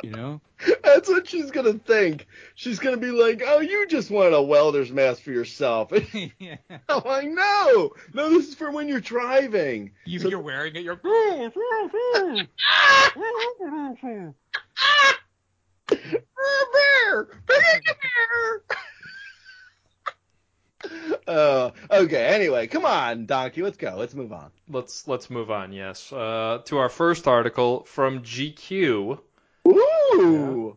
You 0.05 0.11
know? 0.13 0.41
That's 0.85 1.09
what 1.09 1.29
she's 1.29 1.51
gonna 1.51 1.73
think. 1.73 2.29
She's 2.55 2.79
gonna 2.79 2.99
be 2.99 3.11
like, 3.11 3.43
"Oh, 3.45 3.59
you 3.59 3.85
just 3.89 4.13
want 4.13 4.33
a 4.33 4.41
welder's 4.41 4.93
mask 4.93 5.23
for 5.23 5.33
yourself." 5.33 5.91
yeah. 6.39 6.57
I'm 6.89 7.03
like, 7.05 7.29
no, 7.29 7.91
no, 8.15 8.31
this 8.31 8.49
is 8.49 8.55
for 8.55 8.71
when 8.71 8.87
you're 8.87 9.01
driving. 9.01 9.91
You, 10.05 10.21
So- 10.21 10.29
you're 10.29 10.39
wearing 10.39 10.77
it. 10.77 10.85
You're. 10.85 11.01
Bear, 16.73 17.29
bear. 17.47 18.63
Oh, 21.27 21.73
okay. 21.91 22.27
Anyway, 22.27 22.67
come 22.69 22.87
on, 22.87 23.27
Donkey, 23.27 23.63
let's 23.63 23.77
go. 23.77 23.97
Let's 23.99 24.15
move 24.15 24.33
on. 24.33 24.51
Let's 24.69 25.07
let's 25.07 25.29
move 25.29 25.51
on. 25.51 25.73
Yes, 25.73 26.13
uh, 26.13 26.63
to 26.67 26.79
our 26.79 26.89
first 26.89 27.27
article 27.29 27.85
from 27.85 28.23
GQ. 28.23 29.19
Ooh. 29.67 30.77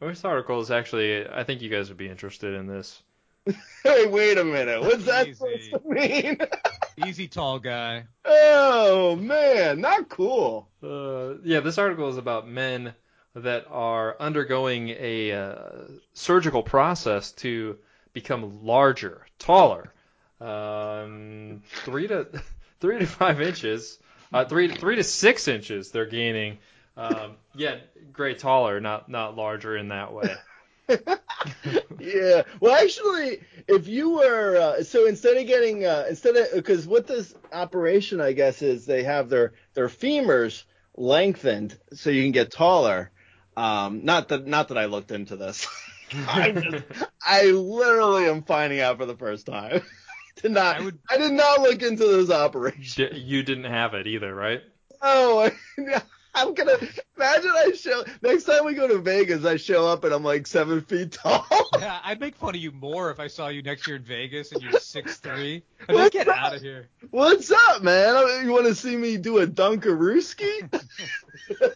This 0.00 0.24
article 0.24 0.60
is 0.60 0.70
actually, 0.70 1.28
I 1.28 1.44
think 1.44 1.62
you 1.62 1.68
guys 1.68 1.88
would 1.88 1.98
be 1.98 2.08
interested 2.08 2.54
in 2.54 2.66
this. 2.66 3.02
Hey, 3.84 4.06
wait 4.06 4.38
a 4.38 4.44
minute. 4.44 4.80
What's 4.80 5.04
that 5.06 5.26
Easy. 5.26 5.34
supposed 5.34 5.70
to 5.72 5.80
mean? 5.90 6.38
Easy, 7.06 7.26
tall 7.26 7.58
guy. 7.58 8.04
oh 8.24 9.16
man, 9.16 9.80
not 9.80 10.08
cool. 10.08 10.68
Uh, 10.82 11.34
yeah, 11.44 11.58
this 11.60 11.78
article 11.78 12.08
is 12.08 12.16
about 12.16 12.46
men 12.48 12.94
that 13.34 13.66
are 13.70 14.16
undergoing 14.20 14.90
a 14.90 15.32
uh, 15.32 15.54
surgical 16.12 16.62
process 16.62 17.32
to 17.32 17.78
become 18.12 18.64
larger, 18.64 19.26
taller, 19.38 19.92
um, 20.40 21.62
three 21.84 22.08
to 22.08 22.26
three 22.80 22.98
to 22.98 23.06
five 23.06 23.40
inches, 23.40 23.98
uh, 24.32 24.44
three 24.44 24.68
three 24.68 24.96
to 24.96 25.04
six 25.04 25.48
inches. 25.48 25.90
They're 25.90 26.06
gaining. 26.06 26.58
Um, 26.96 27.36
yeah, 27.54 27.76
great 28.12 28.38
taller, 28.38 28.80
not 28.80 29.08
not 29.08 29.36
larger 29.36 29.76
in 29.76 29.88
that 29.88 30.12
way. 30.12 30.34
yeah. 31.98 32.42
Well, 32.60 32.74
actually, 32.74 33.40
if 33.66 33.88
you 33.88 34.10
were 34.10 34.56
uh, 34.56 34.82
so 34.82 35.06
instead 35.06 35.36
of 35.38 35.46
getting 35.46 35.84
uh, 35.84 36.04
instead 36.08 36.36
of 36.36 36.48
because 36.52 36.86
what 36.86 37.06
this 37.06 37.34
operation 37.52 38.20
I 38.20 38.32
guess 38.32 38.62
is 38.62 38.84
they 38.84 39.04
have 39.04 39.28
their 39.28 39.54
their 39.74 39.88
femurs 39.88 40.64
lengthened 40.96 41.78
so 41.94 42.10
you 42.10 42.22
can 42.22 42.32
get 42.32 42.50
taller. 42.50 43.10
Um, 43.56 44.04
not 44.04 44.28
that 44.28 44.46
not 44.46 44.68
that 44.68 44.78
I 44.78 44.86
looked 44.86 45.10
into 45.10 45.36
this. 45.36 45.66
I 46.28 46.52
just 46.52 46.84
I 47.24 47.44
literally 47.46 48.26
am 48.26 48.42
finding 48.42 48.80
out 48.80 48.98
for 48.98 49.06
the 49.06 49.16
first 49.16 49.46
time. 49.46 49.82
did 50.42 50.52
not 50.52 50.80
I 50.80 50.90
I, 51.10 51.16
did 51.18 51.32
not 51.32 51.60
look 51.60 51.82
into 51.82 52.06
this 52.06 52.30
operation. 52.30 53.10
D- 53.12 53.18
you 53.18 53.42
didn't 53.42 53.64
have 53.64 53.94
it 53.94 54.06
either, 54.06 54.34
right? 54.34 54.62
Oh, 55.00 55.50
I'm 56.34 56.54
gonna 56.54 56.78
imagine 57.16 57.50
I 57.50 57.72
show 57.76 58.04
next 58.22 58.44
time 58.44 58.64
we 58.64 58.74
go 58.74 58.88
to 58.88 58.98
Vegas. 58.98 59.44
I 59.44 59.56
show 59.56 59.86
up 59.86 60.04
and 60.04 60.14
I'm 60.14 60.24
like 60.24 60.46
seven 60.46 60.80
feet 60.80 61.12
tall. 61.12 61.46
Yeah, 61.78 61.98
I'd 62.04 62.20
make 62.20 62.36
fun 62.36 62.50
of 62.54 62.60
you 62.60 62.70
more 62.70 63.10
if 63.10 63.18
I 63.18 63.26
saw 63.26 63.48
you 63.48 63.60
next 63.62 63.86
year 63.88 63.96
in 63.96 64.02
Vegas 64.04 64.52
and 64.52 64.62
you're 64.62 64.78
six 64.78 65.16
three. 65.20 65.62
I'd 65.80 65.88
be 65.88 65.94
like, 65.94 66.12
get 66.12 66.28
out 66.28 66.54
of 66.54 66.62
here. 66.62 66.88
What's 67.10 67.50
up, 67.50 67.82
man? 67.82 68.14
I 68.14 68.24
mean, 68.24 68.46
You 68.46 68.52
want 68.52 68.66
to 68.66 68.74
see 68.74 68.94
me 68.96 69.16
do 69.16 69.38
a 69.38 69.46
Dunkarooski? 69.46 70.72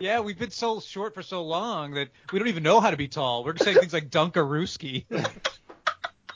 Yeah, 0.00 0.20
we've 0.20 0.38
been 0.38 0.52
so 0.52 0.78
short 0.78 1.12
for 1.12 1.22
so 1.22 1.42
long 1.42 1.94
that 1.94 2.08
we 2.32 2.38
don't 2.38 2.46
even 2.46 2.62
know 2.62 2.78
how 2.78 2.92
to 2.92 2.96
be 2.96 3.08
tall. 3.08 3.42
We're 3.42 3.54
just 3.54 3.64
saying 3.64 3.78
things 3.78 3.92
like 3.92 4.10
Dunkarooski. 4.10 5.06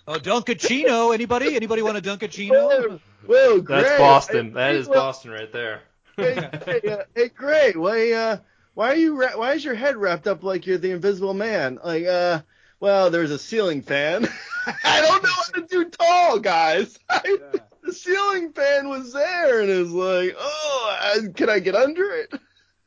oh, 0.08 0.14
Dunkachino. 0.18 1.14
Anybody? 1.14 1.54
Anybody 1.54 1.82
want 1.82 1.96
a 1.96 2.00
Dunkachino? 2.02 2.98
Whoa, 3.24 3.60
great. 3.60 3.82
That's 3.82 3.98
Boston. 4.00 4.54
That 4.54 4.72
Hey, 4.72 4.78
is 4.78 4.88
well, 4.88 4.98
Boston 5.00 5.30
right 5.30 5.52
there. 5.52 5.82
Hey, 6.16 6.48
hey, 6.66 6.80
uh, 6.90 7.02
hey, 7.14 7.28
great. 7.28 7.76
Why, 7.76 8.12
uh, 8.12 8.36
why 8.74 8.88
are 8.92 8.96
you? 8.96 9.16
Ra- 9.16 9.36
why 9.36 9.52
is 9.54 9.64
your 9.64 9.74
head 9.74 9.96
wrapped 9.96 10.26
up 10.26 10.42
like 10.42 10.66
you're 10.66 10.78
the 10.78 10.90
Invisible 10.92 11.34
Man? 11.34 11.78
Like, 11.82 12.04
uh, 12.04 12.42
well, 12.80 13.10
there's 13.10 13.30
a 13.30 13.38
ceiling 13.38 13.82
fan. 13.82 14.26
I 14.84 15.00
don't 15.00 15.22
know 15.22 15.30
how 15.30 15.52
to 15.60 15.66
do 15.66 15.84
tall, 15.90 16.38
guys. 16.38 16.98
I, 17.08 17.38
The 17.82 17.92
ceiling 17.92 18.52
fan 18.52 18.88
was 18.88 19.12
there, 19.12 19.60
and 19.60 19.70
it 19.70 19.78
was 19.78 19.92
like, 19.92 20.36
oh, 20.38 20.96
I, 21.00 21.18
can 21.34 21.50
I 21.50 21.58
get 21.58 21.74
under 21.74 22.10
it? 22.12 22.32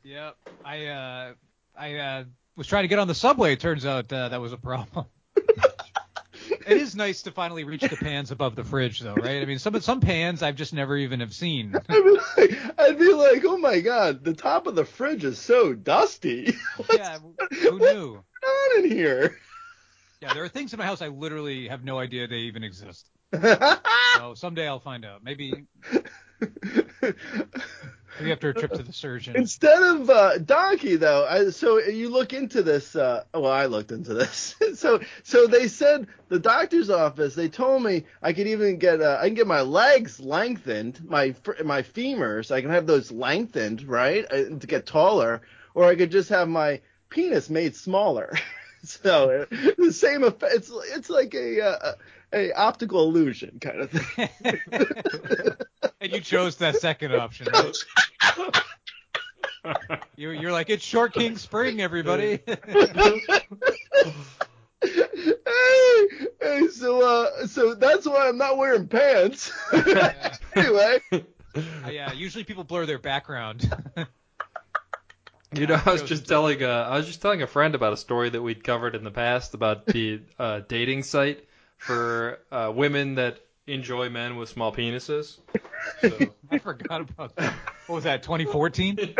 Yep. 0.03 0.37
I 0.63 0.85
uh 0.85 1.33
I 1.77 1.95
uh 1.95 2.23
was 2.55 2.67
trying 2.67 2.83
to 2.83 2.87
get 2.87 2.99
on 2.99 3.07
the 3.07 3.15
subway. 3.15 3.53
It 3.53 3.59
turns 3.59 3.85
out 3.85 4.11
uh, 4.11 4.29
that 4.29 4.39
was 4.39 4.53
a 4.53 4.57
problem. 4.57 5.05
It 6.67 6.77
is 6.77 6.95
nice 6.95 7.23
to 7.23 7.31
finally 7.31 7.63
reach 7.63 7.81
the 7.81 7.95
pans 7.95 8.31
above 8.31 8.55
the 8.55 8.63
fridge, 8.63 8.99
though, 8.99 9.13
right? 9.13 9.41
I 9.41 9.45
mean, 9.45 9.59
some 9.59 9.79
some 9.81 10.01
pans 10.01 10.43
I've 10.43 10.55
just 10.55 10.73
never 10.73 10.97
even 10.97 11.19
have 11.19 11.33
seen. 11.33 11.75
I'd 11.89 12.03
be 12.03 12.19
like, 12.37 12.79
I'd 12.79 12.99
be 12.99 13.13
like, 13.13 13.43
oh 13.45 13.57
my 13.57 13.79
god, 13.79 14.23
the 14.23 14.33
top 14.33 14.67
of 14.67 14.75
the 14.75 14.85
fridge 14.85 15.23
is 15.23 15.37
so 15.39 15.73
dusty. 15.73 16.55
What's 16.77 16.97
yeah, 16.97 17.19
who 17.51 17.79
knew? 17.79 18.23
going 18.41 18.77
on 18.77 18.83
in 18.83 18.91
here? 18.91 19.37
Yeah, 20.21 20.33
there 20.33 20.43
are 20.43 20.49
things 20.49 20.73
in 20.73 20.79
my 20.79 20.85
house 20.85 21.01
I 21.01 21.07
literally 21.07 21.67
have 21.67 21.83
no 21.83 21.99
idea 21.99 22.27
they 22.27 22.37
even 22.37 22.63
exist. 22.63 23.09
So 24.17 24.33
someday 24.33 24.65
I'll 24.65 24.79
find 24.79 25.03
out. 25.03 25.25
Maybe 25.25 25.65
maybe 28.19 28.31
after 28.31 28.49
a 28.49 28.53
trip 28.53 28.71
to 28.73 28.83
the 28.83 28.93
surgeon. 29.05 29.35
Instead 29.35 29.81
of 29.81 30.09
uh, 30.09 30.37
donkey, 30.39 30.95
though, 30.95 31.25
I, 31.25 31.49
so 31.49 31.79
you 31.79 32.09
look 32.09 32.33
into 32.33 32.63
this. 32.63 32.95
Uh, 32.95 33.23
well, 33.33 33.51
I 33.51 33.65
looked 33.65 33.91
into 33.91 34.13
this. 34.13 34.55
so, 34.75 34.99
so 35.23 35.47
they 35.47 35.67
said 35.67 36.07
the 36.29 36.39
doctor's 36.39 36.89
office. 36.89 37.35
They 37.35 37.49
told 37.49 37.83
me 37.83 38.05
I 38.21 38.33
could 38.33 38.47
even 38.47 38.77
get 38.77 39.01
uh, 39.01 39.17
I 39.21 39.27
can 39.27 39.35
get 39.35 39.47
my 39.47 39.61
legs 39.61 40.19
lengthened, 40.19 41.03
my 41.05 41.35
my 41.63 41.81
femurs. 41.81 42.51
I 42.51 42.61
can 42.61 42.71
have 42.71 42.87
those 42.87 43.11
lengthened, 43.11 43.83
right, 43.83 44.25
uh, 44.31 44.57
to 44.59 44.67
get 44.67 44.85
taller, 44.85 45.41
or 45.73 45.85
I 45.85 45.95
could 45.95 46.11
just 46.11 46.29
have 46.29 46.47
my 46.47 46.81
penis 47.09 47.49
made 47.49 47.75
smaller. 47.75 48.33
so 48.83 49.45
uh, 49.51 49.73
the 49.77 49.93
same 49.93 50.23
effect. 50.23 50.53
It's 50.55 50.71
it's 50.93 51.09
like 51.09 51.33
a 51.33 51.61
uh, 51.61 51.93
a 52.33 52.51
optical 52.51 53.03
illusion 53.03 53.59
kind 53.59 53.81
of 53.81 53.91
thing. 53.91 54.29
And 56.05 56.13
you 56.13 56.21
chose 56.21 56.57
that 56.57 56.77
second 56.77 57.13
option, 57.13 57.47
right? 57.53 57.75
You're, 60.15 60.33
you're 60.33 60.51
like, 60.51 60.69
it's 60.69 60.85
Short 60.85 61.11
King 61.11 61.37
Spring, 61.37 61.81
everybody. 61.81 62.39
hey, 62.45 63.19
hey, 66.39 66.67
so 66.67 67.01
uh, 67.01 67.47
so 67.47 67.73
that's 67.73 68.05
why 68.05 68.27
I'm 68.29 68.37
not 68.37 68.57
wearing 68.57 68.87
pants. 68.87 69.51
anyway, 70.55 70.99
Uh, 71.11 71.89
yeah, 71.89 72.13
usually 72.13 72.43
people 72.43 72.63
blur 72.63 72.85
their 72.85 72.99
background. 72.99 73.67
You 75.51 75.65
know, 75.65 75.81
I 75.83 75.91
was 75.91 76.03
just 76.03 76.27
telling 76.27 76.61
uh, 76.61 76.87
I 76.87 76.97
was 76.97 77.07
just 77.07 77.23
telling 77.23 77.41
a 77.41 77.47
friend 77.47 77.73
about 77.73 77.93
a 77.93 77.97
story 77.97 78.29
that 78.29 78.41
we'd 78.43 78.63
covered 78.63 78.93
in 78.93 79.03
the 79.03 79.11
past 79.11 79.55
about 79.55 79.87
the 79.87 80.21
uh, 80.37 80.61
dating 80.67 81.01
site 81.01 81.47
for 81.77 82.39
uh, 82.51 82.71
women 82.75 83.15
that 83.15 83.39
enjoy 83.67 84.09
men 84.09 84.35
with 84.35 84.49
small 84.49 84.73
penises. 84.73 85.37
So, 86.01 86.33
I 86.51 86.57
forgot 86.59 87.01
about 87.01 87.35
that. 87.37 87.53
What 87.87 87.95
was 87.95 88.03
that? 88.03 88.21
2014? 88.21 88.95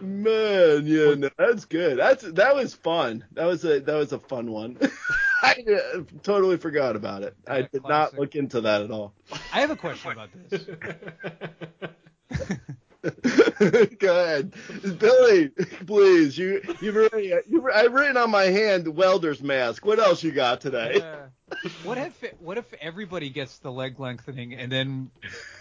man, 0.00 0.86
yeah, 0.86 1.14
no, 1.14 1.30
that's 1.36 1.64
good. 1.64 1.98
That's 1.98 2.22
that 2.22 2.54
was 2.54 2.74
fun. 2.74 3.24
That 3.32 3.46
was 3.46 3.64
a 3.64 3.80
that 3.80 3.94
was 3.94 4.12
a 4.12 4.18
fun 4.18 4.50
one. 4.50 4.78
I 5.42 5.64
uh, 5.94 6.02
totally 6.22 6.56
forgot 6.56 6.96
about 6.96 7.22
it. 7.22 7.34
I 7.46 7.58
Yeah, 7.58 7.66
did 7.72 7.82
not 7.84 8.18
look 8.18 8.34
into 8.36 8.62
that 8.62 8.82
at 8.82 8.90
all. 8.90 9.14
I 9.52 9.60
have 9.60 9.70
a 9.70 9.76
question 9.76 10.12
about 10.12 10.30
this. 10.48 10.66
Go 13.98 14.24
ahead, 14.24 14.54
Billy. 14.98 15.48
Please, 15.86 16.36
you 16.36 16.62
you've 16.80 16.96
already 16.96 17.34
you've, 17.48 17.66
I've 17.66 17.92
written 17.92 18.16
on 18.16 18.30
my 18.30 18.44
hand 18.44 18.88
welder's 18.88 19.42
mask. 19.42 19.84
What 19.84 19.98
else 19.98 20.22
you 20.22 20.32
got 20.32 20.60
today? 20.60 21.00
Uh, 21.00 21.26
what 21.84 21.96
if 21.96 22.24
what 22.40 22.58
if 22.58 22.74
everybody 22.80 23.30
gets 23.30 23.58
the 23.58 23.70
leg 23.70 24.00
lengthening 24.00 24.54
and 24.54 24.70
then 24.70 25.10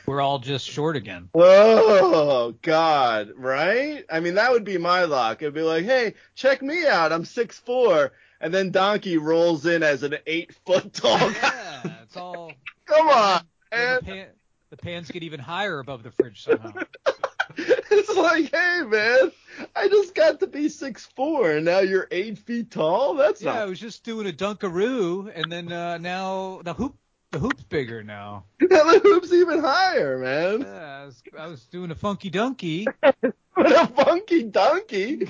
we're 0.08 0.22
all 0.22 0.40
just 0.40 0.66
short 0.66 0.96
again? 0.96 1.30
Oh 1.36 2.56
God, 2.62 3.34
right? 3.36 4.04
I 4.12 4.20
mean, 4.20 4.36
that 4.36 4.52
would 4.52 4.64
be 4.64 4.80
my 4.80 5.04
luck. 5.04 5.42
It'd 5.42 5.54
be 5.54 5.62
like, 5.62 5.86
hey, 5.86 6.16
check 6.34 6.64
me 6.64 6.88
out. 6.88 7.12
I'm 7.12 7.26
six 7.26 7.60
four, 7.60 8.14
and 8.42 8.52
then 8.52 8.72
Donkey 8.72 9.18
rolls 9.18 9.68
in 9.68 9.84
as 9.84 10.02
an 10.02 10.18
eight 10.26 10.56
foot 10.66 10.92
tall 10.94 11.20
guy. 11.20 11.34
Yeah, 11.34 11.92
it's 12.04 12.18
all. 12.18 12.52
Come 12.86 13.08
on, 13.08 13.42
the, 13.72 13.78
man. 13.78 14.00
pan, 14.02 14.28
the 14.72 14.78
pans 14.78 15.12
get 15.12 15.24
even 15.24 15.40
higher 15.40 15.80
above 15.80 16.02
the 16.02 16.12
fridge 16.12 16.44
somehow. 16.44 16.72
It's 17.92 18.16
like, 18.16 18.54
hey, 18.54 18.82
man, 18.86 19.32
I 19.76 19.88
just 19.88 20.14
got 20.16 20.40
to 20.42 20.48
be 20.48 20.70
six 20.70 21.06
four, 21.16 21.52
and 21.52 21.66
now 21.66 21.80
you're 21.80 22.08
eight 22.12 22.38
feet 22.40 22.72
tall. 22.72 23.16
That's 23.16 23.42
Yeah, 23.42 23.62
I 23.62 23.66
was 23.66 23.80
just 23.80 24.04
doing 24.04 24.28
a 24.28 24.32
dunkaroo, 24.34 25.32
and 25.34 25.52
then 25.52 25.72
uh, 25.72 25.98
now 25.98 26.62
the 26.64 26.74
hoop 26.74 26.96
the 27.32 27.40
hoop's 27.40 27.64
bigger 27.64 28.04
now. 28.04 28.46
the 28.60 29.00
hoop's 29.04 29.32
even 29.34 29.60
higher, 29.60 30.18
man. 30.18 30.62
Yeah, 30.62 31.02
I 31.02 31.06
was, 31.06 31.24
I 31.40 31.48
was 31.48 31.66
doing 31.66 31.92
a 31.92 31.96
funky 31.96 32.30
donkey, 32.30 32.88
What 33.02 33.24
a 33.58 33.88
funky 33.88 34.44
donkey. 34.44 35.28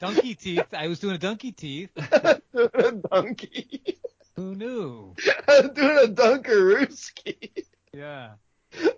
donkey 0.00 0.34
teeth. 0.34 0.72
I 0.72 0.88
was 0.88 0.98
doing 0.98 1.14
a 1.14 1.18
donkey 1.18 1.52
teeth. 1.52 1.90
doing 2.54 2.70
a 2.74 2.92
donkey. 2.92 3.98
Who 4.36 4.54
knew? 4.54 5.14
I'm 5.48 5.72
doing 5.74 5.98
a 6.04 6.08
dunkarooski. 6.12 7.64
Yeah. 7.92 8.32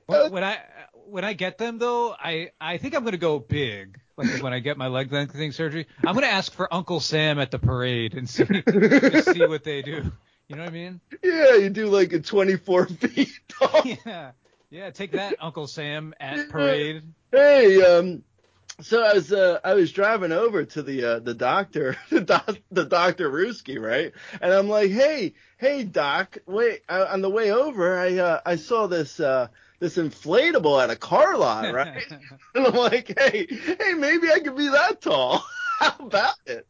When, 0.07 0.33
when 0.33 0.45
I 0.45 0.59
when 1.11 1.25
I 1.25 1.33
get 1.33 1.59
them 1.59 1.79
though, 1.79 2.15
I 2.19 2.51
I 2.61 2.79
think 2.79 2.95
I'm 2.95 3.05
gonna 3.05 3.17
go 3.17 3.39
big. 3.39 4.01
Like 4.17 4.43
when 4.43 4.53
I 4.53 4.59
get 4.59 4.77
my 4.77 4.89
leg 4.89 5.13
lengthening 5.13 5.53
surgery, 5.53 5.87
I'm 6.05 6.15
gonna 6.15 6.27
ask 6.27 6.53
for 6.53 6.73
Uncle 6.73 7.01
Sam 7.01 7.39
at 7.39 7.51
the 7.51 7.59
parade 7.59 8.15
and 8.15 8.29
see 8.29 8.45
see 8.45 9.47
what 9.47 9.65
they 9.65 9.83
do. 9.83 10.11
You 10.49 10.57
know 10.57 10.63
what 10.63 10.71
I 10.71 10.73
mean? 10.73 11.01
Yeah, 11.23 11.57
you 11.57 11.69
do 11.69 11.89
like 11.89 12.13
a 12.15 12.21
24 12.21 12.87
feet 12.87 13.31
tall. 13.49 13.83
Yeah. 14.07 14.33
Yeah. 14.71 14.91
Take 14.91 15.13
that, 15.13 15.35
Uncle 15.41 15.67
Sam 15.67 16.15
at 16.21 16.49
parade. 16.49 17.03
Hey, 17.33 17.83
um, 17.83 18.23
so 18.81 19.03
I 19.03 19.15
was 19.15 19.33
uh, 19.33 19.61
I 19.65 19.75
was 19.75 19.93
driving 19.93 20.33
over 20.33 20.65
to 20.65 20.83
the 20.83 21.05
uh, 21.05 21.19
the 21.19 21.35
doctor, 21.35 21.97
the, 22.11 22.21
doc, 22.21 22.59
the 22.71 22.85
doctor 22.85 23.31
Ruski, 23.31 23.81
right? 23.81 24.13
And 24.41 24.53
I'm 24.53 24.69
like, 24.69 24.91
hey, 24.91 25.35
hey, 25.59 25.85
doc, 25.85 26.39
wait, 26.47 26.83
I, 26.89 27.03
on 27.03 27.21
the 27.21 27.31
way 27.31 27.51
over, 27.51 27.99
I 27.99 28.19
uh, 28.19 28.41
I 28.47 28.57
saw 28.57 28.87
this 28.87 29.21
uh, 29.21 29.49
this 29.79 29.97
inflatable 29.97 30.83
at 30.83 30.91
a 30.91 30.97
car 30.97 31.37
lot, 31.37 31.73
right? 31.75 32.05
and 32.55 32.67
I'm 32.67 32.75
like, 32.75 33.13
hey, 33.19 33.47
hey, 33.49 33.95
maybe 33.95 34.31
I 34.31 34.41
could 34.41 34.57
be 34.57 34.69
that 34.69 35.01
tall. 35.01 35.45
How 35.79 35.95
about 36.01 36.35
it? 36.47 36.67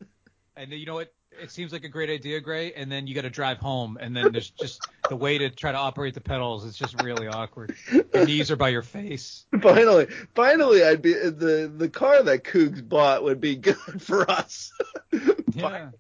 and 0.57 0.71
you 0.73 0.87
know 0.87 0.95
what? 0.95 1.13
It 1.41 1.53
seems 1.53 1.73
like 1.73 1.85
a 1.85 1.89
great 1.89 2.11
idea, 2.11 2.41
Grey. 2.41 2.73
And 2.73 2.91
then 2.91 3.07
you 3.07 3.15
got 3.15 3.23
to 3.23 3.31
drive 3.31 3.59
home, 3.59 3.97
and 4.01 4.17
then 4.17 4.33
there's 4.33 4.51
just 4.51 4.85
the 5.09 5.15
way 5.15 5.39
to 5.39 5.51
try 5.51 5.71
to 5.71 5.79
operate 5.79 6.15
the 6.15 6.21
pedals. 6.21 6.67
It's 6.67 6.77
just 6.77 7.01
really 7.01 7.29
awkward. 7.29 7.77
Your 7.93 8.27
knees 8.27 8.51
are 8.51 8.57
by 8.57 8.71
your 8.71 8.83
face. 8.83 9.47
Finally, 9.63 10.09
finally, 10.35 10.83
I'd 10.83 11.01
be 11.01 11.13
the 11.13 11.73
the 11.73 11.89
car 11.89 12.25
that 12.25 12.43
Cougs 12.43 12.87
bought 12.87 13.23
would 13.23 13.41
be 13.41 13.55
good 13.55 13.77
for 14.03 14.29
us. 14.29 14.73
Yeah. 15.13 15.31
Finally, 15.61 15.93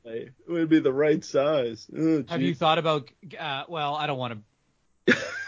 it 0.49 0.51
would 0.51 0.69
be 0.69 0.81
the 0.81 0.93
right 0.93 1.25
size. 1.25 1.87
Oh, 1.97 2.25
Have 2.29 2.43
you 2.43 2.55
thought 2.57 2.79
about? 2.79 3.09
Uh, 3.39 3.63
well, 3.69 3.95
I 3.95 4.09
don't 4.09 4.19
want 4.19 4.35
to. 4.35 4.41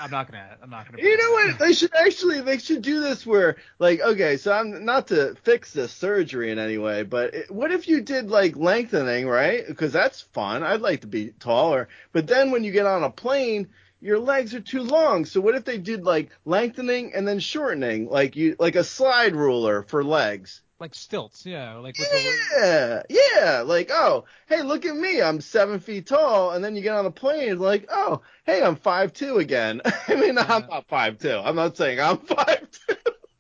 I'm 0.01 0.11
not 0.11 0.31
gonna. 0.31 0.57
I'm 0.63 0.71
not 0.71 0.91
gonna. 0.91 1.03
You 1.03 1.17
know 1.17 1.31
what? 1.33 1.59
They 1.59 1.73
should 1.73 1.95
actually 1.95 2.41
they 2.41 2.59
should 2.59 2.83
do 2.83 3.01
this 3.01 3.27
where 3.27 3.57
like 3.79 4.01
okay, 4.01 4.37
so 4.37 4.53
I'm 4.53 4.85
not 4.85 5.09
to 5.09 5.35
fix 5.43 5.73
the 5.73 5.89
surgery 5.89 6.51
in 6.51 6.59
any 6.59 6.79
way, 6.79 7.03
but 7.03 7.35
it, 7.35 7.51
what 7.51 7.71
if 7.71 7.89
you 7.89 8.01
did 8.01 8.31
like 8.31 8.57
lengthening, 8.57 9.29
right? 9.29 9.67
Because 9.67 9.93
that's 9.93 10.23
fun. 10.33 10.63
I'd 10.63 10.81
like 10.81 11.03
to 11.03 11.07
be 11.07 11.31
taller, 11.39 11.89
but 12.13 12.27
then 12.27 12.51
when 12.51 12.65
you 12.65 12.73
get 12.73 12.87
on 12.87 13.03
a 13.03 13.11
plane, 13.11 13.69
your 14.01 14.19
legs 14.19 14.55
are 14.55 14.61
too 14.61 14.83
long. 14.83 15.25
So 15.25 15.41
what 15.41 15.55
if 15.55 15.65
they 15.65 15.79
did 15.79 16.05
like 16.05 16.31
lengthening 16.45 17.13
and 17.15 17.29
then 17.29 17.39
shortening, 17.39 18.09
like 18.09 18.37
you 18.37 18.57
like 18.59 18.77
a 18.77 18.85
slide 18.85 19.37
ruler 19.37 19.83
for 19.83 20.03
legs? 20.03 20.63
Like 20.81 20.95
stilts, 20.95 21.45
yeah. 21.45 21.75
Like 21.75 21.99
with 21.99 22.09
the, 22.11 23.03
Yeah, 23.11 23.21
yeah. 23.37 23.61
Like, 23.61 23.91
oh, 23.93 24.25
hey, 24.49 24.63
look 24.63 24.87
at 24.87 24.97
me. 24.97 25.21
I'm 25.21 25.43
seven 25.43 25.79
feet 25.79 26.07
tall. 26.07 26.53
And 26.53 26.65
then 26.65 26.75
you 26.75 26.81
get 26.81 26.95
on 26.95 27.05
the 27.05 27.11
plane, 27.11 27.53
it's 27.53 27.61
like, 27.61 27.87
oh, 27.91 28.23
hey, 28.47 28.63
I'm 28.63 28.77
five 28.77 29.13
two 29.13 29.37
again. 29.37 29.83
I 30.09 30.15
mean, 30.15 30.39
I'm 30.39 30.67
not 30.67 30.89
five 30.89 31.19
two. 31.19 31.37
I'm 31.37 31.55
not 31.55 31.77
saying 31.77 32.01
I'm 32.01 32.17
five 32.21 32.67
two. 32.71 32.95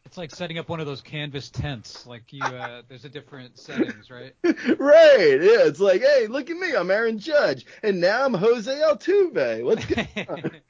it's 0.04 0.18
like 0.18 0.30
setting 0.34 0.58
up 0.58 0.68
one 0.68 0.80
of 0.80 0.86
those 0.86 1.00
canvas 1.00 1.48
tents. 1.48 2.06
Like 2.06 2.30
you, 2.30 2.44
uh, 2.44 2.82
there's 2.88 3.06
a 3.06 3.08
different 3.08 3.58
settings, 3.58 4.10
right? 4.10 4.34
right. 4.44 5.38
Yeah. 5.40 5.64
It's 5.66 5.80
like, 5.80 6.02
hey, 6.02 6.26
look 6.26 6.50
at 6.50 6.56
me. 6.58 6.74
I'm 6.74 6.90
Aaron 6.90 7.18
Judge, 7.18 7.64
and 7.82 8.02
now 8.02 8.22
I'm 8.22 8.34
Jose 8.34 8.70
Altuve. 8.70 9.64
What's 9.64 9.86
good? 9.86 10.62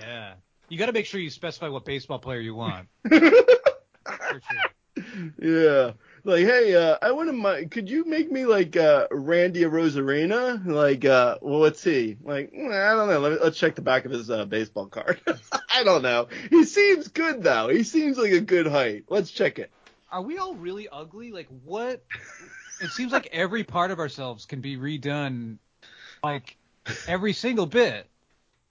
yeah. 0.00 0.34
You 0.70 0.78
got 0.78 0.86
to 0.86 0.92
make 0.92 1.04
sure 1.04 1.20
you 1.20 1.28
specify 1.28 1.68
what 1.68 1.84
baseball 1.84 2.18
player 2.18 2.40
you 2.40 2.54
want. 2.54 2.88
For 4.34 4.40
sure. 4.40 5.32
yeah. 5.42 5.92
Like, 6.24 6.46
hey, 6.46 6.74
uh, 6.74 6.96
I 7.02 7.12
wouldn't 7.12 7.38
mind. 7.38 7.70
Could 7.70 7.88
you 7.88 8.04
make 8.06 8.32
me 8.32 8.46
like 8.46 8.76
uh, 8.76 9.06
Randy 9.10 9.60
Arozarena? 9.62 10.64
Like, 10.64 11.04
uh, 11.04 11.36
well, 11.42 11.60
what's 11.60 11.84
he? 11.84 12.16
Like, 12.22 12.52
mm, 12.52 12.72
I 12.72 12.94
don't 12.94 13.08
know. 13.08 13.20
Let 13.20 13.32
me, 13.32 13.38
let's 13.42 13.58
check 13.58 13.74
the 13.74 13.82
back 13.82 14.06
of 14.06 14.10
his 14.12 14.30
uh, 14.30 14.46
baseball 14.46 14.86
card. 14.86 15.20
I 15.74 15.84
don't 15.84 16.02
know. 16.02 16.28
He 16.50 16.64
seems 16.64 17.08
good 17.08 17.42
though. 17.42 17.68
He 17.68 17.82
seems 17.82 18.16
like 18.16 18.32
a 18.32 18.40
good 18.40 18.66
height. 18.66 19.04
Let's 19.08 19.30
check 19.30 19.58
it. 19.58 19.70
Are 20.10 20.22
we 20.22 20.38
all 20.38 20.54
really 20.54 20.88
ugly? 20.88 21.30
Like 21.30 21.48
what? 21.64 22.02
It 22.80 22.90
seems 22.90 23.12
like 23.12 23.28
every 23.32 23.64
part 23.64 23.90
of 23.90 23.98
ourselves 23.98 24.46
can 24.46 24.60
be 24.60 24.76
redone, 24.76 25.58
like 26.22 26.56
every 27.06 27.32
single 27.32 27.66
bit. 27.66 28.08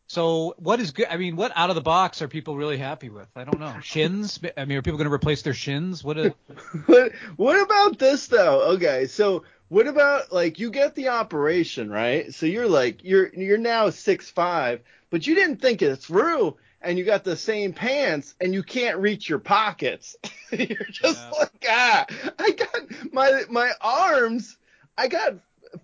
So 0.07 0.53
what 0.57 0.79
is 0.79 0.91
good? 0.91 1.07
I 1.09 1.17
mean, 1.17 1.35
what 1.35 1.51
out 1.55 1.69
of 1.69 1.75
the 1.75 1.81
box 1.81 2.21
are 2.21 2.27
people 2.27 2.55
really 2.55 2.77
happy 2.77 3.09
with? 3.09 3.27
I 3.35 3.43
don't 3.45 3.59
know. 3.59 3.79
Shins? 3.81 4.39
I 4.57 4.65
mean, 4.65 4.77
are 4.77 4.81
people 4.81 4.97
going 4.97 5.09
to 5.09 5.13
replace 5.13 5.41
their 5.41 5.53
shins? 5.53 6.03
What? 6.03 6.17
A, 6.17 6.35
What 6.85 7.13
what 7.35 7.61
about 7.61 7.97
this 7.99 8.27
though? 8.27 8.73
Okay, 8.73 9.07
so 9.07 9.43
what 9.69 9.87
about 9.87 10.31
like 10.31 10.59
you 10.59 10.69
get 10.69 10.93
the 10.95 11.09
operation, 11.09 11.89
right? 11.89 12.33
So 12.33 12.45
you're 12.45 12.67
like 12.67 13.03
you're 13.03 13.29
you're 13.33 13.57
now 13.57 13.89
six 13.89 14.29
five, 14.29 14.81
but 15.09 15.25
you 15.25 15.35
didn't 15.35 15.57
think 15.61 15.81
it 15.81 15.95
through 15.95 16.57
and 16.81 16.97
you 16.97 17.05
got 17.05 17.23
the 17.23 17.37
same 17.37 17.73
pants 17.73 18.35
and 18.41 18.53
you 18.53 18.61
can't 18.61 18.97
reach 18.99 19.29
your 19.29 19.39
pockets. 19.39 20.15
you're 20.51 20.85
just 20.89 21.17
Yeah. 21.17 21.39
like 21.39 21.65
ah 21.69 22.05
I 22.37 22.51
got 22.51 23.13
my 23.13 23.43
my 23.49 23.71
arms 23.81 24.57
I 24.97 25.07
got 25.07 25.35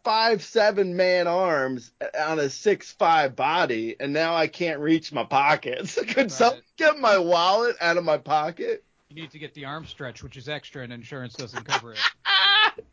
five 0.03 0.43
seven 0.43 0.95
man 0.95 1.27
arms 1.27 1.91
on 2.19 2.39
a 2.39 2.49
six 2.49 2.91
five 2.91 3.35
body 3.35 3.95
and 3.99 4.13
now 4.13 4.35
I 4.35 4.47
can't 4.47 4.79
reach 4.79 5.11
my 5.11 5.23
pockets. 5.23 5.99
Could 6.07 6.31
someone 6.31 6.61
get 6.77 6.99
my 6.99 7.17
wallet 7.17 7.75
out 7.81 7.97
of 7.97 8.03
my 8.03 8.17
pocket? 8.17 8.83
you 9.09 9.23
need 9.23 9.31
to 9.31 9.39
get 9.39 9.55
the 9.55 9.65
arm 9.65 9.87
stretch, 9.87 10.21
which 10.21 10.37
is 10.37 10.47
extra, 10.47 10.83
and 10.83 10.93
insurance 10.93 11.33
doesn't 11.33 11.63
cover 11.65 11.93
it. 11.93 11.99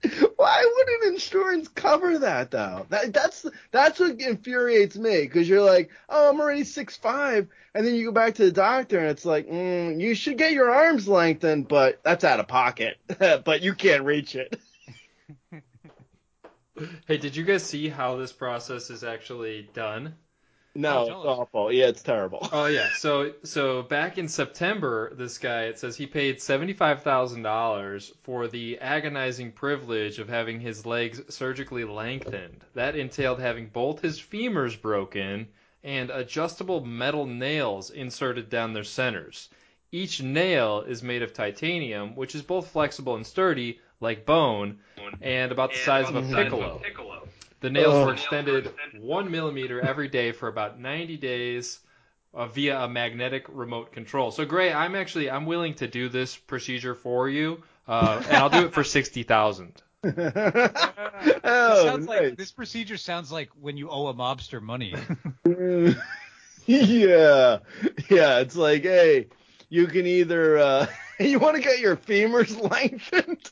Why 0.36 0.72
wouldn't 0.74 1.14
insurance 1.14 1.68
cover 1.68 2.18
that 2.20 2.51
though? 2.51 2.86
That, 2.88 3.12
that's 3.12 3.44
that's 3.70 4.01
what 4.01 4.18
infuriates 4.18 4.97
me 4.97 5.22
because 5.22 5.47
you're 5.47 5.62
like, 5.62 5.90
oh, 6.09 6.30
I'm 6.30 6.40
already 6.40 6.64
six 6.64 6.97
five, 6.97 7.49
and 7.74 7.86
then 7.86 7.94
you 7.94 8.07
go 8.07 8.12
back 8.12 8.34
to 8.36 8.44
the 8.44 8.53
doctor 8.53 8.99
and 8.99 9.09
it's 9.09 9.26
like, 9.26 9.47
mm, 9.47 10.01
you 10.01 10.14
should 10.14 10.38
get 10.38 10.53
your 10.53 10.70
arms 10.70 11.07
lengthened, 11.07 11.68
but 11.68 12.01
that's 12.03 12.24
out 12.24 12.40
of 12.40 12.49
pocket, 12.49 12.97
but 13.18 13.61
you 13.61 13.74
can't 13.74 14.05
reach 14.05 14.36
it. 14.36 14.59
Hey, 17.06 17.16
did 17.18 17.36
you 17.36 17.44
guys 17.44 17.62
see 17.64 17.88
how 17.88 18.16
this 18.16 18.32
process 18.32 18.90
is 18.90 19.04
actually 19.04 19.70
done? 19.72 20.14
No, 20.74 20.98
Oh, 20.98 21.02
it's 21.02 21.10
awful. 21.10 21.72
Yeah, 21.72 21.86
it's 21.86 22.02
terrible. 22.02 22.52
Oh 22.52 22.66
yeah. 22.66 22.90
So 22.92 23.32
so 23.44 23.82
back 23.82 24.18
in 24.18 24.28
September, 24.28 25.14
this 25.14 25.38
guy 25.38 25.64
it 25.64 25.78
says 25.78 25.96
he 25.96 26.06
paid 26.06 26.40
seventy 26.42 26.74
five 26.74 27.02
thousand 27.02 27.42
dollars 27.42 28.12
for 28.22 28.46
the 28.46 28.78
agonizing 28.78 29.52
privilege 29.52 30.18
of 30.18 30.28
having 30.28 30.60
his 30.60 30.84
legs 30.84 31.22
surgically 31.34 31.84
lengthened. 31.84 32.62
That 32.74 32.94
entailed 32.96 33.40
having 33.40 33.68
both 33.68 34.00
his 34.02 34.20
femurs 34.20 34.80
broken 34.80 35.48
and 35.82 36.10
adjustable 36.10 36.84
metal 36.84 37.26
nails 37.26 37.90
inserted 37.90 38.50
down 38.50 38.72
their 38.74 38.84
centers. 38.84 39.48
Each 39.92 40.20
nail 40.20 40.82
is 40.82 41.02
made 41.02 41.22
of 41.22 41.32
titanium, 41.32 42.14
which 42.16 42.34
is 42.34 42.42
both 42.42 42.68
flexible 42.70 43.14
and 43.16 43.26
sturdy, 43.26 43.80
like 44.01 44.26
bone, 44.26 44.78
and 45.20 45.53
about 45.53 45.72
the 45.72 45.78
size 45.78 46.09
of 46.09 46.16
a 46.16 46.22
piccolo. 46.22 46.80
The 47.61 47.70
nails 47.70 47.94
Ugh. 47.94 48.07
were 48.07 48.12
extended 48.12 48.70
one 49.01 49.30
millimeter 49.30 49.80
every 49.80 50.09
day 50.09 50.32
for 50.32 50.47
about 50.47 50.78
90 50.78 51.16
days 51.16 51.80
uh, 52.34 52.47
via 52.47 52.80
a 52.80 52.88
magnetic 52.88 53.47
remote 53.49 53.92
control. 53.92 54.30
So, 54.30 54.44
Grey, 54.44 54.72
I'm 54.72 54.94
actually 54.94 55.30
I'm 55.30 55.47
willing 55.47 55.74
to 55.74 55.88
do 55.88 56.09
this 56.09 56.36
procedure 56.36 56.94
for 56.94 57.28
you, 57.28 57.62
uh, 57.88 58.22
and 58.28 58.36
I'll 58.36 58.51
do 58.51 58.66
it 58.66 58.74
for 58.74 58.84
sixty 58.99 59.22
thousand. 59.22 59.82
This 60.03 60.14
oh, 61.44 61.84
sounds 61.84 62.07
nice. 62.07 62.20
like 62.20 62.36
this 62.36 62.53
procedure 62.53 62.99
sounds 62.99 63.32
like 63.32 63.49
when 63.59 63.76
you 63.76 63.88
owe 63.88 64.09
a 64.09 64.14
mobster 64.14 64.61
money. 64.61 64.94
yeah, 66.66 67.59
yeah. 68.11 68.38
It's 68.40 68.57
like, 68.57 68.82
hey, 68.82 69.28
you 69.68 69.86
can 69.86 70.07
either 70.07 70.59
uh, 70.59 70.86
you 71.20 71.38
want 71.38 71.57
to 71.57 71.62
get 71.62 71.80
your 71.80 71.97
femurs 71.97 72.70
lengthened. 72.70 73.51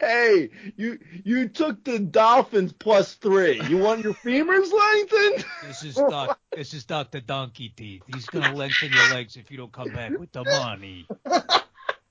Hey, 0.00 0.50
you 0.76 0.98
you 1.24 1.48
took 1.48 1.84
the 1.84 1.98
dolphins 1.98 2.72
plus 2.72 3.14
three. 3.14 3.60
You 3.68 3.78
want 3.78 4.02
your 4.02 4.14
femurs 4.14 4.72
lengthened? 4.72 5.44
This 5.66 5.82
is 5.84 5.94
doc. 5.94 6.38
This 6.52 6.74
is 6.74 6.84
Doctor 6.84 7.20
Donkey 7.20 7.70
Teeth. 7.70 8.02
He's 8.12 8.26
gonna 8.26 8.54
lengthen 8.54 8.92
your 8.92 9.14
legs 9.14 9.36
if 9.36 9.50
you 9.50 9.56
don't 9.56 9.72
come 9.72 9.92
back 9.92 10.18
with 10.18 10.32
the 10.32 10.44
money. 10.44 11.06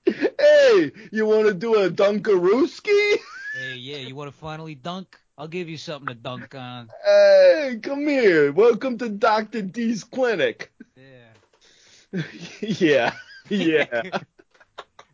hey, 0.05 0.91
you 1.11 1.25
want 1.25 1.47
to 1.47 1.53
do 1.53 1.75
a 1.75 1.89
dunkarooski? 1.89 3.17
Hey, 3.53 3.75
yeah, 3.75 3.97
you 3.97 4.15
want 4.15 4.31
to 4.31 4.37
finally 4.37 4.75
dunk? 4.75 5.19
I'll 5.37 5.47
give 5.47 5.69
you 5.69 5.77
something 5.77 6.07
to 6.07 6.13
dunk 6.13 6.53
on. 6.55 6.89
Hey, 7.05 7.79
come 7.81 8.07
here. 8.07 8.51
Welcome 8.51 8.97
to 8.99 9.09
Doctor 9.09 9.61
D's 9.61 10.03
clinic. 10.03 10.71
Yeah. 10.95 12.21
yeah, 12.61 13.13
yeah, 13.47 14.19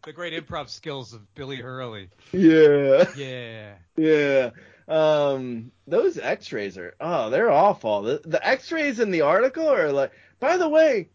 the 0.08 0.14
great 0.14 0.34
improv 0.34 0.70
skills 0.70 1.14
of 1.14 1.36
Billy 1.36 1.58
Hurley. 1.58 2.10
yeah. 2.32 3.04
Yeah. 3.18 3.74
Yeah. 3.98 4.50
Um, 4.88 5.72
those 5.86 6.18
X-rays 6.18 6.78
are 6.78 6.96
oh, 7.02 7.30
they're 7.30 7.52
awful. 7.52 8.04
The 8.04 8.22
the 8.24 8.48
X-rays 8.48 9.00
in 9.02 9.12
the 9.12 9.22
article 9.22 9.68
are 9.70 9.92
like. 9.92 10.12
By 10.40 10.56
the 10.58 10.70
way, 10.70 11.10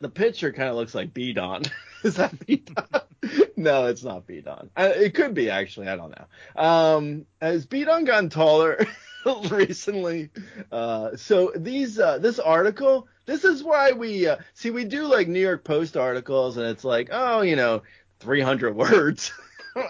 the 0.00 0.08
picture 0.08 0.52
kind 0.52 0.68
of 0.68 0.76
looks 0.76 0.94
like 0.94 1.12
B-Don. 1.14 1.62
Is 2.04 2.16
that 2.16 2.46
B-Don? 2.46 3.00
no, 3.56 3.86
it's 3.86 4.04
not 4.04 4.26
B-Don. 4.26 4.70
Uh, 4.76 4.92
It 4.94 5.14
could 5.14 5.34
be 5.34 5.50
actually. 5.50 5.88
I 5.88 5.96
don't 5.96 6.14
know. 6.16 6.62
Um, 6.62 7.26
has 7.42 7.66
B-Don 7.66 8.04
gotten 8.04 8.28
taller 8.30 8.86
recently? 9.50 10.30
Uh, 10.70 11.16
so 11.16 11.52
these 11.56 11.98
uh, 11.98 12.18
this 12.18 12.38
article. 12.38 13.08
This 13.26 13.44
is 13.44 13.62
why 13.62 13.92
we 13.92 14.26
uh, 14.26 14.36
see 14.54 14.70
we 14.70 14.84
do 14.84 15.04
like 15.04 15.28
New 15.28 15.40
York 15.40 15.62
Post 15.64 15.96
articles, 15.96 16.56
and 16.56 16.66
it's 16.66 16.84
like, 16.84 17.10
oh, 17.12 17.42
you 17.42 17.56
know, 17.56 17.82
300 18.20 18.74
words. 18.76 19.32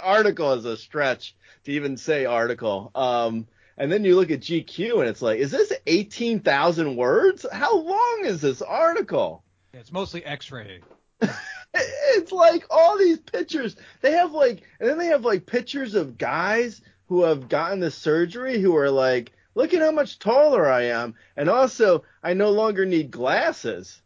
article 0.02 0.52
is 0.52 0.64
a 0.64 0.76
stretch 0.76 1.34
to 1.64 1.72
even 1.72 1.96
say 1.96 2.26
article. 2.26 2.90
Um, 2.94 3.46
and 3.78 3.90
then 3.90 4.04
you 4.04 4.14
look 4.14 4.30
at 4.30 4.40
GQ 4.40 5.00
and 5.00 5.08
it's 5.08 5.22
like, 5.22 5.38
is 5.38 5.50
this 5.50 5.72
18,000 5.86 6.96
words? 6.96 7.46
How 7.50 7.78
long 7.78 8.22
is 8.24 8.42
this 8.42 8.60
article? 8.60 9.42
Yeah, 9.72 9.80
it's 9.80 9.90
mostly 9.90 10.22
X-ray. 10.24 10.80
It's 11.72 12.32
like 12.32 12.64
all 12.68 12.98
these 12.98 13.20
pictures. 13.20 13.76
They 14.00 14.12
have 14.12 14.32
like, 14.32 14.62
and 14.80 14.88
then 14.88 14.98
they 14.98 15.06
have 15.06 15.24
like 15.24 15.46
pictures 15.46 15.94
of 15.94 16.18
guys 16.18 16.82
who 17.10 17.24
have 17.24 17.48
gotten 17.48 17.80
the 17.80 17.90
surgery 17.90 18.60
who 18.60 18.76
are 18.76 18.88
like, 18.88 19.32
look 19.56 19.74
at 19.74 19.82
how 19.82 19.90
much 19.90 20.20
taller 20.20 20.70
I 20.70 20.82
am. 20.84 21.16
And 21.36 21.50
also, 21.50 22.04
I 22.22 22.34
no 22.34 22.50
longer 22.50 22.86
need 22.86 23.10
glasses. 23.10 24.00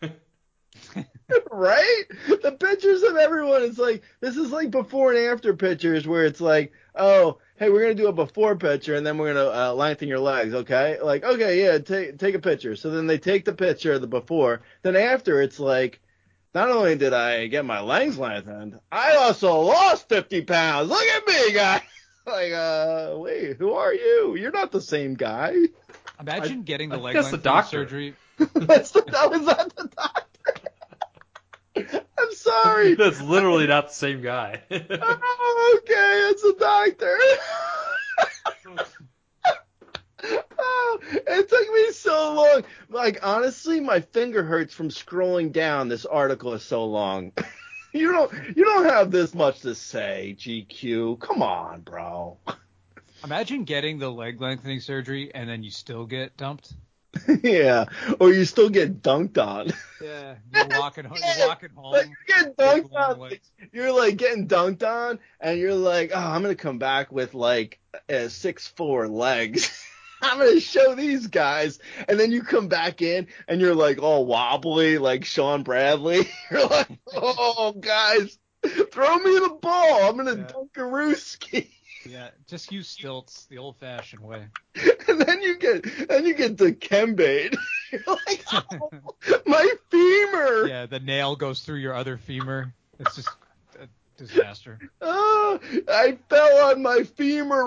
right? 1.50 2.04
The 2.42 2.56
pictures 2.58 3.02
of 3.02 3.16
everyone, 3.16 3.64
it's 3.64 3.76
like 3.76 4.02
this 4.20 4.38
is 4.38 4.50
like 4.50 4.70
before 4.70 5.12
and 5.12 5.26
after 5.26 5.54
pictures 5.54 6.06
where 6.06 6.24
it's 6.24 6.40
like, 6.40 6.72
oh, 6.94 7.36
hey, 7.56 7.68
we're 7.68 7.82
gonna 7.82 7.94
do 7.94 8.08
a 8.08 8.12
before 8.12 8.56
picture 8.56 8.94
and 8.94 9.06
then 9.06 9.18
we're 9.18 9.34
gonna 9.34 9.50
uh, 9.50 9.74
lengthen 9.74 10.08
your 10.08 10.18
legs, 10.18 10.54
okay? 10.54 10.98
Like, 11.02 11.24
okay, 11.24 11.62
yeah, 11.62 11.76
take 11.76 12.18
take 12.18 12.34
a 12.34 12.38
picture. 12.38 12.76
So 12.76 12.88
then 12.88 13.06
they 13.06 13.18
take 13.18 13.44
the 13.44 13.52
picture 13.52 13.92
of 13.92 14.00
the 14.00 14.06
before. 14.06 14.62
Then 14.80 14.96
after, 14.96 15.42
it's 15.42 15.60
like, 15.60 16.00
not 16.54 16.70
only 16.70 16.96
did 16.96 17.12
I 17.12 17.46
get 17.48 17.66
my 17.66 17.80
legs 17.80 18.16
lengthened, 18.16 18.80
I 18.90 19.16
also 19.16 19.60
lost 19.60 20.08
50 20.08 20.42
pounds. 20.46 20.88
Look 20.88 21.04
at 21.04 21.26
me, 21.26 21.52
guys. 21.52 21.82
Like, 22.28 22.52
uh, 22.52 23.14
wait, 23.16 23.56
who 23.56 23.72
are 23.72 23.94
you? 23.94 24.36
You're 24.36 24.52
not 24.52 24.70
the 24.70 24.82
same 24.82 25.14
guy. 25.14 25.54
Imagine 26.20 26.62
getting 26.62 26.90
the 26.90 26.96
I 26.96 27.00
leg 27.00 27.14
think 27.14 27.24
that's 27.24 27.30
the 27.30 27.38
doctor. 27.38 27.84
surgery. 27.84 28.14
That's 28.54 28.90
the, 28.92 29.02
that 29.02 29.30
was 29.30 29.42
not 29.42 29.74
the 29.74 29.90
doctor. 29.96 30.70
I'm 32.18 32.32
sorry. 32.32 32.94
That's 32.94 33.20
literally 33.20 33.66
not 33.66 33.88
the 33.88 33.94
same 33.94 34.22
guy. 34.22 34.62
Oh, 34.70 35.78
okay, 35.82 36.28
it's 36.30 36.44
a 36.44 36.54
doctor. 36.58 37.18
oh, 40.58 40.98
it 41.02 41.48
took 41.48 41.72
me 41.72 41.92
so 41.92 42.34
long. 42.34 42.64
Like 42.88 43.20
honestly, 43.22 43.80
my 43.80 44.00
finger 44.00 44.42
hurts 44.44 44.74
from 44.74 44.88
scrolling 44.90 45.52
down. 45.52 45.88
This 45.88 46.06
article 46.06 46.54
is 46.54 46.62
so 46.62 46.84
long. 46.84 47.32
you 47.92 48.12
don't 48.12 48.32
you 48.56 48.64
don't 48.64 48.84
have 48.84 49.10
this 49.10 49.34
much 49.34 49.60
to 49.60 49.74
say, 49.74 50.36
GQ. 50.38 51.18
Come 51.20 51.42
on, 51.42 51.80
bro. 51.80 52.36
Imagine 53.24 53.64
getting 53.64 53.98
the 53.98 54.10
leg 54.10 54.40
lengthening 54.40 54.80
surgery 54.80 55.34
and 55.34 55.48
then 55.48 55.62
you 55.62 55.70
still 55.70 56.06
get 56.06 56.36
dumped. 56.36 56.72
yeah, 57.42 57.86
or 58.20 58.32
you 58.32 58.44
still 58.44 58.68
get 58.68 59.02
dunked 59.02 59.38
on. 59.38 59.72
Yeah. 60.00 60.34
You're 60.54 60.78
walking 60.78 61.04
home. 61.04 61.18
You're 61.38 61.48
walking 61.48 61.70
home. 61.74 61.92
Like 61.92 62.06
you're 62.06 62.36
getting 62.36 62.52
dunked 62.54 62.94
on. 62.94 63.30
You're 63.72 63.92
like 63.92 64.16
getting 64.16 64.46
dunked 64.46 64.82
on, 64.82 65.18
and 65.40 65.58
you're 65.58 65.74
like, 65.74 66.12
oh, 66.14 66.18
I'm 66.18 66.42
gonna 66.42 66.54
come 66.54 66.78
back 66.78 67.10
with 67.10 67.34
like 67.34 67.80
uh, 68.12 68.28
six 68.28 68.68
four 68.68 69.08
legs. 69.08 69.84
I'm 70.22 70.38
gonna 70.38 70.60
show 70.60 70.94
these 70.94 71.26
guys, 71.28 71.78
and 72.08 72.18
then 72.18 72.32
you 72.32 72.42
come 72.42 72.68
back 72.68 73.02
in, 73.02 73.28
and 73.46 73.60
you're 73.60 73.74
like 73.74 74.02
all 74.02 74.26
wobbly, 74.26 74.98
like 74.98 75.24
Shawn 75.24 75.62
Bradley. 75.62 76.28
You're 76.50 76.66
like, 76.66 76.88
oh, 77.14 77.72
guys, 77.78 78.38
throw 78.64 79.16
me 79.18 79.38
the 79.38 79.58
ball. 79.60 80.08
I'm 80.08 80.16
gonna 80.16 80.36
Yeah. 80.36 80.44
dunkarooski. 80.46 81.68
Yeah. 82.08 82.28
Just 82.46 82.72
use 82.72 82.88
stilts 82.88 83.46
the 83.46 83.58
old-fashioned 83.58 84.22
way. 84.22 84.46
And 85.08 85.20
then 85.22 85.40
you 85.42 85.56
get, 85.58 86.08
then 86.08 86.26
you 86.26 86.34
get 86.34 86.58
the 86.58 86.72
Kembade. 86.72 87.56
You're 87.90 88.02
like, 88.06 88.44
oh, 88.52 88.90
my 89.46 89.68
femur. 89.90 90.66
Yeah. 90.68 90.84
The 90.86 91.00
nail 91.00 91.34
goes 91.34 91.60
through 91.62 91.78
your 91.78 91.94
other 91.94 92.18
femur. 92.18 92.74
It's 92.98 93.16
just 93.16 93.30
a 93.80 93.86
disaster. 94.18 94.78
Oh, 95.00 95.58
I 95.88 96.18
fell 96.28 96.70
on 96.70 96.82
my 96.82 97.04
femur 97.04 97.64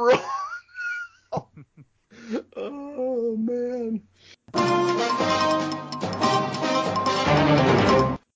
wrong. 1.33 1.47
Oh 2.57 3.37
man. 3.37 4.01